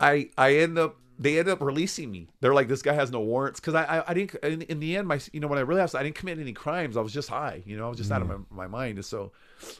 I 0.00 0.30
I 0.38 0.56
end 0.56 0.78
up 0.78 0.96
they 1.20 1.40
end 1.40 1.48
up 1.48 1.60
releasing 1.60 2.12
me. 2.12 2.28
They're 2.40 2.54
like, 2.54 2.68
this 2.68 2.80
guy 2.80 2.92
has 2.92 3.10
no 3.10 3.20
warrants 3.20 3.58
because 3.58 3.74
I, 3.74 3.82
I 3.82 4.10
I 4.10 4.14
didn't 4.14 4.34
in, 4.36 4.62
in 4.62 4.80
the 4.80 4.96
end 4.96 5.08
my 5.08 5.20
you 5.32 5.40
know 5.40 5.48
when 5.48 5.58
I 5.58 5.62
realized 5.62 5.96
I 5.96 6.02
didn't 6.02 6.14
commit 6.14 6.38
any 6.38 6.52
crimes 6.52 6.96
I 6.96 7.00
was 7.00 7.12
just 7.12 7.28
high 7.28 7.62
you 7.66 7.76
know 7.76 7.86
I 7.86 7.88
was 7.88 7.98
just 7.98 8.12
out 8.12 8.22
of 8.22 8.28
my, 8.28 8.36
my 8.50 8.66
mind 8.66 8.98
and 8.98 9.04
so 9.04 9.32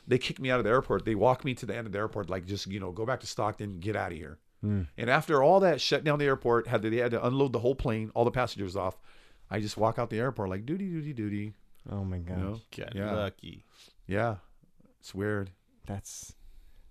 they 0.06 0.18
kicked 0.18 0.40
me 0.40 0.50
out 0.50 0.58
of 0.58 0.64
the 0.64 0.70
airport. 0.70 1.04
They 1.04 1.14
walked 1.14 1.44
me 1.44 1.54
to 1.54 1.66
the 1.66 1.76
end 1.76 1.86
of 1.86 1.92
the 1.92 1.98
airport 1.98 2.28
like 2.28 2.44
just 2.44 2.66
you 2.66 2.80
know 2.80 2.90
go 2.90 3.06
back 3.06 3.20
to 3.20 3.26
Stockton 3.26 3.78
get 3.78 3.96
out 3.96 4.12
of 4.12 4.18
here. 4.18 4.38
Hmm. 4.60 4.82
And 4.96 5.08
after 5.08 5.42
all 5.42 5.60
that 5.60 5.80
shut 5.80 6.04
down 6.04 6.18
the 6.18 6.24
airport 6.24 6.66
had 6.66 6.82
to, 6.82 6.90
they 6.90 6.96
had 6.96 7.12
to 7.12 7.24
unload 7.24 7.52
the 7.52 7.60
whole 7.60 7.74
plane 7.74 8.10
all 8.14 8.24
the 8.24 8.30
passengers 8.30 8.76
off. 8.76 8.98
I 9.50 9.60
just 9.60 9.76
walk 9.76 9.98
out 9.98 10.10
the 10.10 10.18
airport 10.18 10.50
like 10.50 10.66
duty 10.66 10.88
duty 10.88 11.12
duty. 11.12 11.52
Oh 11.90 12.04
my 12.04 12.18
gosh. 12.18 12.36
You 12.36 12.42
know 12.42 12.60
Get 12.70 12.94
Yeah. 12.94 13.12
lucky. 13.12 13.64
yeah 14.06 14.36
it's 15.00 15.14
weird. 15.14 15.50
That's 15.86 16.34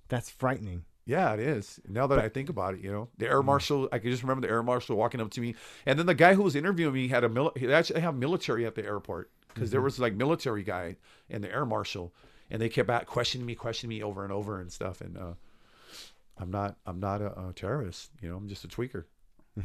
that's 0.07 0.29
frightening. 0.29 0.85
Yeah, 1.05 1.33
it 1.33 1.39
is. 1.39 1.79
Now 1.87 2.07
that 2.07 2.19
I 2.19 2.27
think 2.27 2.49
about 2.49 2.73
it, 2.73 2.81
you 2.81 2.91
know, 2.91 3.09
the 3.17 3.27
air 3.27 3.41
hmm. 3.41 3.45
marshal, 3.45 3.89
I 3.91 3.99
can 3.99 4.11
just 4.11 4.23
remember 4.23 4.45
the 4.45 4.51
air 4.51 4.63
marshal 4.63 4.97
walking 4.97 5.21
up 5.21 5.29
to 5.31 5.41
me. 5.41 5.55
And 5.85 5.97
then 5.97 6.05
the 6.05 6.13
guy 6.13 6.33
who 6.33 6.43
was 6.43 6.55
interviewing 6.55 6.93
me 6.93 7.07
had 7.07 7.23
a 7.23 7.29
mil- 7.29 7.53
he 7.55 7.71
actually 7.71 8.01
have 8.01 8.15
military 8.15 8.65
at 8.65 8.75
the 8.75 8.83
airport 8.83 9.31
because 9.53 9.71
there 9.71 9.79
mm-hmm. 9.79 9.85
was 9.85 9.99
like 9.99 10.15
military 10.15 10.63
guy 10.63 10.97
and 11.29 11.43
the 11.43 11.51
air 11.51 11.65
marshal 11.65 12.13
and 12.49 12.61
they 12.61 12.69
kept 12.69 12.89
at 12.89 13.07
questioning 13.07 13.45
me, 13.45 13.55
questioning 13.55 13.95
me 13.97 14.03
over 14.03 14.23
and 14.23 14.33
over 14.33 14.59
and 14.59 14.71
stuff. 14.71 15.01
And, 15.01 15.17
uh, 15.17 15.33
I'm 16.39 16.51
not, 16.51 16.77
I'm 16.85 16.99
not 16.99 17.21
a, 17.21 17.47
a 17.49 17.53
terrorist, 17.53 18.11
you 18.21 18.29
know, 18.29 18.37
I'm 18.37 18.47
just 18.47 18.63
a 18.63 18.67
tweaker. 18.67 19.05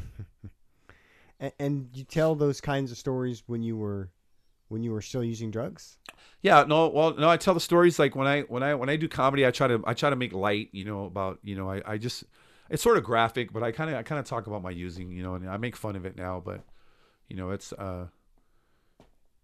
And, 1.43 1.53
and 1.59 1.89
you 1.93 2.05
tell 2.05 2.37
those 2.37 2.61
kinds 2.61 2.93
of 2.93 2.99
stories 2.99 3.43
when 3.47 3.65
you 3.65 3.77
were 3.77 4.11
when 4.69 4.83
you 4.83 4.93
were 4.93 5.03
still 5.03 5.25
using 5.25 5.51
drugs. 5.51 5.99
Yeah, 6.41 6.65
no, 6.67 6.89
well, 6.89 7.15
no, 7.15 7.29
I 7.29 7.37
tell 7.37 7.53
the 7.53 7.61
stories 7.61 7.99
like 7.99 8.15
when 8.15 8.29
I 8.29 8.43
when 8.43 8.63
I 8.63 8.75
when 8.77 8.89
I 8.89 8.97
do 8.97 9.09
comedy, 9.09 9.45
I 9.45 9.51
try 9.51 9.67
to 9.67 9.83
I 9.85 9.93
try 9.93 10.09
to 10.09 10.17
make 10.17 10.33
light, 10.33 10.69
you 10.71 10.85
know, 10.85 11.05
about 11.05 11.41
you 11.43 11.57
know, 11.57 11.69
I 11.69 11.83
I 11.85 11.99
just 11.99 12.23
it's 12.71 12.83
sort 12.83 12.97
of 12.97 13.03
graphic, 13.03 13.53
but 13.53 13.65
I 13.65 13.73
kind 13.73 13.91
of 13.91 13.97
I 13.97 14.05
kind 14.05 14.21
of 14.21 14.25
talk 14.25 14.47
about 14.47 14.63
my 14.63 14.71
using, 14.71 15.11
you 15.11 15.25
know, 15.25 15.35
and 15.35 15.51
I 15.51 15.57
make 15.57 15.77
fun 15.77 15.97
of 15.97 16.07
it 16.07 16.17
now, 16.17 16.41
but 16.43 16.63
you 17.29 17.37
know, 17.37 17.51
it's 17.51 17.73
uh, 17.73 18.07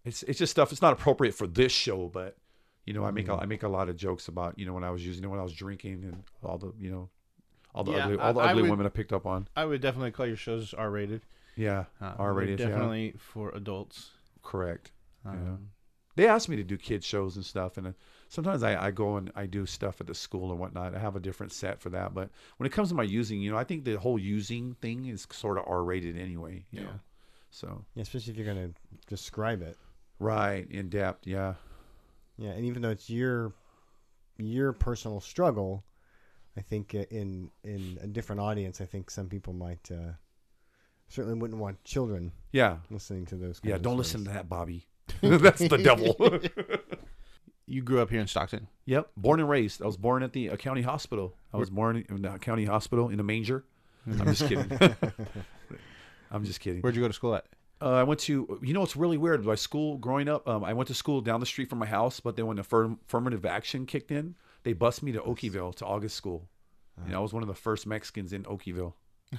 it's 0.05 0.23
it's 0.23 0.39
just 0.39 0.51
stuff. 0.51 0.71
It's 0.71 0.81
not 0.81 0.93
appropriate 0.93 1.35
for 1.35 1.47
this 1.47 1.73
show, 1.73 2.07
but 2.07 2.37
you 2.85 2.93
know, 2.93 3.03
I 3.03 3.11
make 3.11 3.27
a, 3.27 3.33
I 3.33 3.45
make 3.45 3.63
a 3.63 3.67
lot 3.67 3.89
of 3.89 3.97
jokes 3.97 4.29
about 4.29 4.57
you 4.57 4.65
know 4.65 4.73
when 4.73 4.85
I 4.85 4.89
was 4.89 5.05
using 5.05 5.25
it, 5.25 5.27
when 5.27 5.39
I 5.39 5.43
was 5.43 5.53
drinking, 5.53 6.05
and 6.05 6.23
all 6.43 6.57
the 6.57 6.71
you 6.79 6.89
know, 6.89 7.09
all 7.73 7.83
the 7.83 7.91
Yeah, 7.91 8.05
ugly 8.05 8.17
all 8.17 8.33
the 8.33 8.39
I- 8.41 8.47
I 8.47 8.49
ugly 8.51 8.61
would- 8.63 8.71
women 8.71 8.85
I 8.85 8.89
picked 8.89 9.13
up 9.13 9.25
on. 9.25 9.47
I 9.55 9.65
would 9.65 9.81
definitely 9.81 10.11
call 10.11 10.25
your 10.25 10.35
shows 10.37 10.73
R-rated. 10.73 11.21
Yeah, 11.55 11.85
Uh, 12.01 12.15
R 12.17 12.33
rated. 12.33 12.59
Yeah, 12.59 12.67
Definitely 12.69 13.13
for 13.17 13.49
adults. 13.51 14.11
correct. 14.43 14.91
Um, 15.25 15.71
they 16.15 16.27
ask 16.27 16.47
me 16.49 16.55
to 16.55 16.63
do 16.63 16.77
kids 16.77 17.05
shows 17.05 17.35
and 17.35 17.45
stuff 17.45 17.77
and 17.77 17.87
uh, 17.87 17.91
sometimes 18.29 18.61
I, 18.63 18.87
I 18.87 18.91
go 18.91 19.15
and 19.17 19.31
i 19.35 19.45
do 19.45 19.65
stuff 19.65 20.01
at 20.01 20.07
the 20.07 20.15
school 20.15 20.51
and 20.51 20.59
whatnot 20.59 20.93
i 20.95 20.99
have 20.99 21.15
a 21.15 21.19
different 21.19 21.51
set 21.53 21.79
for 21.79 21.89
that 21.91 22.13
but 22.13 22.29
when 22.57 22.65
it 22.67 22.71
comes 22.73 22.89
to 22.89 22.95
my 22.95 23.03
using 23.03 23.41
you 23.41 23.51
know 23.51 23.57
i 23.57 23.63
think 23.63 23.83
the 23.85 23.95
whole 23.95 24.17
using 24.19 24.73
thing 24.75 25.05
is 25.05 25.25
sort 25.31 25.57
of 25.57 25.63
r-rated 25.67 26.17
anyway 26.17 26.65
you 26.71 26.79
Yeah. 26.81 26.85
know 26.87 26.99
so 27.51 27.85
Yeah, 27.95 28.01
especially 28.03 28.31
if 28.31 28.37
you're 28.37 28.53
going 28.53 28.73
to 28.73 28.79
describe 29.07 29.61
it. 29.61 29.77
right 30.19 30.69
in 30.71 30.89
depth 30.89 31.25
yeah 31.27 31.55
Yeah, 32.37 32.51
and 32.51 32.65
even 32.65 32.81
though 32.81 32.91
it's 32.91 33.09
your 33.09 33.53
your 34.37 34.71
personal 34.73 35.19
struggle, 35.21 35.83
I 36.59 36.61
think 36.61 36.93
uh, 36.93 37.05
in 37.09 37.51
in 37.63 37.97
a 38.01 38.07
different 38.07 38.41
audience, 38.41 38.81
I 38.81 38.85
think 38.85 39.09
some 39.09 39.29
people 39.29 39.53
might 39.53 39.89
uh, 39.89 40.11
certainly 41.07 41.39
wouldn't 41.39 41.59
want 41.59 41.81
children 41.85 42.33
yeah. 42.51 42.77
listening 42.89 43.25
to 43.27 43.35
those. 43.35 43.61
yeah 43.63 43.75
of 43.75 43.81
don't 43.81 43.95
listen 43.95 44.25
to 44.25 44.31
that 44.31 44.49
bobby. 44.49 44.85
That's 45.21 45.67
the 45.67 45.77
devil. 45.77 46.15
You 47.71 47.83
grew 47.83 48.01
up 48.01 48.09
here 48.09 48.19
in 48.19 48.25
Stockton. 48.25 48.67
yep. 48.87 49.11
Born 49.15 49.39
and 49.39 49.47
raised. 49.47 49.83
I 49.83 49.85
was 49.85 49.95
born 49.95 50.23
at 50.23 50.33
the 50.33 50.49
uh, 50.49 50.55
county 50.55 50.81
hospital. 50.81 51.35
I 51.53 51.57
was 51.57 51.69
born 51.69 52.03
in 52.09 52.23
the 52.23 52.39
county 52.39 52.65
hospital 52.65 53.09
in 53.09 53.19
a 53.19 53.23
manger. 53.23 53.63
I'm 54.07 54.33
just 54.33 54.49
kidding. 54.49 54.95
I'm 56.31 56.43
just 56.45 56.61
kidding. 56.61 56.81
Where'd 56.81 56.95
you 56.95 57.03
go 57.03 57.07
to 57.07 57.13
school 57.13 57.35
at? 57.35 57.45
Uh, 57.79 57.91
I 57.91 58.01
went 58.01 58.21
to, 58.21 58.59
you 58.63 58.73
know, 58.73 58.81
it's 58.81 58.95
really 58.95 59.17
weird. 59.19 59.45
My 59.45 59.53
school 59.53 59.99
growing 59.99 60.27
up, 60.27 60.47
um, 60.47 60.63
I 60.63 60.73
went 60.73 60.87
to 60.87 60.95
school 60.95 61.21
down 61.21 61.41
the 61.41 61.45
street 61.45 61.69
from 61.69 61.77
my 61.77 61.85
house, 61.85 62.19
but 62.19 62.35
then 62.35 62.47
when 62.47 62.57
the 62.57 62.63
affirmative 62.63 63.45
action 63.45 63.85
kicked 63.85 64.09
in, 64.09 64.33
they 64.69 64.73
bused 64.73 65.01
me 65.01 65.11
to 65.11 65.19
Okieville 65.21 65.73
to 65.77 65.85
August 65.85 66.15
School. 66.15 66.47
You 67.03 67.13
know, 67.13 67.17
I 67.19 67.21
was 67.21 67.33
one 67.33 67.41
of 67.41 67.47
the 67.47 67.55
first 67.55 67.87
Mexicans 67.87 68.33
in 68.33 68.43
Okieville 68.43 68.93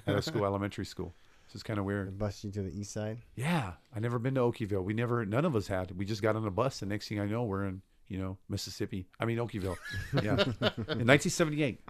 at 0.07 0.17
a 0.17 0.23
school, 0.23 0.45
elementary 0.51 0.85
school. 0.87 1.15
This 1.47 1.55
is 1.57 1.63
kind 1.63 1.79
of 1.79 1.85
They 1.85 1.89
weird. 1.89 2.19
bust 2.19 2.43
you 2.43 2.51
to 2.51 2.63
the 2.63 2.71
east 2.77 2.93
side. 2.93 3.19
Yeah, 3.37 3.75
I 3.95 4.01
never 4.01 4.19
been 4.19 4.35
to 4.35 4.41
Okieville. 4.41 4.83
We 4.83 4.93
never, 4.93 5.25
none 5.27 5.45
of 5.45 5.55
us 5.55 5.69
had. 5.69 5.93
We 5.97 6.05
just 6.05 6.21
got 6.23 6.35
on 6.35 6.45
a 6.47 6.51
bus, 6.51 6.83
and 6.83 6.89
next 6.91 7.09
thing 7.09 7.21
I 7.21 7.27
know, 7.27 7.45
we're 7.45 7.67
in, 7.67 7.83
you 8.09 8.19
know, 8.19 8.39
Mississippi. 8.49 9.07
I 9.21 9.25
mean, 9.25 9.39
Okieville. 9.39 9.77
Yeah, 10.15 10.33
in 10.33 11.07
1978. 11.07 11.81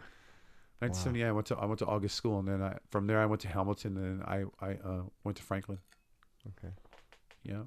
1978, 0.81 1.25
I 1.25 1.33
went 1.33 1.47
to 1.47 1.57
I 1.57 1.65
went 1.67 1.79
to 1.79 1.87
August 1.87 2.17
School, 2.17 2.41
and 2.41 2.49
then 2.49 2.61
I 2.63 2.77
from 2.91 3.07
there 3.07 3.21
I 3.21 3.27
went 3.27 3.41
to 3.43 3.49
Hamilton, 3.49 3.97
and 3.97 4.21
then 4.21 4.27
I 4.27 4.45
I 4.61 4.71
uh, 4.85 5.03
went 5.25 5.37
to 5.37 5.43
Franklin. 5.43 5.79
Okay. 6.59 6.75
Yeah. 7.45 7.63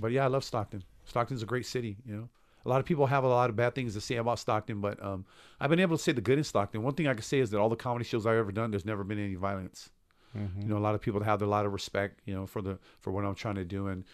But 0.00 0.12
yeah, 0.12 0.24
I 0.24 0.28
love 0.28 0.44
Stockton. 0.44 0.84
Stockton's 1.04 1.42
a 1.42 1.46
great 1.46 1.66
city, 1.66 1.96
you 2.06 2.14
know. 2.14 2.28
A 2.66 2.68
lot 2.68 2.80
of 2.80 2.86
people 2.86 3.06
have 3.06 3.24
a 3.24 3.28
lot 3.28 3.48
of 3.48 3.56
bad 3.56 3.74
things 3.74 3.94
to 3.94 4.00
say 4.00 4.16
about 4.16 4.38
Stockton, 4.38 4.80
but 4.80 5.02
um, 5.02 5.24
I've 5.60 5.70
been 5.70 5.80
able 5.80 5.96
to 5.96 6.02
say 6.02 6.12
the 6.12 6.20
good 6.20 6.36
in 6.36 6.44
Stockton. 6.44 6.82
One 6.82 6.94
thing 6.94 7.06
I 7.06 7.14
can 7.14 7.22
say 7.22 7.38
is 7.38 7.50
that 7.50 7.58
all 7.58 7.68
the 7.68 7.76
comedy 7.76 8.04
shows 8.04 8.26
I've 8.26 8.36
ever 8.36 8.52
done, 8.52 8.72
there's 8.72 8.84
never 8.84 9.04
been 9.04 9.18
any 9.18 9.36
violence. 9.36 9.90
You 10.62 10.68
know, 10.68 10.76
a 10.76 10.84
lot 10.86 10.94
of 10.94 11.00
people 11.00 11.22
have 11.22 11.40
a 11.42 11.46
lot 11.46 11.64
of 11.64 11.72
respect, 11.72 12.20
you 12.26 12.34
know, 12.34 12.46
for 12.46 12.60
the 12.60 12.78
for 13.00 13.10
what 13.12 13.24
I'm 13.24 13.34
trying 13.34 13.54
to 13.54 13.64
do. 13.64 13.86
And 13.86 14.04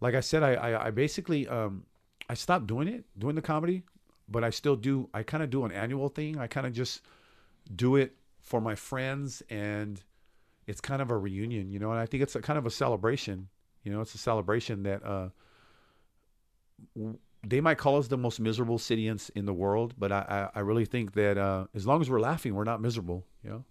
like 0.00 0.14
I 0.14 0.20
said, 0.20 0.42
I 0.42 0.54
I, 0.54 0.86
I 0.86 0.90
basically 0.90 1.48
um, 1.48 1.84
I 2.28 2.34
stopped 2.34 2.66
doing 2.66 2.86
it, 2.86 3.04
doing 3.18 3.34
the 3.34 3.42
comedy, 3.42 3.82
but 4.28 4.44
I 4.44 4.50
still 4.50 4.76
do. 4.76 5.08
I 5.12 5.22
kind 5.22 5.42
of 5.42 5.50
do 5.50 5.64
an 5.64 5.72
annual 5.72 6.08
thing. 6.08 6.38
I 6.38 6.46
kind 6.46 6.66
of 6.66 6.72
just 6.72 7.00
do 7.74 7.96
it 7.96 8.14
for 8.40 8.60
my 8.60 8.74
friends 8.74 9.42
and 9.48 10.02
it's 10.66 10.80
kind 10.80 11.02
of 11.02 11.10
a 11.10 11.16
reunion, 11.16 11.70
you 11.70 11.78
know, 11.78 11.90
and 11.90 12.00
I 12.00 12.06
think 12.06 12.22
it's 12.22 12.36
a 12.36 12.40
kind 12.40 12.58
of 12.58 12.66
a 12.66 12.70
celebration. 12.70 13.48
You 13.82 13.92
know, 13.92 14.00
it's 14.00 14.14
a 14.14 14.18
celebration 14.18 14.82
that 14.84 15.04
uh, 15.04 15.28
w- 16.94 17.18
they 17.46 17.60
might 17.60 17.78
call 17.78 17.98
us 17.98 18.08
the 18.08 18.16
most 18.16 18.40
miserable 18.40 18.78
city 18.78 19.08
in, 19.08 19.18
in 19.34 19.46
the 19.46 19.52
world, 19.52 19.94
but 19.98 20.12
I, 20.12 20.50
I, 20.54 20.58
I 20.58 20.60
really 20.60 20.84
think 20.84 21.14
that 21.14 21.38
uh, 21.38 21.66
as 21.74 21.86
long 21.86 22.00
as 22.00 22.10
we're 22.10 22.20
laughing, 22.20 22.54
we're 22.54 22.64
not 22.64 22.80
miserable. 22.80 23.26
You 23.42 23.50
know? 23.50 23.64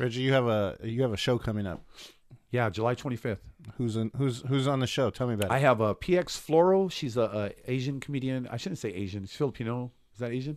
Reggie, 0.00 0.22
you 0.22 0.32
have 0.32 0.46
a 0.46 0.76
you 0.82 1.02
have 1.02 1.12
a 1.12 1.16
show 1.16 1.38
coming 1.38 1.66
up. 1.66 1.84
Yeah, 2.50 2.70
July 2.70 2.94
25th. 2.94 3.38
Who's 3.76 3.96
in, 3.96 4.10
who's 4.16 4.42
who's 4.42 4.66
on 4.66 4.80
the 4.80 4.86
show? 4.86 5.10
Tell 5.10 5.26
me 5.26 5.34
about 5.34 5.50
it. 5.50 5.52
I 5.52 5.58
have 5.58 5.80
a 5.80 5.94
PX 5.94 6.38
Floral. 6.38 6.88
She's 6.88 7.16
a, 7.16 7.52
a 7.66 7.70
Asian 7.70 8.00
comedian. 8.00 8.48
I 8.50 8.56
shouldn't 8.56 8.78
say 8.78 8.90
Asian. 8.90 9.26
She's 9.26 9.36
Filipino. 9.36 9.92
Is 10.14 10.20
that 10.20 10.32
Asian? 10.32 10.56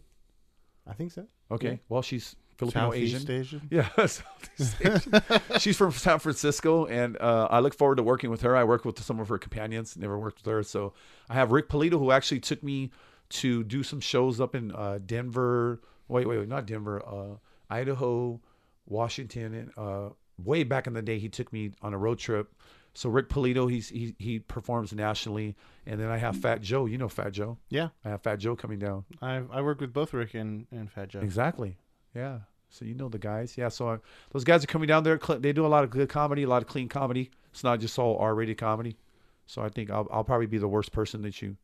I 0.88 0.94
think 0.94 1.12
so. 1.12 1.26
Okay. 1.50 1.72
Yeah. 1.72 1.78
Well, 1.90 2.02
she's 2.02 2.36
Filipino 2.58 2.92
Southeast 2.92 3.30
Asian. 3.30 3.40
Asian. 3.40 3.62
Yeah, 3.72 3.90
Southeast 4.06 4.76
Asian. 4.82 5.60
she's 5.60 5.78
from 5.78 5.92
San 5.92 6.20
Francisco, 6.20 6.86
and 6.86 7.18
uh, 7.20 7.48
I 7.50 7.60
look 7.60 7.74
forward 7.74 7.96
to 7.98 8.04
working 8.04 8.30
with 8.30 8.42
her. 8.42 8.56
I 8.56 8.64
work 8.64 8.86
with 8.86 9.02
some 9.02 9.20
of 9.20 9.30
her 9.30 9.38
companions, 9.38 9.98
never 9.98 10.18
worked 10.18 10.44
with 10.44 10.52
her. 10.52 10.64
So 10.64 10.94
I 11.30 11.34
have 11.36 11.52
Rick 11.52 11.70
Polito, 11.70 11.98
who 12.00 12.12
actually 12.12 12.40
took 12.40 12.62
me 12.64 12.92
to 13.30 13.64
do 13.64 13.82
some 13.84 14.00
shows 14.00 14.40
up 14.42 14.56
in 14.56 14.72
uh, 14.74 15.00
Denver. 15.06 15.82
Wait, 16.08 16.28
wait, 16.28 16.40
wait, 16.40 16.48
not 16.50 16.66
Denver, 16.66 17.02
uh, 17.06 17.38
Idaho, 17.70 18.42
Washington, 18.86 19.54
and 19.54 19.72
uh, 19.78 20.10
way 20.44 20.64
back 20.64 20.88
in 20.88 20.94
the 20.94 21.02
day, 21.02 21.18
he 21.20 21.30
took 21.30 21.52
me 21.54 21.72
on 21.82 21.94
a 21.94 21.98
road 21.98 22.20
trip. 22.20 22.54
So 22.94 23.10
Rick 23.10 23.30
Polito, 23.30 23.72
he's 23.72 23.88
he 23.88 24.16
he 24.20 24.40
performs 24.40 24.92
nationally, 24.92 25.56
and 25.86 25.98
then 26.00 26.10
I 26.10 26.18
have 26.18 26.36
Fat 26.36 26.62
Joe. 26.62 26.86
You 26.86 26.98
know 26.98 27.08
Fat 27.08 27.32
Joe. 27.32 27.58
Yeah, 27.70 27.90
I 28.04 28.10
have 28.10 28.22
Fat 28.22 28.40
Joe 28.40 28.56
coming 28.58 28.80
down. 28.80 29.06
I 29.22 29.44
I 29.50 29.62
worked 29.62 29.80
with 29.80 29.94
both 29.94 30.14
Rick 30.14 30.34
and 30.34 30.68
and 30.72 30.92
Fat 30.92 31.08
Joe. 31.08 31.22
Exactly. 31.22 31.78
Yeah. 32.16 32.40
So 32.70 32.86
you 32.86 32.94
know 32.94 33.10
the 33.10 33.20
guys, 33.20 33.58
yeah. 33.58 33.70
So 33.70 33.90
uh, 33.90 33.98
those 34.32 34.44
guys 34.44 34.64
are 34.64 34.68
coming 34.68 34.88
down 34.88 35.04
there. 35.04 35.18
They 35.18 35.52
do 35.52 35.66
a 35.66 35.68
lot 35.68 35.84
of 35.84 35.90
good 35.90 36.08
comedy, 36.08 36.44
a 36.44 36.48
lot 36.48 36.62
of 36.62 36.70
clean 36.70 36.88
comedy. 36.88 37.30
It's 37.52 37.64
not 37.64 37.80
just 37.80 38.00
all 38.00 38.18
R-rated 38.18 38.58
comedy. 38.58 38.98
So 39.46 39.62
I 39.62 39.70
think 39.70 39.90
I'll, 39.90 40.08
I'll 40.12 40.24
probably 40.24 40.46
be 40.46 40.58
the 40.58 40.70
worst 40.70 40.94
person 40.94 41.22
that 41.24 41.42
you 41.42 41.58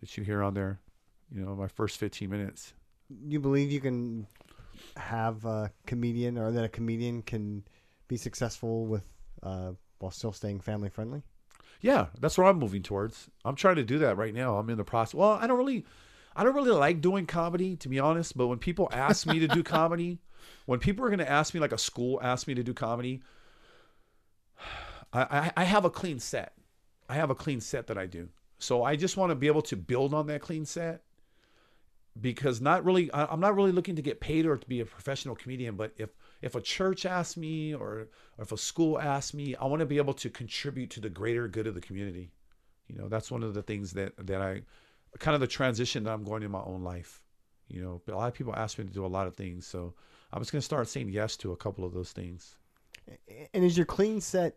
that 0.00 0.16
you 0.16 0.22
hear 0.22 0.42
on 0.42 0.54
there. 0.54 0.78
You 1.34 1.44
know, 1.44 1.56
my 1.56 1.66
first 1.66 1.98
15 1.98 2.30
minutes. 2.30 2.74
you 3.26 3.40
believe 3.40 3.72
you 3.72 3.80
can 3.80 4.26
have 4.96 5.44
a 5.44 5.72
comedian 5.86 6.38
or 6.38 6.52
that 6.52 6.64
a 6.64 6.68
comedian 6.68 7.22
can 7.22 7.64
be 8.06 8.16
successful 8.16 8.86
with 8.86 9.04
uh, 9.42 9.72
while 9.98 10.10
still 10.10 10.32
staying 10.32 10.60
family 10.60 10.88
friendly? 10.88 11.22
Yeah, 11.80 12.06
that's 12.20 12.38
what 12.38 12.46
I'm 12.46 12.58
moving 12.58 12.82
towards. 12.82 13.28
I'm 13.44 13.56
trying 13.56 13.76
to 13.76 13.84
do 13.84 13.98
that 13.98 14.16
right 14.16 14.34
now. 14.34 14.56
I'm 14.56 14.70
in 14.70 14.78
the 14.78 14.84
process. 14.84 15.14
Well, 15.14 15.32
I 15.32 15.46
don't 15.46 15.58
really, 15.58 15.84
I 16.36 16.44
don't 16.44 16.54
really 16.54 16.70
like 16.70 17.00
doing 17.00 17.26
comedy 17.26 17.76
to 17.76 17.88
be 17.88 17.98
honest. 17.98 18.36
But 18.36 18.48
when 18.48 18.58
people 18.58 18.88
ask 18.92 19.26
me 19.26 19.38
to 19.40 19.48
do 19.48 19.62
comedy, 19.64 20.18
when 20.66 20.78
people 20.78 21.04
are 21.04 21.08
going 21.08 21.18
to 21.18 21.30
ask 21.30 21.54
me, 21.54 21.60
like 21.60 21.72
a 21.72 21.78
school 21.78 22.20
asked 22.22 22.46
me 22.48 22.54
to 22.54 22.62
do 22.62 22.74
comedy, 22.74 23.22
I, 25.12 25.22
I, 25.22 25.52
I 25.58 25.64
have 25.64 25.84
a 25.84 25.90
clean 25.90 26.18
set. 26.18 26.54
I 27.08 27.14
have 27.14 27.30
a 27.30 27.34
clean 27.34 27.60
set 27.60 27.86
that 27.88 27.98
I 27.98 28.06
do. 28.06 28.28
So 28.58 28.82
I 28.82 28.96
just 28.96 29.16
want 29.16 29.30
to 29.30 29.36
be 29.36 29.46
able 29.46 29.62
to 29.62 29.76
build 29.76 30.14
on 30.14 30.26
that 30.28 30.40
clean 30.40 30.64
set 30.64 31.02
because 32.20 32.60
not 32.60 32.84
really, 32.84 33.10
I'm 33.12 33.40
not 33.40 33.54
really 33.56 33.72
looking 33.72 33.96
to 33.96 34.02
get 34.02 34.20
paid 34.20 34.46
or 34.46 34.56
to 34.56 34.66
be 34.66 34.80
a 34.80 34.86
professional 34.86 35.34
comedian. 35.34 35.76
But 35.76 35.92
if 35.96 36.10
if 36.40 36.54
a 36.54 36.60
church 36.60 37.06
asks 37.06 37.36
me 37.36 37.74
or, 37.74 38.08
or 38.38 38.42
if 38.42 38.52
a 38.52 38.56
school 38.56 38.98
asks 38.98 39.34
me, 39.34 39.56
I 39.56 39.66
want 39.66 39.80
to 39.80 39.86
be 39.86 39.96
able 39.96 40.14
to 40.14 40.30
contribute 40.30 40.90
to 40.90 41.00
the 41.00 41.08
greater 41.08 41.48
good 41.48 41.66
of 41.66 41.74
the 41.74 41.80
community. 41.80 42.30
You 42.86 42.96
know, 42.96 43.08
that's 43.08 43.30
one 43.30 43.42
of 43.42 43.54
the 43.54 43.62
things 43.62 43.92
that 43.92 44.12
that 44.26 44.40
I 44.40 44.62
kind 45.18 45.34
of 45.34 45.40
the 45.40 45.46
transition 45.46 46.04
that 46.04 46.12
I'm 46.12 46.24
going 46.24 46.42
in 46.42 46.50
my 46.50 46.62
own 46.62 46.82
life. 46.82 47.22
You 47.68 47.82
know, 47.82 48.02
a 48.08 48.16
lot 48.16 48.28
of 48.28 48.34
people 48.34 48.54
ask 48.54 48.78
me 48.78 48.84
to 48.84 48.90
do 48.90 49.06
a 49.06 49.08
lot 49.08 49.26
of 49.26 49.34
things, 49.34 49.66
so 49.66 49.94
I'm 50.32 50.40
just 50.40 50.52
going 50.52 50.60
to 50.60 50.64
start 50.64 50.88
saying 50.88 51.08
yes 51.10 51.36
to 51.38 51.52
a 51.52 51.56
couple 51.56 51.84
of 51.84 51.92
those 51.94 52.12
things. 52.12 52.56
And 53.52 53.64
is 53.64 53.76
your 53.76 53.86
clean 53.86 54.20
set 54.20 54.56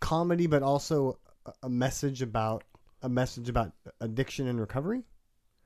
comedy, 0.00 0.46
but 0.46 0.62
also 0.62 1.18
a- 1.62 1.68
message 1.68 2.22
about 2.22 2.64
a 3.02 3.08
message 3.08 3.48
about 3.48 3.72
addiction 4.00 4.48
and 4.48 4.58
recovery, 4.60 5.04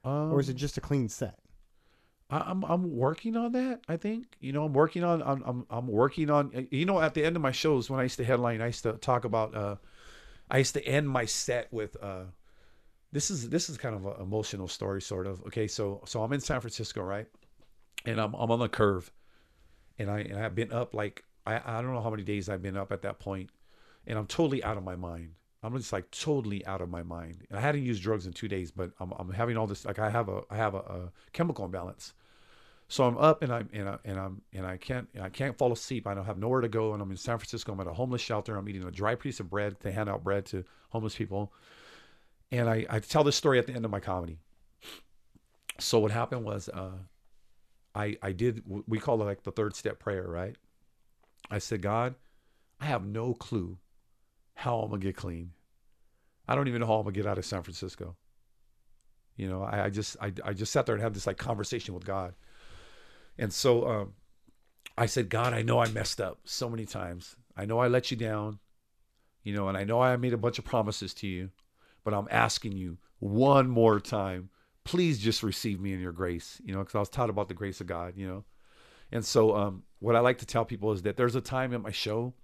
Um, 0.05 0.33
or 0.33 0.41
is 0.41 0.49
it 0.49 0.55
just 0.55 0.77
a 0.77 0.81
clean 0.81 1.09
set? 1.09 1.39
I, 2.31 2.39
I'm 2.39 2.65
I'm 2.65 2.97
working 2.97 3.37
on 3.37 3.53
that. 3.53 3.81
I 3.89 3.97
think 3.97 4.37
you 4.41 4.53
know 4.53 4.65
I'm 4.65 4.73
working 4.73 5.05
on 5.05 5.23
I'm 5.23 5.43
I'm, 5.45 5.67
I'm 5.71 5.87
working 5.87 6.31
on 6.31 6.69
you 6.71 6.85
know 6.85 7.01
at 7.01 7.15
the 7.15 7.25
end 7.25 7.37
of 7.37 7.43
my 7.43 7.53
shows 7.53 7.91
when 7.91 7.99
I 8.01 8.05
used 8.05 8.17
to 8.19 8.25
headline 8.25 8.61
I 8.61 8.67
used 8.67 8.83
to 8.85 8.93
talk 8.95 9.25
about 9.25 9.55
uh 9.55 9.77
I 10.51 10.59
used 10.59 10.75
to 10.75 10.85
end 10.85 11.09
my 11.09 11.25
set 11.25 11.73
with 11.73 11.97
uh 12.03 12.25
this 13.13 13.31
is 13.31 13.49
this 13.49 13.69
is 13.69 13.77
kind 13.77 13.95
of 13.95 14.07
an 14.07 14.15
emotional 14.21 14.69
story 14.69 15.03
sort 15.03 15.27
of 15.27 15.41
okay 15.43 15.67
so 15.67 16.03
so 16.07 16.23
I'm 16.23 16.33
in 16.33 16.41
San 16.41 16.61
Francisco 16.61 17.03
right 17.03 17.27
and 18.05 18.21
I'm 18.21 18.35
I'm 18.35 18.51
on 18.51 18.59
the 18.59 18.69
curve 18.69 19.11
and 19.99 20.11
I 20.11 20.21
and 20.21 20.39
I've 20.39 20.55
been 20.55 20.73
up 20.73 20.95
like 20.95 21.25
I 21.47 21.61
I 21.65 21.83
don't 21.83 21.93
know 21.93 22.01
how 22.01 22.11
many 22.11 22.23
days 22.23 22.49
I've 22.49 22.63
been 22.63 22.77
up 22.77 22.93
at 22.93 23.03
that 23.03 23.19
point 23.19 23.51
and 24.07 24.19
I'm 24.19 24.27
totally 24.27 24.63
out 24.65 24.77
of 24.77 24.85
my 24.85 24.97
mind. 24.97 25.35
I'm 25.63 25.77
just 25.77 25.93
like 25.93 26.11
totally 26.11 26.65
out 26.65 26.81
of 26.81 26.89
my 26.89 27.03
mind. 27.03 27.47
And 27.51 27.59
I 27.59 27.63
hadn't 27.63 27.83
used 27.83 28.03
drugs 28.03 28.27
in 28.27 28.33
two 28.33 28.49
days, 28.49 28.71
but 28.71 28.93
I'm, 28.99 29.13
I'm 29.19 29.31
having 29.31 29.57
all 29.57 29.67
this 29.67 29.85
like 29.85 29.99
I 29.99 30.09
have 30.09 30.29
a 30.29 30.43
I 30.51 30.57
have 30.57 30.75
a, 30.75 30.79
a 30.79 31.13
chemical 31.33 31.65
imbalance. 31.65 32.15
So 32.89 33.05
I'm 33.05 33.19
up 33.19 33.43
and 33.43 33.53
I'm 33.53 33.69
and 33.73 33.89
I 33.89 33.99
and 34.05 34.19
I'm 34.19 34.43
and 34.53 34.67
I 34.67 34.79
can't 34.79 35.09
I 35.21 35.29
can't 35.29 35.57
fall 35.57 35.73
asleep. 35.73 36.07
I 36.07 36.15
don't 36.15 36.25
have 36.25 36.39
nowhere 36.39 36.63
to 36.63 36.69
go, 36.69 36.95
and 36.95 37.03
I'm 37.03 37.11
in 37.11 37.17
San 37.17 37.39
Francisco. 37.39 37.73
I'm 37.73 37.81
at 37.81 37.87
a 37.87 37.93
homeless 37.93 38.23
shelter. 38.23 38.57
I'm 38.57 38.69
eating 38.69 38.85
a 38.85 38.91
dry 38.91 39.15
piece 39.15 39.39
of 39.39 39.51
bread. 39.51 39.77
They 39.81 39.93
hand 39.93 40.09
out 40.09 40.25
bread 40.25 40.47
to 40.47 40.65
homeless 40.89 41.15
people, 41.15 41.53
and 42.53 42.69
I 42.69 42.87
I 42.89 42.99
tell 43.01 43.25
this 43.25 43.37
story 43.37 43.59
at 43.59 43.67
the 43.67 43.75
end 43.75 43.85
of 43.85 43.91
my 43.91 44.01
comedy. 44.01 44.39
So 45.79 45.99
what 45.99 46.11
happened 46.11 46.45
was, 46.45 46.69
uh, 46.69 46.99
I 47.95 48.17
I 48.23 48.33
did 48.33 48.63
we 48.87 48.99
call 48.99 49.21
it 49.23 49.25
like 49.25 49.43
the 49.43 49.53
third 49.53 49.77
step 49.77 49.99
prayer, 49.99 50.27
right? 50.27 50.57
I 51.51 51.59
said, 51.59 51.83
God, 51.83 52.15
I 52.81 52.87
have 52.87 53.05
no 53.05 53.35
clue 53.35 53.79
how 54.55 54.81
I'm 54.81 54.91
gonna 54.91 55.01
get 55.03 55.17
clean. 55.17 55.53
I 56.47 56.55
don't 56.55 56.69
even 56.69 56.81
know 56.81 56.87
how 56.87 56.95
I'm 56.99 57.05
gonna 57.05 57.13
get 57.13 57.27
out 57.27 57.39
of 57.39 57.45
San 57.45 57.63
Francisco. 57.63 58.17
You 59.37 59.49
know, 59.49 59.63
I, 59.63 59.85
I 59.85 59.91
just 59.91 60.17
I, 60.21 60.33
I 60.45 60.53
just 60.53 60.73
sat 60.73 60.87
there 60.87 60.95
and 60.95 61.03
had 61.03 61.15
this 61.15 61.27
like 61.27 61.39
conversation 61.39 61.95
with 61.95 62.05
God. 62.05 62.35
And 63.39 63.53
so 63.53 63.89
um, 63.89 64.13
I 64.99 65.07
said, 65.07 65.31
God, 65.31 65.55
I 65.55 65.63
know 65.63 65.79
I 65.79 65.89
messed 65.89 66.21
up 66.21 66.41
so 66.45 66.69
many 66.69 66.85
times. 66.85 67.37
I 67.57 67.65
know 67.65 67.79
I 67.79 67.89
let 67.89 68.11
you 68.11 68.17
down, 68.17 68.59
you 69.43 69.55
know, 69.55 69.69
and 69.69 69.79
I 69.79 69.85
know 69.85 70.03
I 70.03 70.17
made 70.17 70.35
a 70.35 70.39
bunch 70.39 70.59
of 70.59 70.65
promises 70.65 71.15
to 71.15 71.27
you, 71.27 71.51
but 72.05 72.15
I'm 72.15 72.29
asking 72.31 72.73
you 72.73 72.99
one 73.19 73.69
more 73.69 74.01
time, 74.01 74.51
please 74.85 75.19
just 75.19 75.43
receive 75.43 75.81
me 75.81 75.93
in 75.93 76.01
your 76.01 76.13
grace, 76.13 76.61
you 76.65 76.73
know, 76.73 76.81
because 76.81 76.95
I 76.95 77.01
was 77.01 77.09
taught 77.09 77.31
about 77.31 77.49
the 77.49 77.55
grace 77.55 77.81
of 77.81 77.87
God, 77.87 78.15
you 78.17 78.27
know. 78.27 78.45
And 79.13 79.25
so 79.25 79.57
um, 79.57 79.83
what 79.99 80.17
I 80.17 80.21
like 80.21 80.39
to 80.39 80.47
tell 80.47 80.65
people 80.65 80.93
is 80.93 81.03
that 81.03 81.17
there's 81.17 81.35
a 81.35 81.41
time 81.41 81.73
in 81.73 81.83
my 81.83 81.91
show 81.91 82.35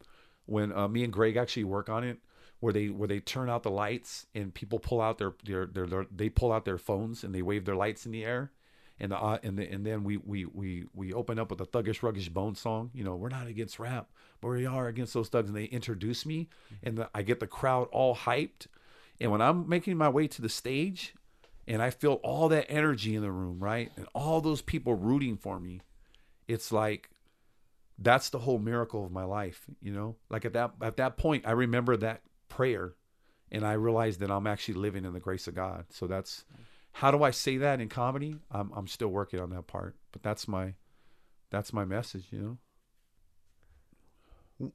when 0.46 0.72
uh, 0.72 0.88
me 0.88 1.04
and 1.04 1.12
Greg 1.12 1.36
actually 1.36 1.64
work 1.64 1.88
on 1.88 2.04
it 2.04 2.18
where 2.60 2.72
they 2.72 2.88
where 2.88 3.08
they 3.08 3.20
turn 3.20 3.50
out 3.50 3.62
the 3.62 3.70
lights 3.70 4.26
and 4.34 4.54
people 4.54 4.78
pull 4.78 5.00
out 5.00 5.18
their 5.18 5.34
their, 5.44 5.66
their, 5.66 5.86
their 5.86 6.06
they 6.14 6.28
pull 6.28 6.52
out 6.52 6.64
their 6.64 6.78
phones 6.78 7.24
and 7.24 7.34
they 7.34 7.42
wave 7.42 7.64
their 7.64 7.76
lights 7.76 8.06
in 8.06 8.12
the 8.12 8.24
air 8.24 8.52
and 8.98 9.12
the, 9.12 9.16
uh, 9.16 9.38
and 9.42 9.58
the, 9.58 9.70
and 9.70 9.84
then 9.84 10.04
we 10.04 10.16
we 10.16 10.44
we 10.46 10.84
we 10.94 11.12
open 11.12 11.38
up 11.38 11.50
with 11.50 11.60
a 11.60 11.66
thuggish 11.66 12.00
ruggish 12.00 12.32
bone 12.32 12.54
song 12.54 12.90
you 12.94 13.04
know 13.04 13.14
we're 13.14 13.28
not 13.28 13.46
against 13.46 13.78
rap 13.78 14.10
but 14.40 14.48
we 14.48 14.66
are 14.66 14.88
against 14.88 15.12
those 15.14 15.28
thugs 15.28 15.48
and 15.48 15.56
they 15.56 15.64
introduce 15.64 16.24
me 16.24 16.48
and 16.82 16.98
the, 16.98 17.10
I 17.14 17.22
get 17.22 17.40
the 17.40 17.46
crowd 17.46 17.88
all 17.92 18.16
hyped 18.16 18.66
and 19.20 19.30
when 19.30 19.40
I'm 19.40 19.68
making 19.68 19.96
my 19.96 20.08
way 20.08 20.26
to 20.28 20.42
the 20.42 20.48
stage 20.48 21.14
and 21.66 21.82
I 21.82 21.90
feel 21.90 22.14
all 22.22 22.48
that 22.48 22.70
energy 22.70 23.14
in 23.14 23.22
the 23.22 23.30
room 23.30 23.58
right 23.60 23.90
and 23.96 24.06
all 24.14 24.40
those 24.40 24.62
people 24.62 24.94
rooting 24.94 25.36
for 25.36 25.58
me 25.58 25.80
it's 26.48 26.70
like 26.72 27.10
that's 27.98 28.30
the 28.30 28.40
whole 28.40 28.58
miracle 28.58 29.04
of 29.04 29.12
my 29.12 29.24
life 29.24 29.66
you 29.80 29.92
know? 29.92 30.16
Like 30.30 30.44
at 30.44 30.52
that 30.54 30.72
at 30.80 30.96
that 30.96 31.16
point 31.16 31.46
i 31.46 31.52
remember 31.52 31.96
that 31.96 32.22
prayer 32.48 32.94
and 33.50 33.66
i 33.66 33.72
realized 33.72 34.20
that 34.20 34.30
i'm 34.30 34.46
actually 34.46 34.74
living 34.74 35.04
in 35.04 35.12
the 35.12 35.20
grace 35.20 35.46
of 35.46 35.54
god. 35.54 35.86
So 35.90 36.06
that's 36.06 36.44
how 36.92 37.10
do 37.10 37.22
i 37.22 37.30
say 37.30 37.56
that 37.58 37.80
in 37.80 37.88
comedy? 37.88 38.36
I'm, 38.50 38.70
I'm 38.74 38.86
still 38.86 39.08
working 39.08 39.40
on 39.40 39.50
that 39.50 39.66
part 39.66 39.96
but 40.12 40.22
that's 40.22 40.46
my 40.48 40.74
that's 41.50 41.72
my 41.72 41.84
message 41.84 42.26
you 42.30 42.38
know? 42.38 42.58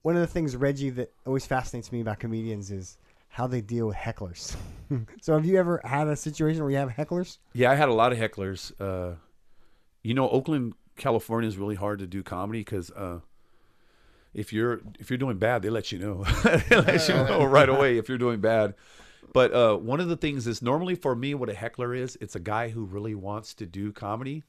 One 0.04 0.16
of 0.16 0.22
the 0.22 0.28
things, 0.28 0.56
Reggie, 0.56 0.92
that 0.92 1.12
always 1.26 1.46
fascinates 1.46 1.92
me 1.92 2.02
about 2.02 2.20
comedians 2.20 2.70
is 2.72 2.98
how 3.32 3.48
they 3.48 3.62
deal 3.62 3.88
with 3.88 3.96
hecklers. 3.96 4.56
so, 5.22 5.34
have 5.34 5.46
you 5.46 5.58
ever 5.58 5.82
had 5.84 6.08
a 6.08 6.16
situation 6.16 6.62
where 6.62 6.72
you 6.72 6.78
have 6.78 6.90
hecklers? 6.90 7.38
yeah 7.54 7.72
i 7.72 7.76
had 7.76 7.90
a 7.90 7.94
lot 7.94 8.12
of 8.12 8.18
hecklers 8.18 8.72
uh 8.80 9.16
you 10.04 10.14
know 10.14 10.30
oakland 10.30 10.74
california 10.98 11.48
is 11.48 11.58
really 11.58 11.76
hard 11.76 12.00
to 12.00 12.08
do 12.08 12.22
comedy 12.22 12.60
because 12.60 12.92
uh 12.92 13.20
if 14.34 14.54
you're 14.54 14.82
if 15.00 15.10
you're 15.10 15.18
doing 15.18 15.38
bad 15.38 15.62
they 15.62 15.70
let 15.70 15.92
you 15.92 16.00
know 16.00 16.24
they 16.70 16.76
let 16.82 17.08
you 17.08 17.14
know 17.30 17.44
right 17.44 17.70
away 17.70 17.98
if 17.98 18.10
you're 18.10 18.18
doing 18.18 18.40
bad 18.42 18.74
but 19.34 19.54
uh 19.54 19.76
one 19.76 20.00
of 20.00 20.10
the 20.10 20.18
things 20.18 20.46
is 20.48 20.62
normally 20.62 20.96
for 20.96 21.16
me 21.16 21.34
what 21.34 21.50
a 21.50 21.54
heckler 21.54 21.96
is 21.96 22.18
it's 22.22 22.36
a 22.36 22.40
guy 22.40 22.70
who 22.70 22.84
really 22.84 23.16
wants 23.16 23.54
to 23.54 23.66
do 23.66 23.92
comedy 23.92 24.44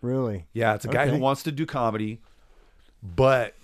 Really? 0.00 0.46
Yeah, 0.52 0.74
it's 0.76 0.84
a 0.84 0.88
guy 0.88 1.08
who 1.08 1.18
wants 1.18 1.42
to 1.42 1.50
do 1.50 1.66
comedy, 1.66 2.20
but 3.02 3.56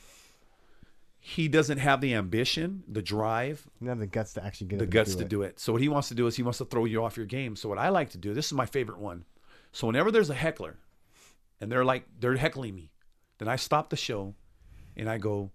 he 1.26 1.48
doesn't 1.48 1.78
have 1.78 2.02
the 2.02 2.12
ambition, 2.12 2.82
the 2.86 3.00
drive, 3.00 3.66
You 3.80 3.88
have 3.88 3.98
the 3.98 4.06
guts 4.06 4.34
to 4.34 4.44
actually 4.44 4.66
get 4.66 4.78
the 4.78 4.84
guts 4.84 5.12
do 5.12 5.20
to 5.20 5.24
it. 5.24 5.28
do 5.30 5.42
it. 5.42 5.58
So 5.58 5.72
what 5.72 5.80
he 5.80 5.88
wants 5.88 6.08
to 6.08 6.14
do 6.14 6.26
is 6.26 6.36
he 6.36 6.42
wants 6.42 6.58
to 6.58 6.66
throw 6.66 6.84
you 6.84 7.02
off 7.02 7.16
your 7.16 7.24
game. 7.24 7.56
So 7.56 7.66
what 7.66 7.78
I 7.78 7.88
like 7.88 8.10
to 8.10 8.18
do, 8.18 8.34
this 8.34 8.44
is 8.44 8.52
my 8.52 8.66
favorite 8.66 8.98
one. 8.98 9.24
So 9.72 9.86
whenever 9.86 10.10
there's 10.10 10.28
a 10.28 10.34
heckler 10.34 10.76
and 11.62 11.72
they're 11.72 11.82
like 11.82 12.04
they're 12.20 12.36
heckling 12.36 12.74
me, 12.74 12.90
then 13.38 13.48
I 13.48 13.56
stop 13.56 13.88
the 13.88 13.96
show 13.96 14.34
and 14.98 15.08
I 15.08 15.16
go 15.16 15.50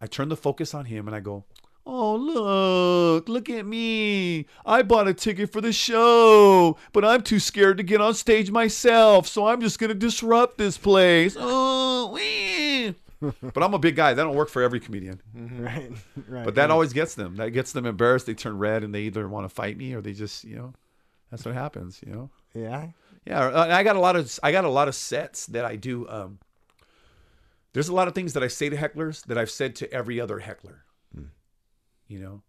I 0.00 0.08
turn 0.08 0.28
the 0.28 0.36
focus 0.36 0.74
on 0.74 0.86
him 0.86 1.06
and 1.06 1.14
I 1.14 1.20
go, 1.20 1.44
"Oh, 1.86 2.16
look, 2.16 3.28
look 3.28 3.48
at 3.48 3.64
me. 3.64 4.46
I 4.66 4.82
bought 4.82 5.06
a 5.06 5.14
ticket 5.14 5.52
for 5.52 5.60
the 5.60 5.72
show, 5.72 6.76
but 6.92 7.04
I'm 7.04 7.22
too 7.22 7.38
scared 7.38 7.76
to 7.76 7.84
get 7.84 8.00
on 8.00 8.12
stage 8.14 8.50
myself, 8.50 9.28
so 9.28 9.46
I'm 9.46 9.60
just 9.60 9.78
going 9.78 9.90
to 9.90 9.94
disrupt 9.94 10.58
this 10.58 10.76
place." 10.76 11.36
Oh, 11.38 12.10
wee. 12.12 12.63
But 13.42 13.62
I'm 13.62 13.74
a 13.74 13.78
big 13.78 13.96
guy. 13.96 14.14
That 14.14 14.22
don't 14.22 14.34
work 14.34 14.48
for 14.48 14.62
every 14.62 14.80
comedian. 14.80 15.20
right, 15.34 15.90
right. 16.28 16.44
But 16.44 16.54
that 16.56 16.70
always 16.70 16.92
gets 16.92 17.14
them. 17.14 17.36
That 17.36 17.50
gets 17.50 17.72
them 17.72 17.86
embarrassed. 17.86 18.26
They 18.26 18.34
turn 18.34 18.58
red 18.58 18.84
and 18.84 18.94
they 18.94 19.02
either 19.02 19.28
want 19.28 19.48
to 19.48 19.54
fight 19.54 19.76
me 19.76 19.94
or 19.94 20.00
they 20.00 20.12
just, 20.12 20.44
you 20.44 20.56
know, 20.56 20.72
that's 21.30 21.44
what 21.44 21.54
happens, 21.54 22.00
you 22.06 22.12
know. 22.12 22.30
yeah. 22.54 22.88
Yeah, 23.26 23.40
uh, 23.40 23.68
I 23.70 23.82
got 23.84 23.96
a 23.96 24.00
lot 24.00 24.16
of 24.16 24.38
I 24.42 24.52
got 24.52 24.66
a 24.66 24.68
lot 24.68 24.86
of 24.86 24.94
sets 24.94 25.46
that 25.46 25.64
I 25.64 25.76
do. 25.76 26.06
Um, 26.10 26.40
there's 27.72 27.88
a 27.88 27.94
lot 27.94 28.06
of 28.06 28.14
things 28.14 28.34
that 28.34 28.42
I 28.42 28.48
say 28.48 28.68
to 28.68 28.76
hecklers 28.76 29.24
that 29.24 29.38
I've 29.38 29.50
said 29.50 29.74
to 29.76 29.90
every 29.90 30.20
other 30.20 30.40
heckler. 30.40 30.84
You 32.06 32.18
know, 32.18 32.42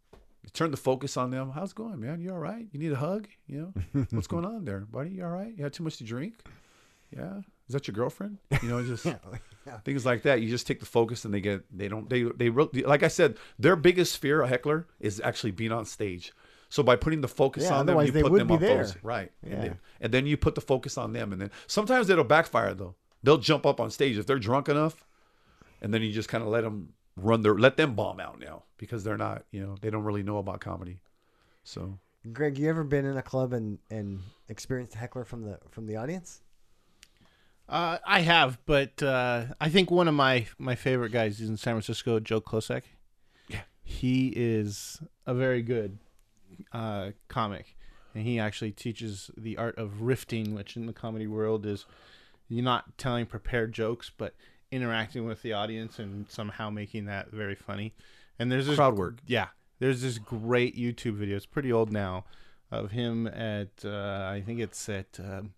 you 0.43 0.49
turn 0.51 0.71
the 0.71 0.77
focus 0.77 1.15
on 1.15 1.31
them. 1.31 1.51
How's 1.51 1.71
it 1.71 1.75
going, 1.75 1.99
man? 2.01 2.19
You 2.19 2.31
all 2.33 2.39
right? 2.39 2.67
You 2.73 2.79
need 2.79 2.91
a 2.91 2.97
hug? 2.97 3.29
You 3.47 3.73
know, 3.93 4.05
what's 4.11 4.27
going 4.27 4.43
on 4.43 4.65
there, 4.65 4.81
buddy? 4.81 5.11
You 5.11 5.23
all 5.23 5.31
right? 5.31 5.53
You 5.55 5.63
had 5.63 5.71
too 5.71 5.83
much 5.83 5.95
to 5.97 6.03
drink? 6.03 6.35
Yeah. 7.11 7.39
Is 7.67 7.73
that 7.73 7.87
your 7.87 7.93
girlfriend? 7.95 8.37
You 8.61 8.69
know, 8.69 8.83
just 8.83 9.07
things 9.85 10.05
like 10.05 10.21
that. 10.23 10.41
You 10.41 10.49
just 10.49 10.67
take 10.67 10.79
the 10.79 10.85
focus 10.85 11.25
and 11.25 11.33
they 11.33 11.41
get 11.41 11.63
they 11.75 11.87
don't 11.87 12.09
they 12.09 12.23
they 12.23 12.49
like 12.49 13.03
I 13.03 13.07
said, 13.07 13.37
their 13.57 13.75
biggest 13.75 14.17
fear 14.19 14.41
a 14.41 14.47
heckler 14.47 14.87
is 14.99 15.19
actually 15.23 15.51
being 15.51 15.71
on 15.71 15.85
stage. 15.85 16.31
So 16.69 16.83
by 16.83 16.95
putting 16.95 17.21
the 17.21 17.27
focus 17.27 17.63
Yeah, 17.63 17.77
on 17.79 17.85
them, 17.85 17.99
you 18.05 18.11
they 18.11 18.21
put 18.21 18.37
them 18.37 18.51
on 18.51 18.59
there. 18.59 18.83
those 18.83 18.95
right. 19.03 19.31
And, 19.43 19.51
Yeah. 19.51 19.59
then, 19.61 19.79
and 20.01 20.13
then 20.13 20.25
you 20.27 20.37
put 20.37 20.55
the 20.55 20.61
focus 20.61 20.97
on 20.97 21.13
them, 21.13 21.31
and 21.31 21.41
then 21.41 21.51
sometimes 21.67 22.09
it'll 22.09 22.23
backfire 22.23 22.73
though. 22.73 22.95
they'll 23.23 23.37
jump 23.37 23.65
up 23.65 23.79
on 23.79 23.89
stage 23.89 24.17
if 24.17 24.25
they're 24.27 24.39
drunk 24.39 24.67
enough, 24.69 25.05
and 25.81 25.93
then 25.93 26.01
you 26.01 26.11
just 26.11 26.29
kind 26.29 26.43
of 26.43 26.49
let 26.49 26.61
them 26.61 26.93
run 27.15 27.41
their 27.41 27.55
let 27.57 27.77
them 27.77 27.95
bomb 27.95 28.19
out 28.19 28.39
now 28.39 28.63
because 28.77 29.03
they're 29.03 29.17
not 29.17 29.45
you 29.51 29.61
know 29.65 29.75
they 29.81 29.89
don't 29.89 30.03
really 30.03 30.23
know 30.23 30.37
about 30.37 30.59
comedy. 30.59 30.99
So 31.63 31.97
Greg, 32.33 32.57
you 32.59 32.69
ever 32.69 32.83
been 32.83 33.05
in 33.05 33.17
a 33.17 33.23
club 33.23 33.53
and 33.53 33.79
and 33.89 34.19
experienced 34.49 34.95
a 34.95 34.97
heckler 34.97 35.23
from 35.25 35.43
the 35.43 35.59
from 35.71 35.87
the 35.87 35.95
audience? 35.95 36.41
Uh, 37.67 37.97
I 38.05 38.19
have, 38.21 38.59
but 38.65 39.01
uh, 39.01 39.45
I 39.59 39.69
think 39.69 39.89
one 39.89 40.07
of 40.07 40.13
my 40.13 40.45
my 40.59 40.75
favorite 40.75 41.11
guys 41.11 41.39
is 41.39 41.49
in 41.49 41.57
San 41.57 41.73
Francisco, 41.73 42.19
Joe 42.19 42.41
Klocek. 42.41 42.83
Yeah. 43.47 43.61
he 43.83 44.33
is 44.35 45.01
a 45.25 45.33
very 45.33 45.61
good 45.61 45.97
uh, 46.71 47.11
comic, 47.27 47.75
and 48.13 48.23
he 48.23 48.39
actually 48.39 48.71
teaches 48.71 49.31
the 49.35 49.57
art 49.57 49.77
of 49.77 50.01
riffing, 50.01 50.53
which 50.53 50.75
in 50.75 50.85
the 50.85 50.93
comedy 50.93 51.27
world 51.27 51.65
is 51.65 51.85
you're 52.49 52.63
not 52.63 52.97
telling 52.97 53.25
prepared 53.25 53.73
jokes, 53.73 54.11
but 54.15 54.35
interacting 54.71 55.25
with 55.25 55.41
the 55.41 55.53
audience 55.53 55.97
and 55.99 56.29
somehow 56.29 56.69
making 56.69 57.05
that 57.05 57.31
very 57.31 57.55
funny. 57.55 57.93
And 58.37 58.51
there's 58.51 58.67
this 58.67 58.75
Crowd 58.75 58.97
work. 58.97 59.15
Yeah, 59.25 59.47
there's 59.79 60.01
this 60.01 60.17
great 60.19 60.77
YouTube 60.77 61.15
video. 61.15 61.35
It's 61.35 61.45
pretty 61.45 61.71
old 61.71 61.91
now, 61.91 62.25
of 62.69 62.91
him 62.91 63.25
at 63.27 63.83
uh, 63.83 64.27
I 64.31 64.43
think 64.45 64.59
it's 64.59 64.87
at 64.87 65.19
um 65.19 65.53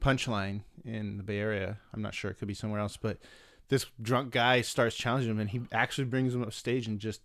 Punchline 0.00 0.62
in 0.84 1.16
the 1.16 1.22
Bay 1.22 1.38
Area. 1.38 1.78
I'm 1.92 2.02
not 2.02 2.14
sure. 2.14 2.30
It 2.30 2.38
could 2.38 2.48
be 2.48 2.54
somewhere 2.54 2.80
else, 2.80 2.96
but 2.96 3.18
this 3.68 3.86
drunk 4.00 4.32
guy 4.32 4.60
starts 4.62 4.96
challenging 4.96 5.30
him, 5.30 5.40
and 5.40 5.50
he 5.50 5.62
actually 5.72 6.04
brings 6.04 6.34
him 6.34 6.42
up 6.42 6.52
stage 6.52 6.86
and 6.86 6.98
just 6.98 7.20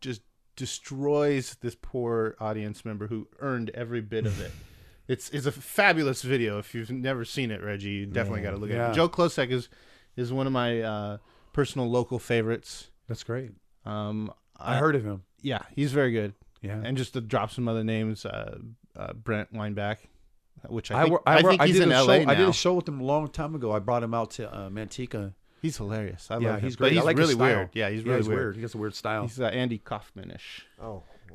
just 0.00 0.22
destroys 0.56 1.56
this 1.60 1.76
poor 1.80 2.34
audience 2.40 2.84
member 2.84 3.06
who 3.06 3.28
earned 3.40 3.70
every 3.74 4.00
bit 4.00 4.26
of 4.26 4.40
it. 4.40 4.52
It's 5.08 5.30
it's 5.30 5.46
a 5.46 5.52
fabulous 5.52 6.22
video. 6.22 6.58
If 6.58 6.74
you've 6.74 6.90
never 6.90 7.24
seen 7.24 7.52
it, 7.52 7.62
Reggie, 7.62 7.90
you 7.90 8.06
definitely 8.06 8.42
got 8.42 8.50
to 8.50 8.56
look 8.56 8.72
at 8.72 8.90
it. 8.90 8.94
Joe 8.94 9.08
Klocek 9.08 9.50
is 9.50 9.68
is 10.16 10.32
one 10.32 10.48
of 10.48 10.52
my 10.52 10.80
uh, 10.80 11.18
personal 11.52 11.88
local 11.88 12.18
favorites. 12.18 12.90
that's 13.06 13.22
great. 13.22 13.52
Um, 13.84 14.32
I 14.56 14.78
heard 14.78 14.96
of 14.96 15.04
him. 15.04 15.22
yeah, 15.42 15.62
he's 15.76 15.92
very 15.92 16.10
good. 16.10 16.34
Yeah, 16.60 16.80
And 16.82 16.96
just 16.96 17.12
to 17.12 17.20
drop 17.20 17.52
some 17.52 17.68
other 17.68 17.84
names, 17.84 18.26
uh, 18.26 18.58
uh, 18.96 19.12
Brent 19.12 19.52
Weinbach, 19.52 19.98
which 20.68 20.90
I 20.90 20.98
I, 20.98 21.02
think, 21.02 21.10
wor- 21.12 21.22
I, 21.26 21.36
I, 21.38 21.42
think 21.42 21.60
I 21.62 21.66
he's 21.66 21.76
did 21.76 21.82
in 21.84 21.92
a 21.92 22.02
LA 22.02 22.16
show, 22.18 22.24
now. 22.24 22.30
I 22.30 22.34
did 22.34 22.48
a 22.48 22.52
show 22.52 22.74
with 22.74 22.88
him 22.88 23.00
a 23.00 23.04
long 23.04 23.28
time 23.28 23.54
ago. 23.54 23.72
I 23.72 23.78
brought 23.78 24.02
him 24.02 24.14
out 24.14 24.30
to 24.32 24.52
uh, 24.52 24.68
Manteca. 24.70 25.32
He's 25.62 25.76
hilarious. 25.78 26.30
I 26.30 26.38
Yeah, 26.38 26.50
love 26.50 26.58
him. 26.58 26.64
he's 26.64 26.76
But 26.76 26.78
great. 26.84 26.92
I 26.92 26.94
He's 26.96 27.04
like 27.04 27.16
his 27.16 27.24
really 27.28 27.34
style. 27.34 27.56
weird. 27.56 27.70
Yeah, 27.72 27.90
he's 27.90 28.02
Yeah, 28.02 28.06
really 28.08 28.18
he's 28.18 28.28
weird. 28.28 28.38
weird. 28.40 28.56
He 28.56 28.62
has 28.62 28.74
a 28.74 28.78
weird 28.78 28.94
style. 28.94 29.22
He's 29.22 29.40
uh, 29.40 29.44
Andy 29.46 29.78
Kaufmanish. 29.78 30.62
Oh, 30.82 31.02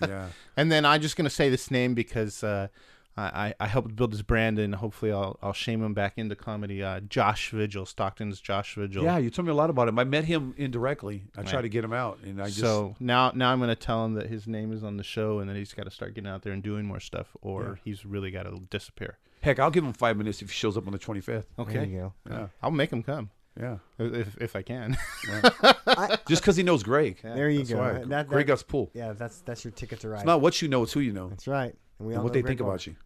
yeah, 0.00 0.28
And 0.56 0.70
then 0.72 0.84
I'm 0.86 1.00
just 1.00 1.16
gonna 1.16 1.30
say 1.30 1.50
this 1.50 1.70
name 1.70 1.94
because 1.94 2.42
uh, 2.42 2.68
I, 3.16 3.22
I 3.48 3.54
I 3.60 3.66
helped 3.68 3.94
build 3.94 4.12
his 4.12 4.22
brand, 4.22 4.58
and 4.58 4.74
hopefully 4.74 5.12
I'll 5.12 5.38
I'll 5.42 5.52
shame 5.52 5.82
him 5.82 5.94
back 5.94 6.14
into 6.16 6.34
comedy. 6.34 6.82
Uh, 6.82 7.00
Josh 7.00 7.50
Vigil, 7.50 7.86
Stockton's 7.86 8.40
Josh 8.40 8.74
Vigil. 8.74 9.04
yeah. 9.04 9.18
You 9.18 9.30
told 9.30 9.46
me 9.46 9.52
a 9.52 9.54
lot 9.54 9.70
about 9.70 9.88
him. 9.88 9.98
I 9.98 10.04
met 10.04 10.24
him 10.24 10.54
indirectly. 10.56 11.24
I 11.36 11.40
Right. 11.42 11.48
tried 11.50 11.62
to 11.62 11.68
get 11.68 11.84
him 11.84 11.92
out, 11.92 12.18
and 12.24 12.40
I 12.42 12.46
just 12.46 12.58
so 12.60 12.96
now 12.98 13.30
now 13.34 13.52
I'm 13.52 13.60
gonna 13.60 13.76
tell 13.76 14.04
him 14.04 14.14
that 14.14 14.26
his 14.28 14.46
name 14.46 14.72
is 14.72 14.82
on 14.82 14.96
the 14.96 15.04
show, 15.04 15.38
and 15.38 15.48
that 15.48 15.56
he's 15.56 15.72
got 15.74 15.84
to 15.84 15.90
start 15.90 16.14
getting 16.14 16.28
out 16.30 16.42
there 16.42 16.52
and 16.52 16.62
doing 16.62 16.84
more 16.86 17.00
stuff, 17.00 17.36
or 17.40 17.62
Yeah. 17.62 17.74
he's 17.84 18.04
really 18.04 18.30
got 18.30 18.44
to 18.44 18.58
disappear. 18.70 19.18
heck, 19.42 19.58
I'll 19.58 19.70
give 19.70 19.84
him 19.84 19.92
five 19.92 20.16
minutes 20.16 20.40
if 20.42 20.48
he 20.50 20.54
shows 20.54 20.76
up 20.76 20.86
on 20.86 20.92
the 20.92 20.98
twenty 20.98 21.20
fifth. 21.20 21.46
there 21.56 21.66
Okay, 21.66 21.84
you 21.86 21.98
go. 21.98 22.12
Yeah, 22.30 22.46
I'll 22.62 22.70
make 22.70 22.90
him 22.92 23.02
come 23.02 23.30
yeah. 23.60 23.76
if 23.98 24.36
if 24.40 24.56
I 24.56 24.62
can. 24.62 24.96
Just 26.26 26.42
because 26.42 26.56
he 26.56 26.62
knows 26.62 26.82
Greg. 26.82 27.20
There 27.22 27.48
you 27.50 27.58
That's 27.58 27.70
go. 27.70 27.78
why. 27.78 27.92
That- 27.92 28.08
that- 28.08 28.28
Greg 28.28 28.46
got 28.46 28.64
pull. 28.66 28.90
Yeah, 28.94 29.12
that's 29.12 29.40
that's 29.40 29.64
your 29.64 29.72
ticket 29.72 30.00
to 30.00 30.08
ride. 30.08 30.18
It's 30.20 30.26
not 30.26 30.40
what 30.40 30.60
you 30.62 30.68
know; 30.68 30.82
it's 30.82 30.92
who 30.92 31.00
you 31.00 31.12
know, 31.12 31.28
That's 31.28 31.46
right. 31.46 31.74
And 31.98 32.08
we 32.08 32.14
and 32.14 32.18
all 32.18 32.24
what 32.24 32.34
know 32.34 32.42
they 32.42 32.46
think 32.46 32.60
Greg 32.60 32.68
about 32.68 32.86
you. 32.86 32.96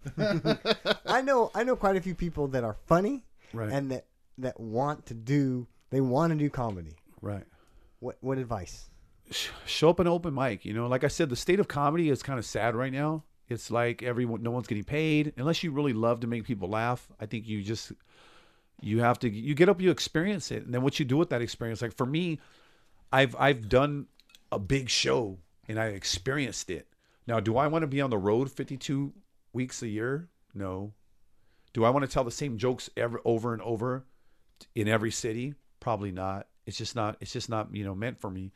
I 1.06 1.20
know 1.22 1.50
I 1.54 1.64
know 1.64 1.76
quite 1.76 1.96
a 1.96 2.00
few 2.00 2.14
people 2.14 2.48
that 2.48 2.64
are 2.64 2.76
funny 2.86 3.24
Right. 3.52 3.70
and 3.72 3.90
that 3.90 4.06
that 4.38 4.58
want 4.60 5.06
to 5.06 5.14
do 5.14 5.66
they 5.90 6.00
want 6.00 6.32
to 6.32 6.38
do 6.38 6.50
comedy. 6.50 6.96
Right. 7.20 7.44
What 8.00 8.16
what 8.20 8.38
advice? 8.38 8.90
show 9.66 9.90
up 9.90 10.00
an 10.00 10.06
open 10.06 10.32
mic. 10.34 10.64
You 10.64 10.72
know, 10.72 10.86
like 10.86 11.04
I 11.04 11.08
said, 11.08 11.28
the 11.28 11.36
state 11.36 11.60
of 11.60 11.68
comedy 11.68 12.08
is 12.08 12.22
kind 12.22 12.38
of 12.38 12.46
sad 12.46 12.74
right 12.74 12.92
now. 12.92 13.24
It's 13.48 13.70
like 13.70 14.02
everyone, 14.02 14.42
no 14.42 14.50
one's 14.50 14.66
getting 14.66 14.84
paid 14.84 15.32
unless 15.36 15.62
you 15.62 15.70
really 15.70 15.92
love 15.92 16.20
to 16.20 16.26
make 16.26 16.44
people 16.44 16.68
laugh. 16.68 17.06
I 17.20 17.26
think 17.26 17.46
you 17.46 17.62
just 17.62 17.92
you 18.80 19.00
have 19.00 19.18
to 19.20 19.28
you 19.28 19.54
get 19.54 19.68
up, 19.68 19.80
you 19.80 19.90
experience 19.90 20.50
it, 20.50 20.64
and 20.64 20.72
then 20.72 20.82
what 20.82 20.98
you 20.98 21.04
do 21.04 21.16
with 21.16 21.30
that 21.30 21.42
experience. 21.42 21.82
Like 21.82 21.96
for 21.96 22.06
me, 22.06 22.38
I've 23.12 23.36
I've 23.38 23.68
done 23.68 24.06
a 24.50 24.58
big 24.58 24.88
show 24.88 25.38
and 25.66 25.78
I 25.78 25.86
experienced 25.88 26.70
it. 26.70 26.87
Now, 27.28 27.40
do 27.40 27.58
I 27.58 27.66
want 27.66 27.82
to 27.82 27.86
be 27.86 28.00
on 28.00 28.08
the 28.08 28.16
road 28.16 28.50
52 28.50 29.12
weeks 29.52 29.82
a 29.82 29.86
year? 29.86 30.30
No. 30.54 30.94
Do 31.74 31.84
I 31.84 31.90
want 31.90 32.06
to 32.06 32.10
tell 32.10 32.24
the 32.24 32.30
same 32.30 32.56
jokes 32.56 32.88
ever 32.96 33.20
over 33.22 33.52
and 33.52 33.60
over 33.60 34.06
in 34.74 34.88
every 34.88 35.10
city? 35.10 35.54
Probably 35.78 36.10
not. 36.10 36.46
It's 36.64 36.78
just 36.78 36.96
not. 36.96 37.18
It's 37.20 37.32
just 37.32 37.50
not 37.50 37.68
you 37.74 37.84
know 37.84 37.94
meant 37.94 38.18
for 38.18 38.30
me. 38.30 38.50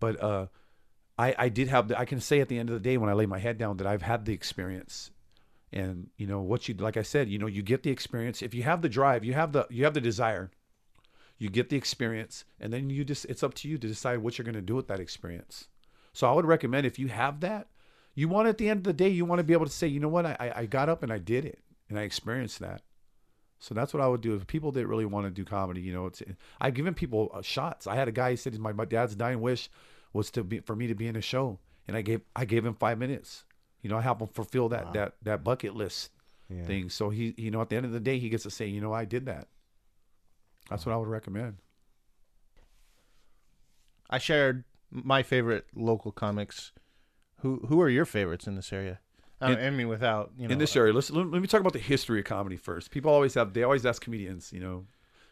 But 0.00 0.20
uh, 0.20 0.46
I 1.16 1.36
I 1.38 1.48
did 1.48 1.68
have. 1.68 1.88
The, 1.88 1.98
I 1.98 2.04
can 2.04 2.20
say 2.20 2.40
at 2.40 2.48
the 2.48 2.58
end 2.58 2.68
of 2.68 2.74
the 2.74 2.80
day 2.80 2.96
when 2.96 3.08
I 3.08 3.12
lay 3.12 3.26
my 3.26 3.38
head 3.38 3.58
down 3.58 3.76
that 3.76 3.86
I've 3.86 4.02
had 4.02 4.24
the 4.24 4.34
experience. 4.34 5.12
And 5.72 6.10
you 6.16 6.26
know 6.26 6.40
what 6.40 6.68
you 6.68 6.74
like 6.74 6.96
I 6.96 7.02
said, 7.02 7.28
you 7.28 7.38
know 7.38 7.46
you 7.46 7.62
get 7.62 7.84
the 7.84 7.90
experience 7.90 8.42
if 8.42 8.54
you 8.54 8.64
have 8.64 8.82
the 8.82 8.88
drive, 8.88 9.24
you 9.24 9.34
have 9.34 9.52
the 9.52 9.66
you 9.70 9.84
have 9.84 9.94
the 9.94 10.00
desire. 10.00 10.50
You 11.38 11.48
get 11.48 11.68
the 11.68 11.76
experience, 11.76 12.44
and 12.58 12.72
then 12.72 12.90
you 12.90 13.04
just 13.04 13.24
it's 13.26 13.42
up 13.42 13.54
to 13.54 13.68
you 13.68 13.78
to 13.78 13.86
decide 13.86 14.18
what 14.18 14.36
you're 14.36 14.44
going 14.44 14.54
to 14.54 14.62
do 14.62 14.74
with 14.74 14.88
that 14.88 15.00
experience. 15.00 15.68
So 16.12 16.28
I 16.28 16.32
would 16.32 16.46
recommend 16.46 16.86
if 16.86 16.98
you 16.98 17.08
have 17.08 17.40
that, 17.40 17.68
you 18.16 18.28
want 18.28 18.48
at 18.48 18.58
the 18.58 18.68
end 18.68 18.78
of 18.78 18.84
the 18.84 18.92
day, 18.92 19.08
you 19.08 19.24
want 19.24 19.38
to 19.38 19.44
be 19.44 19.52
able 19.52 19.66
to 19.66 19.72
say, 19.72 19.86
you 19.86 20.00
know 20.00 20.08
what, 20.08 20.26
I, 20.26 20.52
I 20.56 20.66
got 20.66 20.88
up 20.88 21.04
and 21.04 21.12
I 21.12 21.18
did 21.18 21.44
it 21.44 21.60
and 21.88 21.98
I 21.98 22.02
experienced 22.02 22.58
that. 22.58 22.82
So 23.58 23.74
that's 23.74 23.94
what 23.94 24.02
I 24.02 24.08
would 24.08 24.20
do. 24.22 24.34
If 24.34 24.46
people 24.46 24.72
that 24.72 24.86
really 24.86 25.04
want 25.06 25.26
to 25.26 25.30
do 25.30 25.44
comedy, 25.44 25.80
you 25.80 25.92
know, 25.92 26.06
it's 26.06 26.22
I've 26.60 26.74
given 26.74 26.94
people 26.94 27.30
uh, 27.32 27.42
shots. 27.42 27.86
I 27.86 27.94
had 27.94 28.08
a 28.08 28.12
guy 28.12 28.30
who 28.30 28.36
said 28.36 28.58
my, 28.58 28.72
my 28.72 28.84
dad's 28.84 29.14
dying 29.14 29.40
wish 29.40 29.70
was 30.12 30.30
to 30.32 30.42
be 30.42 30.60
for 30.60 30.74
me 30.74 30.86
to 30.88 30.94
be 30.94 31.06
in 31.06 31.16
a 31.16 31.20
show, 31.20 31.58
and 31.86 31.96
I 31.96 32.02
gave 32.02 32.20
I 32.34 32.44
gave 32.44 32.66
him 32.66 32.74
five 32.74 32.98
minutes. 32.98 33.44
You 33.82 33.90
know, 33.90 33.96
I 33.98 34.02
helped 34.02 34.20
him 34.20 34.28
fulfill 34.28 34.68
that 34.70 34.92
that 34.94 35.14
that 35.22 35.44
bucket 35.44 35.74
list 35.74 36.10
Yeah. 36.50 36.64
thing. 36.64 36.90
So 36.90 37.08
he, 37.10 37.34
you 37.38 37.50
know, 37.50 37.60
at 37.60 37.70
the 37.70 37.76
end 37.76 37.86
of 37.86 37.92
the 37.92 38.00
day, 38.00 38.18
he 38.18 38.28
gets 38.28 38.42
to 38.42 38.50
say, 38.50 38.66
you 38.66 38.80
know, 38.80 38.92
I 38.92 39.04
did 39.04 39.26
that. 39.26 39.48
That's 40.68 40.84
what 40.84 40.92
I 40.92 40.96
would 40.96 41.08
recommend. 41.08 41.56
I 44.08 44.18
shared 44.18 44.64
my 44.90 45.22
favorite 45.22 45.66
local 45.74 46.12
comics. 46.12 46.72
Who 47.40 47.66
who 47.68 47.80
are 47.80 47.88
your 47.88 48.04
favorites 48.04 48.46
in 48.46 48.54
this 48.54 48.72
area? 48.72 49.00
I, 49.40 49.52
In- 49.52 49.58
I 49.58 49.70
mean, 49.70 49.88
without 49.88 50.32
you 50.38 50.48
know, 50.48 50.52
in 50.52 50.58
this 50.58 50.76
area. 50.76 50.92
Let's 50.92 51.10
let, 51.10 51.26
me 51.26 51.46
talk 51.46 51.60
about 51.60 51.74
the 51.74 51.78
history 51.78 52.20
of 52.20 52.24
comedy 52.24 52.56
first. 52.56 52.90
People 52.90 53.10
always 53.10 53.34
have 53.34 53.52
they 53.52 53.62
always 53.62 53.84
ask 53.84 54.02
comedians, 54.02 54.52
you 54.52 54.60
know, 54.60 54.86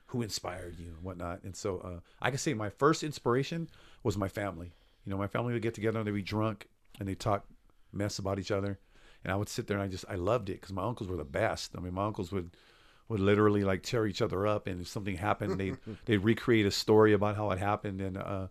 who 0.07 0.23
inspired 0.23 0.79
you 0.79 0.89
and 0.89 1.03
whatnot. 1.03 1.43
And 1.43 1.57
so 1.57 1.79
uh, 1.79 2.01
I 2.21 2.31
can 2.31 2.39
say 2.39 2.55
my 2.55 2.69
first 2.69 3.03
inspiration 3.03 3.69
was 4.03 4.19
my 4.19 4.29
family. 4.29 4.75
You 5.05 5.11
know, 5.11 5.19
my 5.19 5.27
family 5.27 5.53
would 5.53 5.63
get 5.63 5.75
together 5.75 5.99
and 5.99 6.07
they'd 6.07 6.13
be 6.13 6.23
drunk 6.23 6.69
and 6.99 7.09
they 7.09 7.15
talk 7.15 7.47
mess 7.93 8.19
about 8.19 8.39
each 8.39 8.51
other, 8.51 8.79
and 9.23 9.33
I 9.33 9.37
would 9.37 9.49
sit 9.49 9.67
there 9.67 9.79
and 9.79 9.85
I 9.85 9.89
just 9.89 10.05
I 10.09 10.17
loved 10.17 10.51
it 10.51 10.61
because 10.61 10.73
my 10.73 10.85
uncles 10.85 11.09
were 11.09 11.17
the 11.17 11.25
best. 11.25 11.73
I 11.77 11.81
mean, 11.81 11.95
my 11.95 12.07
uncles 12.07 12.31
would 12.33 12.51
would 13.09 13.21
literally 13.21 13.65
like 13.65 13.83
tear 13.83 14.07
each 14.07 14.23
other 14.23 14.47
up, 14.47 14.67
and 14.67 14.83
if 14.83 14.89
something 14.89 15.17
happened, 15.17 15.59
they 15.59 15.73
they 16.05 16.19
would 16.19 16.25
recreate 16.25 16.67
a 16.67 16.71
story 16.71 17.13
about 17.13 17.37
how 17.37 17.51
it 17.51 17.59
happened, 17.59 18.01
and 18.01 18.19
uh, 18.19 18.49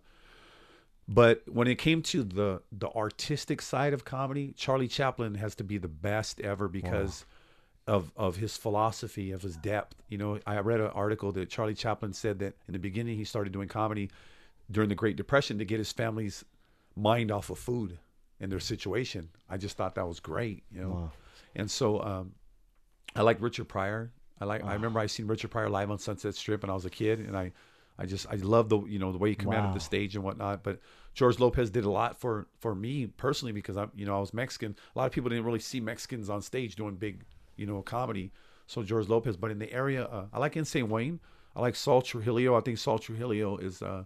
but 1.08 1.42
when 1.46 1.68
it 1.68 1.76
came 1.76 2.02
to 2.02 2.22
the 2.22 2.62
the 2.72 2.88
artistic 2.88 3.60
side 3.60 3.92
of 3.92 4.04
comedy, 4.04 4.54
Charlie 4.56 4.88
Chaplin 4.88 5.34
has 5.34 5.54
to 5.56 5.64
be 5.64 5.78
the 5.78 5.88
best 5.88 6.40
ever 6.40 6.68
because 6.68 7.26
of 7.86 8.10
of 8.16 8.36
his 8.36 8.56
philosophy, 8.56 9.30
of 9.32 9.42
his 9.42 9.56
depth. 9.56 9.96
You 10.08 10.18
know, 10.18 10.38
I 10.46 10.58
read 10.60 10.80
an 10.80 10.88
article 10.88 11.32
that 11.32 11.50
Charlie 11.50 11.74
Chaplin 11.74 12.12
said 12.12 12.38
that 12.38 12.54
in 12.66 12.72
the 12.72 12.78
beginning 12.78 13.16
he 13.18 13.24
started 13.24 13.52
doing 13.52 13.68
comedy 13.68 14.10
during 14.70 14.88
the 14.88 14.94
Great 14.94 15.16
Depression 15.16 15.58
to 15.58 15.64
get 15.64 15.78
his 15.78 15.92
family's 15.92 16.44
mind 16.96 17.30
off 17.30 17.50
of 17.50 17.58
food 17.58 17.98
and 18.40 18.50
their 18.50 18.60
situation. 18.60 19.28
I 19.48 19.56
just 19.58 19.76
thought 19.76 19.94
that 19.96 20.06
was 20.08 20.20
great, 20.20 20.62
you 20.70 20.80
know. 20.80 21.10
And 21.54 21.70
so 21.70 22.00
um, 22.02 22.32
I 23.14 23.22
like 23.22 23.40
Richard 23.40 23.68
Pryor. 23.68 24.10
I 24.40 24.44
like. 24.46 24.64
I 24.64 24.72
remember 24.74 24.98
I 25.00 25.06
seen 25.06 25.26
Richard 25.26 25.50
Pryor 25.50 25.68
live 25.68 25.90
on 25.90 25.98
Sunset 25.98 26.34
Strip 26.34 26.62
when 26.62 26.70
I 26.70 26.74
was 26.74 26.84
a 26.86 26.90
kid, 26.90 27.20
and 27.20 27.36
I, 27.36 27.52
I 27.98 28.06
just 28.06 28.26
I 28.28 28.34
love 28.36 28.68
the 28.68 28.80
you 28.86 28.98
know 28.98 29.12
the 29.12 29.18
way 29.18 29.30
he 29.30 29.34
commanded 29.36 29.68
Wow. 29.68 29.74
the 29.74 29.80
stage 29.80 30.16
and 30.16 30.24
whatnot. 30.24 30.62
But 30.62 30.80
George 31.14 31.38
Lopez 31.38 31.70
did 31.70 31.84
a 31.84 31.90
lot 31.90 32.20
for 32.20 32.48
for 32.58 32.74
me 32.74 33.06
personally 33.06 33.52
because 33.52 33.76
I'm 33.76 33.90
you 33.94 34.04
know 34.04 34.16
I 34.16 34.20
was 34.20 34.34
Mexican. 34.34 34.76
A 34.94 34.98
lot 34.98 35.06
of 35.06 35.12
people 35.12 35.30
didn't 35.30 35.44
really 35.44 35.60
see 35.60 35.80
Mexicans 35.80 36.28
on 36.28 36.42
stage 36.42 36.74
doing 36.76 36.96
big 36.96 37.22
you 37.56 37.66
know 37.66 37.82
comedy. 37.82 38.32
So 38.66 38.82
George 38.82 39.08
Lopez, 39.08 39.36
but 39.36 39.50
in 39.50 39.58
the 39.58 39.72
area, 39.72 40.04
uh, 40.04 40.26
I 40.32 40.38
like 40.38 40.56
Insane 40.56 40.88
Wayne. 40.88 41.20
I 41.54 41.60
like 41.60 41.76
Saul 41.76 42.02
Trujillo. 42.02 42.56
I 42.56 42.60
think 42.60 42.78
Saul 42.78 42.98
Trujillo 42.98 43.58
is. 43.58 43.80
Uh, 43.82 44.04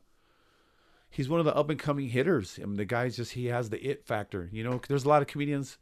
he's 1.09 1.29
one 1.29 1.41
of 1.41 1.47
the 1.47 1.57
up 1.57 1.71
and 1.71 1.79
coming 1.79 2.09
hitters. 2.09 2.59
I 2.63 2.67
mean, 2.67 2.77
the 2.77 2.85
guy's 2.85 3.17
just 3.17 3.33
he 3.33 3.47
has 3.47 3.71
the 3.71 3.79
it 3.83 4.05
factor. 4.05 4.49
You 4.53 4.65
know, 4.65 4.81
there's 4.89 5.05
a 5.05 5.09
lot 5.09 5.23
of 5.23 5.29
comedians. 5.29 5.79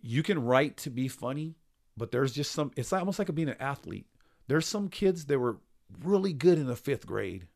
You 0.00 0.22
can 0.22 0.44
write 0.44 0.76
to 0.78 0.90
be 0.90 1.08
funny, 1.08 1.56
but 1.96 2.10
there's 2.12 2.32
just 2.32 2.52
some. 2.52 2.70
It's 2.76 2.92
almost 2.92 3.18
like 3.18 3.34
being 3.34 3.48
an 3.48 3.56
athlete. 3.58 4.06
There's 4.48 4.66
some 4.66 4.88
kids 4.88 5.26
that 5.26 5.38
were 5.38 5.58
really 6.02 6.32
good 6.32 6.58
in 6.58 6.66
the 6.66 6.76
fifth 6.76 7.06
grade, 7.06 7.46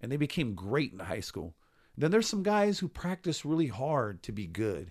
and 0.00 0.10
they 0.10 0.16
became 0.16 0.54
great 0.54 0.92
in 0.92 0.98
high 0.98 1.20
school. 1.20 1.54
Then 1.96 2.10
there's 2.10 2.28
some 2.28 2.42
guys 2.42 2.78
who 2.78 2.88
practice 2.88 3.44
really 3.44 3.68
hard 3.68 4.22
to 4.24 4.32
be 4.32 4.46
good, 4.46 4.90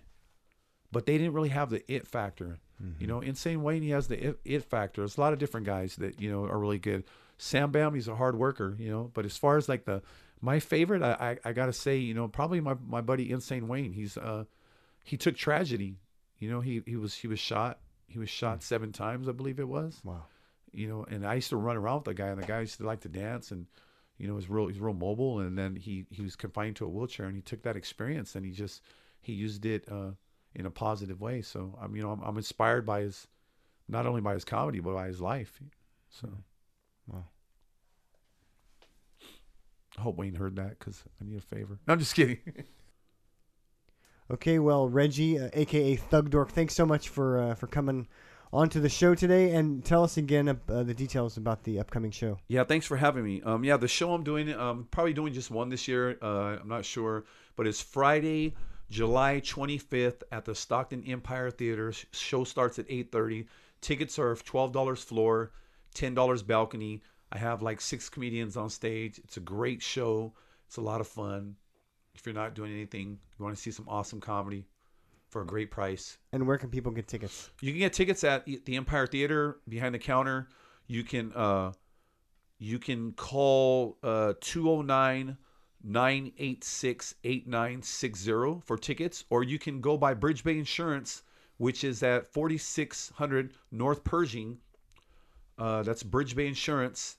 but 0.92 1.06
they 1.06 1.18
didn't 1.18 1.34
really 1.34 1.50
have 1.50 1.70
the 1.70 1.90
it 1.92 2.08
factor. 2.08 2.60
You 3.00 3.08
know, 3.08 3.22
Insane 3.22 3.64
Wayne 3.64 3.84
he 3.84 3.92
has 3.92 4.08
the 4.08 4.30
it, 4.30 4.40
it 4.44 4.64
factor. 4.64 5.02
There's 5.02 5.18
a 5.18 5.22
lot 5.22 5.32
of 5.32 5.40
different 5.40 5.66
guys 5.66 5.96
that 5.96 6.20
you 6.20 6.30
know 6.30 6.44
are 6.44 6.60
really 6.60 6.80
good. 6.80 7.06
Sam 7.38 7.72
Bam, 7.72 7.94
he's 7.96 8.08
a 8.08 8.16
hard 8.16 8.38
worker, 8.38 8.76
you 8.78 8.90
know. 8.90 9.12
But 9.14 9.26
as 9.26 9.38
far 9.38 9.58
as 9.58 9.70
like 9.70 9.86
the 9.86 10.02
my 10.42 10.60
favorite, 10.60 11.02
I 11.02 11.38
I, 11.46 11.50
I 11.50 11.54
gotta 11.54 11.74
say, 11.74 11.98
you 11.98 12.14
know, 12.14 12.28
probably 12.28 12.60
my 12.60 12.76
my 12.86 13.02
buddy 13.02 13.32
Insane 13.32 13.68
Wayne. 13.68 13.94
He's 13.94 14.18
uh 14.18 14.44
he 15.06 15.16
took 15.16 15.38
tragedy. 15.38 16.00
You 16.40 16.50
know, 16.50 16.60
he 16.60 16.82
he 16.86 16.98
was 16.98 17.16
he 17.16 17.28
was 17.28 17.40
shot. 17.40 17.80
He 18.08 18.20
was 18.20 18.30
shot 18.30 18.62
seven 18.62 18.92
times, 18.92 19.30
I 19.30 19.32
believe 19.32 19.60
it 19.60 19.68
was. 19.68 20.02
Wow. 20.04 20.26
You 20.76 20.88
know, 20.90 21.06
and 21.10 21.26
I 21.26 21.36
used 21.36 21.50
to 21.50 21.58
run 21.58 21.78
around 21.78 21.98
with 21.98 22.06
the 22.06 22.14
guy, 22.14 22.28
and 22.28 22.42
the 22.42 22.46
guy 22.46 22.60
used 22.60 22.78
to 22.78 22.86
like 22.86 23.02
to 23.02 23.10
dance, 23.10 23.52
and 23.52 23.66
you 24.18 24.28
know, 24.28 24.36
he's 24.38 24.50
real 24.50 24.68
he's 24.68 24.80
real 24.80 24.94
mobile. 24.94 25.40
And 25.40 25.58
then 25.58 25.76
he 25.76 26.06
he 26.10 26.22
was 26.22 26.36
confined 26.36 26.76
to 26.78 26.86
a 26.86 26.90
wheelchair, 26.90 27.26
and 27.26 27.36
he 27.36 27.42
took 27.42 27.64
that 27.64 27.76
experience 27.76 28.36
and 28.36 28.46
he 28.46 28.52
just 28.52 28.82
he 29.22 29.34
used 29.34 29.66
it 29.66 29.86
uh, 29.90 30.12
in 30.54 30.66
a 30.66 30.72
positive 30.72 31.22
way. 31.22 31.42
So 31.42 31.78
I'm 31.82 31.96
you 31.96 32.02
know 32.02 32.12
I'm, 32.12 32.22
I'm 32.22 32.38
inspired 32.38 32.86
by 32.86 33.02
his 33.02 33.28
not 33.88 34.06
only 34.06 34.22
by 34.22 34.34
his 34.34 34.46
comedy 34.46 34.80
but 34.80 34.94
by 34.94 35.08
his 35.08 35.22
life. 35.22 35.62
So. 36.10 36.30
Wow. 37.08 37.26
I 39.98 40.02
hope 40.02 40.18
Wayne 40.18 40.36
heard 40.36 40.58
that 40.58 40.78
because 40.78 41.04
I 41.22 41.26
need 41.26 41.38
a 41.38 41.42
favor. 41.42 41.80
No, 41.88 41.94
I'm 41.94 42.00
just 42.00 42.16
kidding. 42.16 42.40
Okay, 44.32 44.58
well, 44.58 44.90
Reggie, 44.90 45.38
uh, 45.38 45.50
aka 45.54 45.96
Thug 45.96 46.32
Dork, 46.32 46.50
thanks 46.50 46.74
so 46.74 46.84
much 46.84 47.10
for 47.10 47.40
uh, 47.40 47.54
for 47.54 47.68
coming 47.68 48.08
onto 48.52 48.80
the 48.80 48.90
show 48.90 49.16
today, 49.16 49.54
and 49.54 49.84
tell 49.84 50.04
us 50.04 50.18
again 50.18 50.48
uh, 50.50 50.84
the 50.84 50.94
details 50.94 51.38
about 51.38 51.64
the 51.64 51.80
upcoming 51.80 52.12
show. 52.12 52.40
yeah, 52.48 52.64
thanks 52.64 52.86
for 52.86 52.98
having 52.98 53.24
me. 53.24 53.42
Um, 53.42 53.64
yeah, 53.64 53.78
the 53.78 53.88
show 53.88 54.14
I'm 54.14 54.24
doing, 54.24 54.54
um, 54.54 54.88
probably 54.92 55.14
doing 55.14 55.34
just 55.34 55.52
one 55.52 55.70
this 55.70 55.88
year. 55.88 56.18
Uh, 56.22 56.58
I'm 56.62 56.68
not 56.68 56.86
sure, 56.86 57.26
but 57.56 57.68
it's 57.68 57.82
Friday, 57.82 58.56
July 58.90 59.42
25th 59.44 60.24
at 60.32 60.46
the 60.46 60.56
Stockton 60.56 61.04
Empire 61.06 61.52
Theater. 61.52 61.94
Show 62.12 62.44
starts 62.44 62.80
at 62.80 62.90
8:30. 62.90 63.48
Tickets 63.82 64.18
are 64.18 64.36
$12 64.36 65.04
floor, 65.04 65.52
$10 65.94 66.48
balcony. 66.48 67.04
I 67.32 67.38
have 67.38 67.62
like 67.62 67.82
six 67.82 68.10
comedians 68.10 68.58
on 68.58 68.70
stage. 68.70 69.20
It's 69.20 69.38
a 69.38 69.42
great 69.42 69.82
show. 69.82 70.34
It's 70.68 70.78
a 70.78 70.82
lot 70.82 71.02
of 71.02 71.08
fun. 71.08 71.56
If 72.16 72.26
you're 72.26 72.34
not 72.34 72.56
doing 72.56 72.72
anything, 72.72 73.20
you 73.38 73.44
want 73.44 73.56
to 73.56 73.62
see 73.62 73.72
some 73.72 73.88
awesome 73.90 74.22
comedy 74.22 74.66
for 75.36 75.42
a 75.42 75.46
great 75.46 75.70
price. 75.70 76.18
And 76.32 76.48
where 76.48 76.58
can 76.58 76.70
people 76.70 76.94
get 76.94 77.10
tickets? 77.10 77.50
You 77.60 77.74
can 77.74 77.80
get 77.80 77.92
tickets 77.92 78.24
at 78.24 78.46
the 78.46 78.78
Empire 78.78 79.06
Theater 79.06 79.58
behind 79.68 79.94
the 79.94 80.00
counter. 80.00 80.48
You 80.88 81.04
can 81.04 81.34
uh 81.34 81.74
you 82.58 82.80
can 82.80 83.12
call 83.12 83.98
uh 84.02 84.36
209 84.40 85.36
986 85.84 87.16
8960 87.26 88.62
for 88.64 88.78
tickets 88.78 89.26
or 89.30 89.44
you 89.44 89.60
can 89.60 89.82
go 89.82 89.98
by 89.98 90.14
Bridge 90.14 90.42
Bay 90.46 90.58
Insurance 90.58 91.24
which 91.58 91.84
is 91.84 92.02
at 92.02 92.32
4600 92.32 93.52
North 93.72 94.06
Pershing. 94.06 94.60
Uh 95.58 95.84
that's 95.84 96.02
Bridge 96.02 96.34
Bay 96.34 96.48
Insurance 96.48 97.18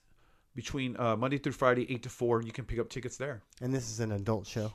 between 0.55 0.99
uh, 0.99 1.15
Monday 1.15 1.37
through 1.37 1.51
Friday 1.51 1.85
8 1.93 2.01
to 2.01 2.09
4. 2.09 2.41
You 2.41 2.51
can 2.51 2.65
pick 2.65 2.79
up 2.79 2.89
tickets 2.89 3.15
there. 3.15 3.43
And 3.61 3.71
this 3.71 3.91
is 3.91 3.99
an 3.99 4.11
adult 4.11 4.47
show. 4.47 4.73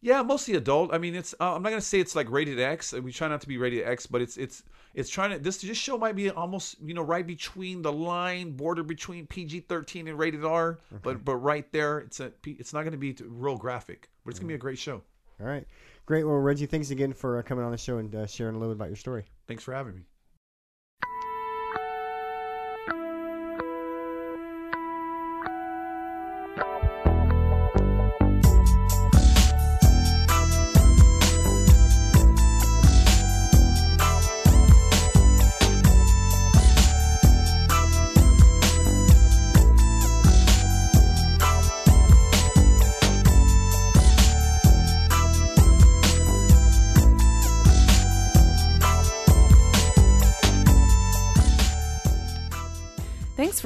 Yeah, 0.00 0.22
mostly 0.22 0.54
adult. 0.54 0.94
I 0.94 0.98
mean, 0.98 1.14
it's. 1.14 1.34
Uh, 1.40 1.54
I'm 1.54 1.62
not 1.62 1.70
gonna 1.70 1.80
say 1.80 1.98
it's 1.98 2.14
like 2.14 2.30
rated 2.30 2.60
X. 2.60 2.92
We 2.92 3.12
try 3.12 3.28
not 3.28 3.40
to 3.40 3.48
be 3.48 3.58
rated 3.58 3.84
X, 3.84 4.06
but 4.06 4.22
it's 4.22 4.36
it's 4.36 4.62
it's 4.94 5.10
trying 5.10 5.30
to. 5.30 5.38
This 5.38 5.58
this 5.58 5.76
show 5.76 5.98
might 5.98 6.14
be 6.14 6.30
almost 6.30 6.76
you 6.80 6.94
know 6.94 7.02
right 7.02 7.26
between 7.26 7.82
the 7.82 7.92
line 7.92 8.52
border 8.52 8.84
between 8.84 9.26
PG-13 9.26 10.08
and 10.08 10.18
rated 10.18 10.44
R, 10.44 10.78
but 11.02 11.24
but 11.24 11.36
right 11.36 11.70
there, 11.72 11.98
it's 11.98 12.20
a 12.20 12.32
it's 12.44 12.72
not 12.72 12.84
gonna 12.84 12.96
be 12.96 13.16
real 13.24 13.56
graphic, 13.56 14.08
but 14.24 14.30
it's 14.30 14.38
gonna 14.38 14.48
be 14.48 14.54
a 14.54 14.58
great 14.58 14.78
show. 14.78 15.02
All 15.40 15.46
right, 15.46 15.66
great. 16.06 16.24
Well, 16.24 16.36
Reggie, 16.36 16.66
thanks 16.66 16.90
again 16.90 17.12
for 17.12 17.38
uh, 17.38 17.42
coming 17.42 17.64
on 17.64 17.72
the 17.72 17.78
show 17.78 17.98
and 17.98 18.14
uh, 18.14 18.26
sharing 18.26 18.54
a 18.54 18.58
little 18.58 18.74
bit 18.74 18.78
about 18.78 18.88
your 18.88 18.96
story. 18.96 19.24
Thanks 19.46 19.64
for 19.64 19.74
having 19.74 19.96
me. 19.96 20.02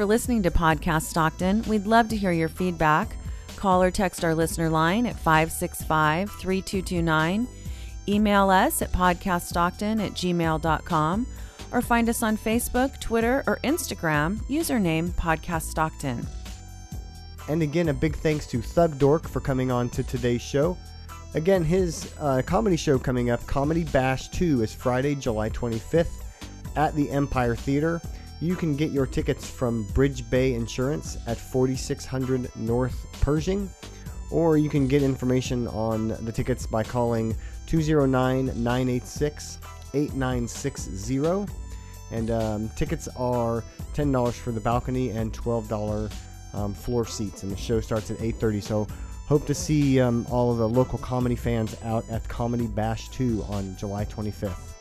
For 0.03 0.07
listening 0.07 0.42
to 0.42 0.50
Podcast 0.50 1.03
Stockton. 1.03 1.62
We'd 1.68 1.86
love 1.86 2.09
to 2.09 2.16
hear 2.16 2.32
your 2.32 2.48
feedback. 2.48 3.16
Call 3.55 3.80
or 3.80 3.92
text 3.92 4.24
our 4.24 4.34
listener 4.34 4.68
line 4.68 5.07
at 5.07 5.14
565 5.14 6.28
3229. 6.28 7.46
Email 8.09 8.50
us 8.50 8.82
at 8.82 8.90
podcaststockton 8.90 10.05
at 10.05 10.11
gmail.com 10.14 11.26
or 11.70 11.80
find 11.80 12.09
us 12.09 12.20
on 12.24 12.36
Facebook, 12.36 12.98
Twitter, 12.98 13.44
or 13.46 13.61
Instagram, 13.62 14.38
username 14.48 15.11
Podcast 15.11 15.70
Stockton. 15.70 16.26
And 17.48 17.62
again, 17.62 17.88
a 17.88 17.94
big 17.94 18.16
thanks 18.16 18.48
to 18.48 18.61
Thug 18.61 18.98
Dork 18.98 19.28
for 19.28 19.38
coming 19.38 19.70
on 19.70 19.88
to 19.90 20.03
today's 20.03 20.42
show. 20.42 20.76
Again, 21.34 21.62
his 21.62 22.12
uh, 22.18 22.42
comedy 22.44 22.76
show 22.76 22.98
coming 22.98 23.30
up, 23.30 23.46
Comedy 23.46 23.84
Bash 23.84 24.30
2, 24.30 24.64
is 24.64 24.74
Friday, 24.74 25.14
July 25.14 25.48
25th 25.50 26.24
at 26.74 26.92
the 26.96 27.09
Empire 27.09 27.55
Theater. 27.55 28.03
You 28.43 28.57
can 28.57 28.74
get 28.74 28.90
your 28.90 29.07
tickets 29.07 29.49
from 29.49 29.84
Bridge 29.95 30.28
Bay 30.28 30.55
Insurance 30.55 31.16
at 31.28 31.38
4600 31.38 32.51
North 32.57 33.07
Pershing, 33.20 33.70
or 34.32 34.59
you 34.59 34.68
can 34.68 34.88
get 34.88 35.01
information 35.01 35.68
on 35.68 36.09
the 36.24 36.32
tickets 36.32 36.66
by 36.66 36.82
calling 36.82 37.36
209 37.68 38.47
986 38.47 39.59
8960. 39.95 41.53
And 42.11 42.30
um, 42.32 42.68
tickets 42.70 43.07
are 43.16 43.62
$10 43.95 44.32
for 44.32 44.51
the 44.51 44.59
balcony 44.59 45.11
and 45.11 45.32
$12 45.32 46.12
um, 46.53 46.74
floor 46.74 47.07
seats. 47.07 47.45
And 47.45 47.53
the 47.53 47.57
show 47.57 47.80
starts 47.80 48.11
at 48.11 48.16
8.30. 48.18 48.61
So 48.61 48.88
hope 49.28 49.47
to 49.47 49.55
see 49.55 50.01
um, 50.01 50.26
all 50.28 50.51
of 50.51 50.59
the 50.59 50.68
local 50.68 50.99
comedy 50.99 51.36
fans 51.36 51.76
out 51.84 52.05
at 52.11 52.28
Comedy 52.28 52.66
Bash 52.66 53.09
2 53.11 53.45
on 53.49 53.76
July 53.76 54.05
25th. 54.05 54.72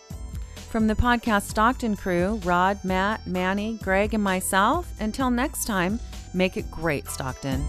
From 0.72 0.88
the 0.88 0.95
Podcast 0.95 1.49
Stockton 1.49 1.97
crew, 1.97 2.39
Rod, 2.45 2.82
Matt, 2.86 3.28
Manny, 3.28 3.78
Greg, 3.84 4.13
and 4.13 4.24
myself, 4.24 4.89
until 5.01 5.30
next 5.30 5.65
time, 5.65 5.99
make 6.34 6.55
it 6.55 6.72
great, 6.72 7.09
Stockton. 7.09 7.61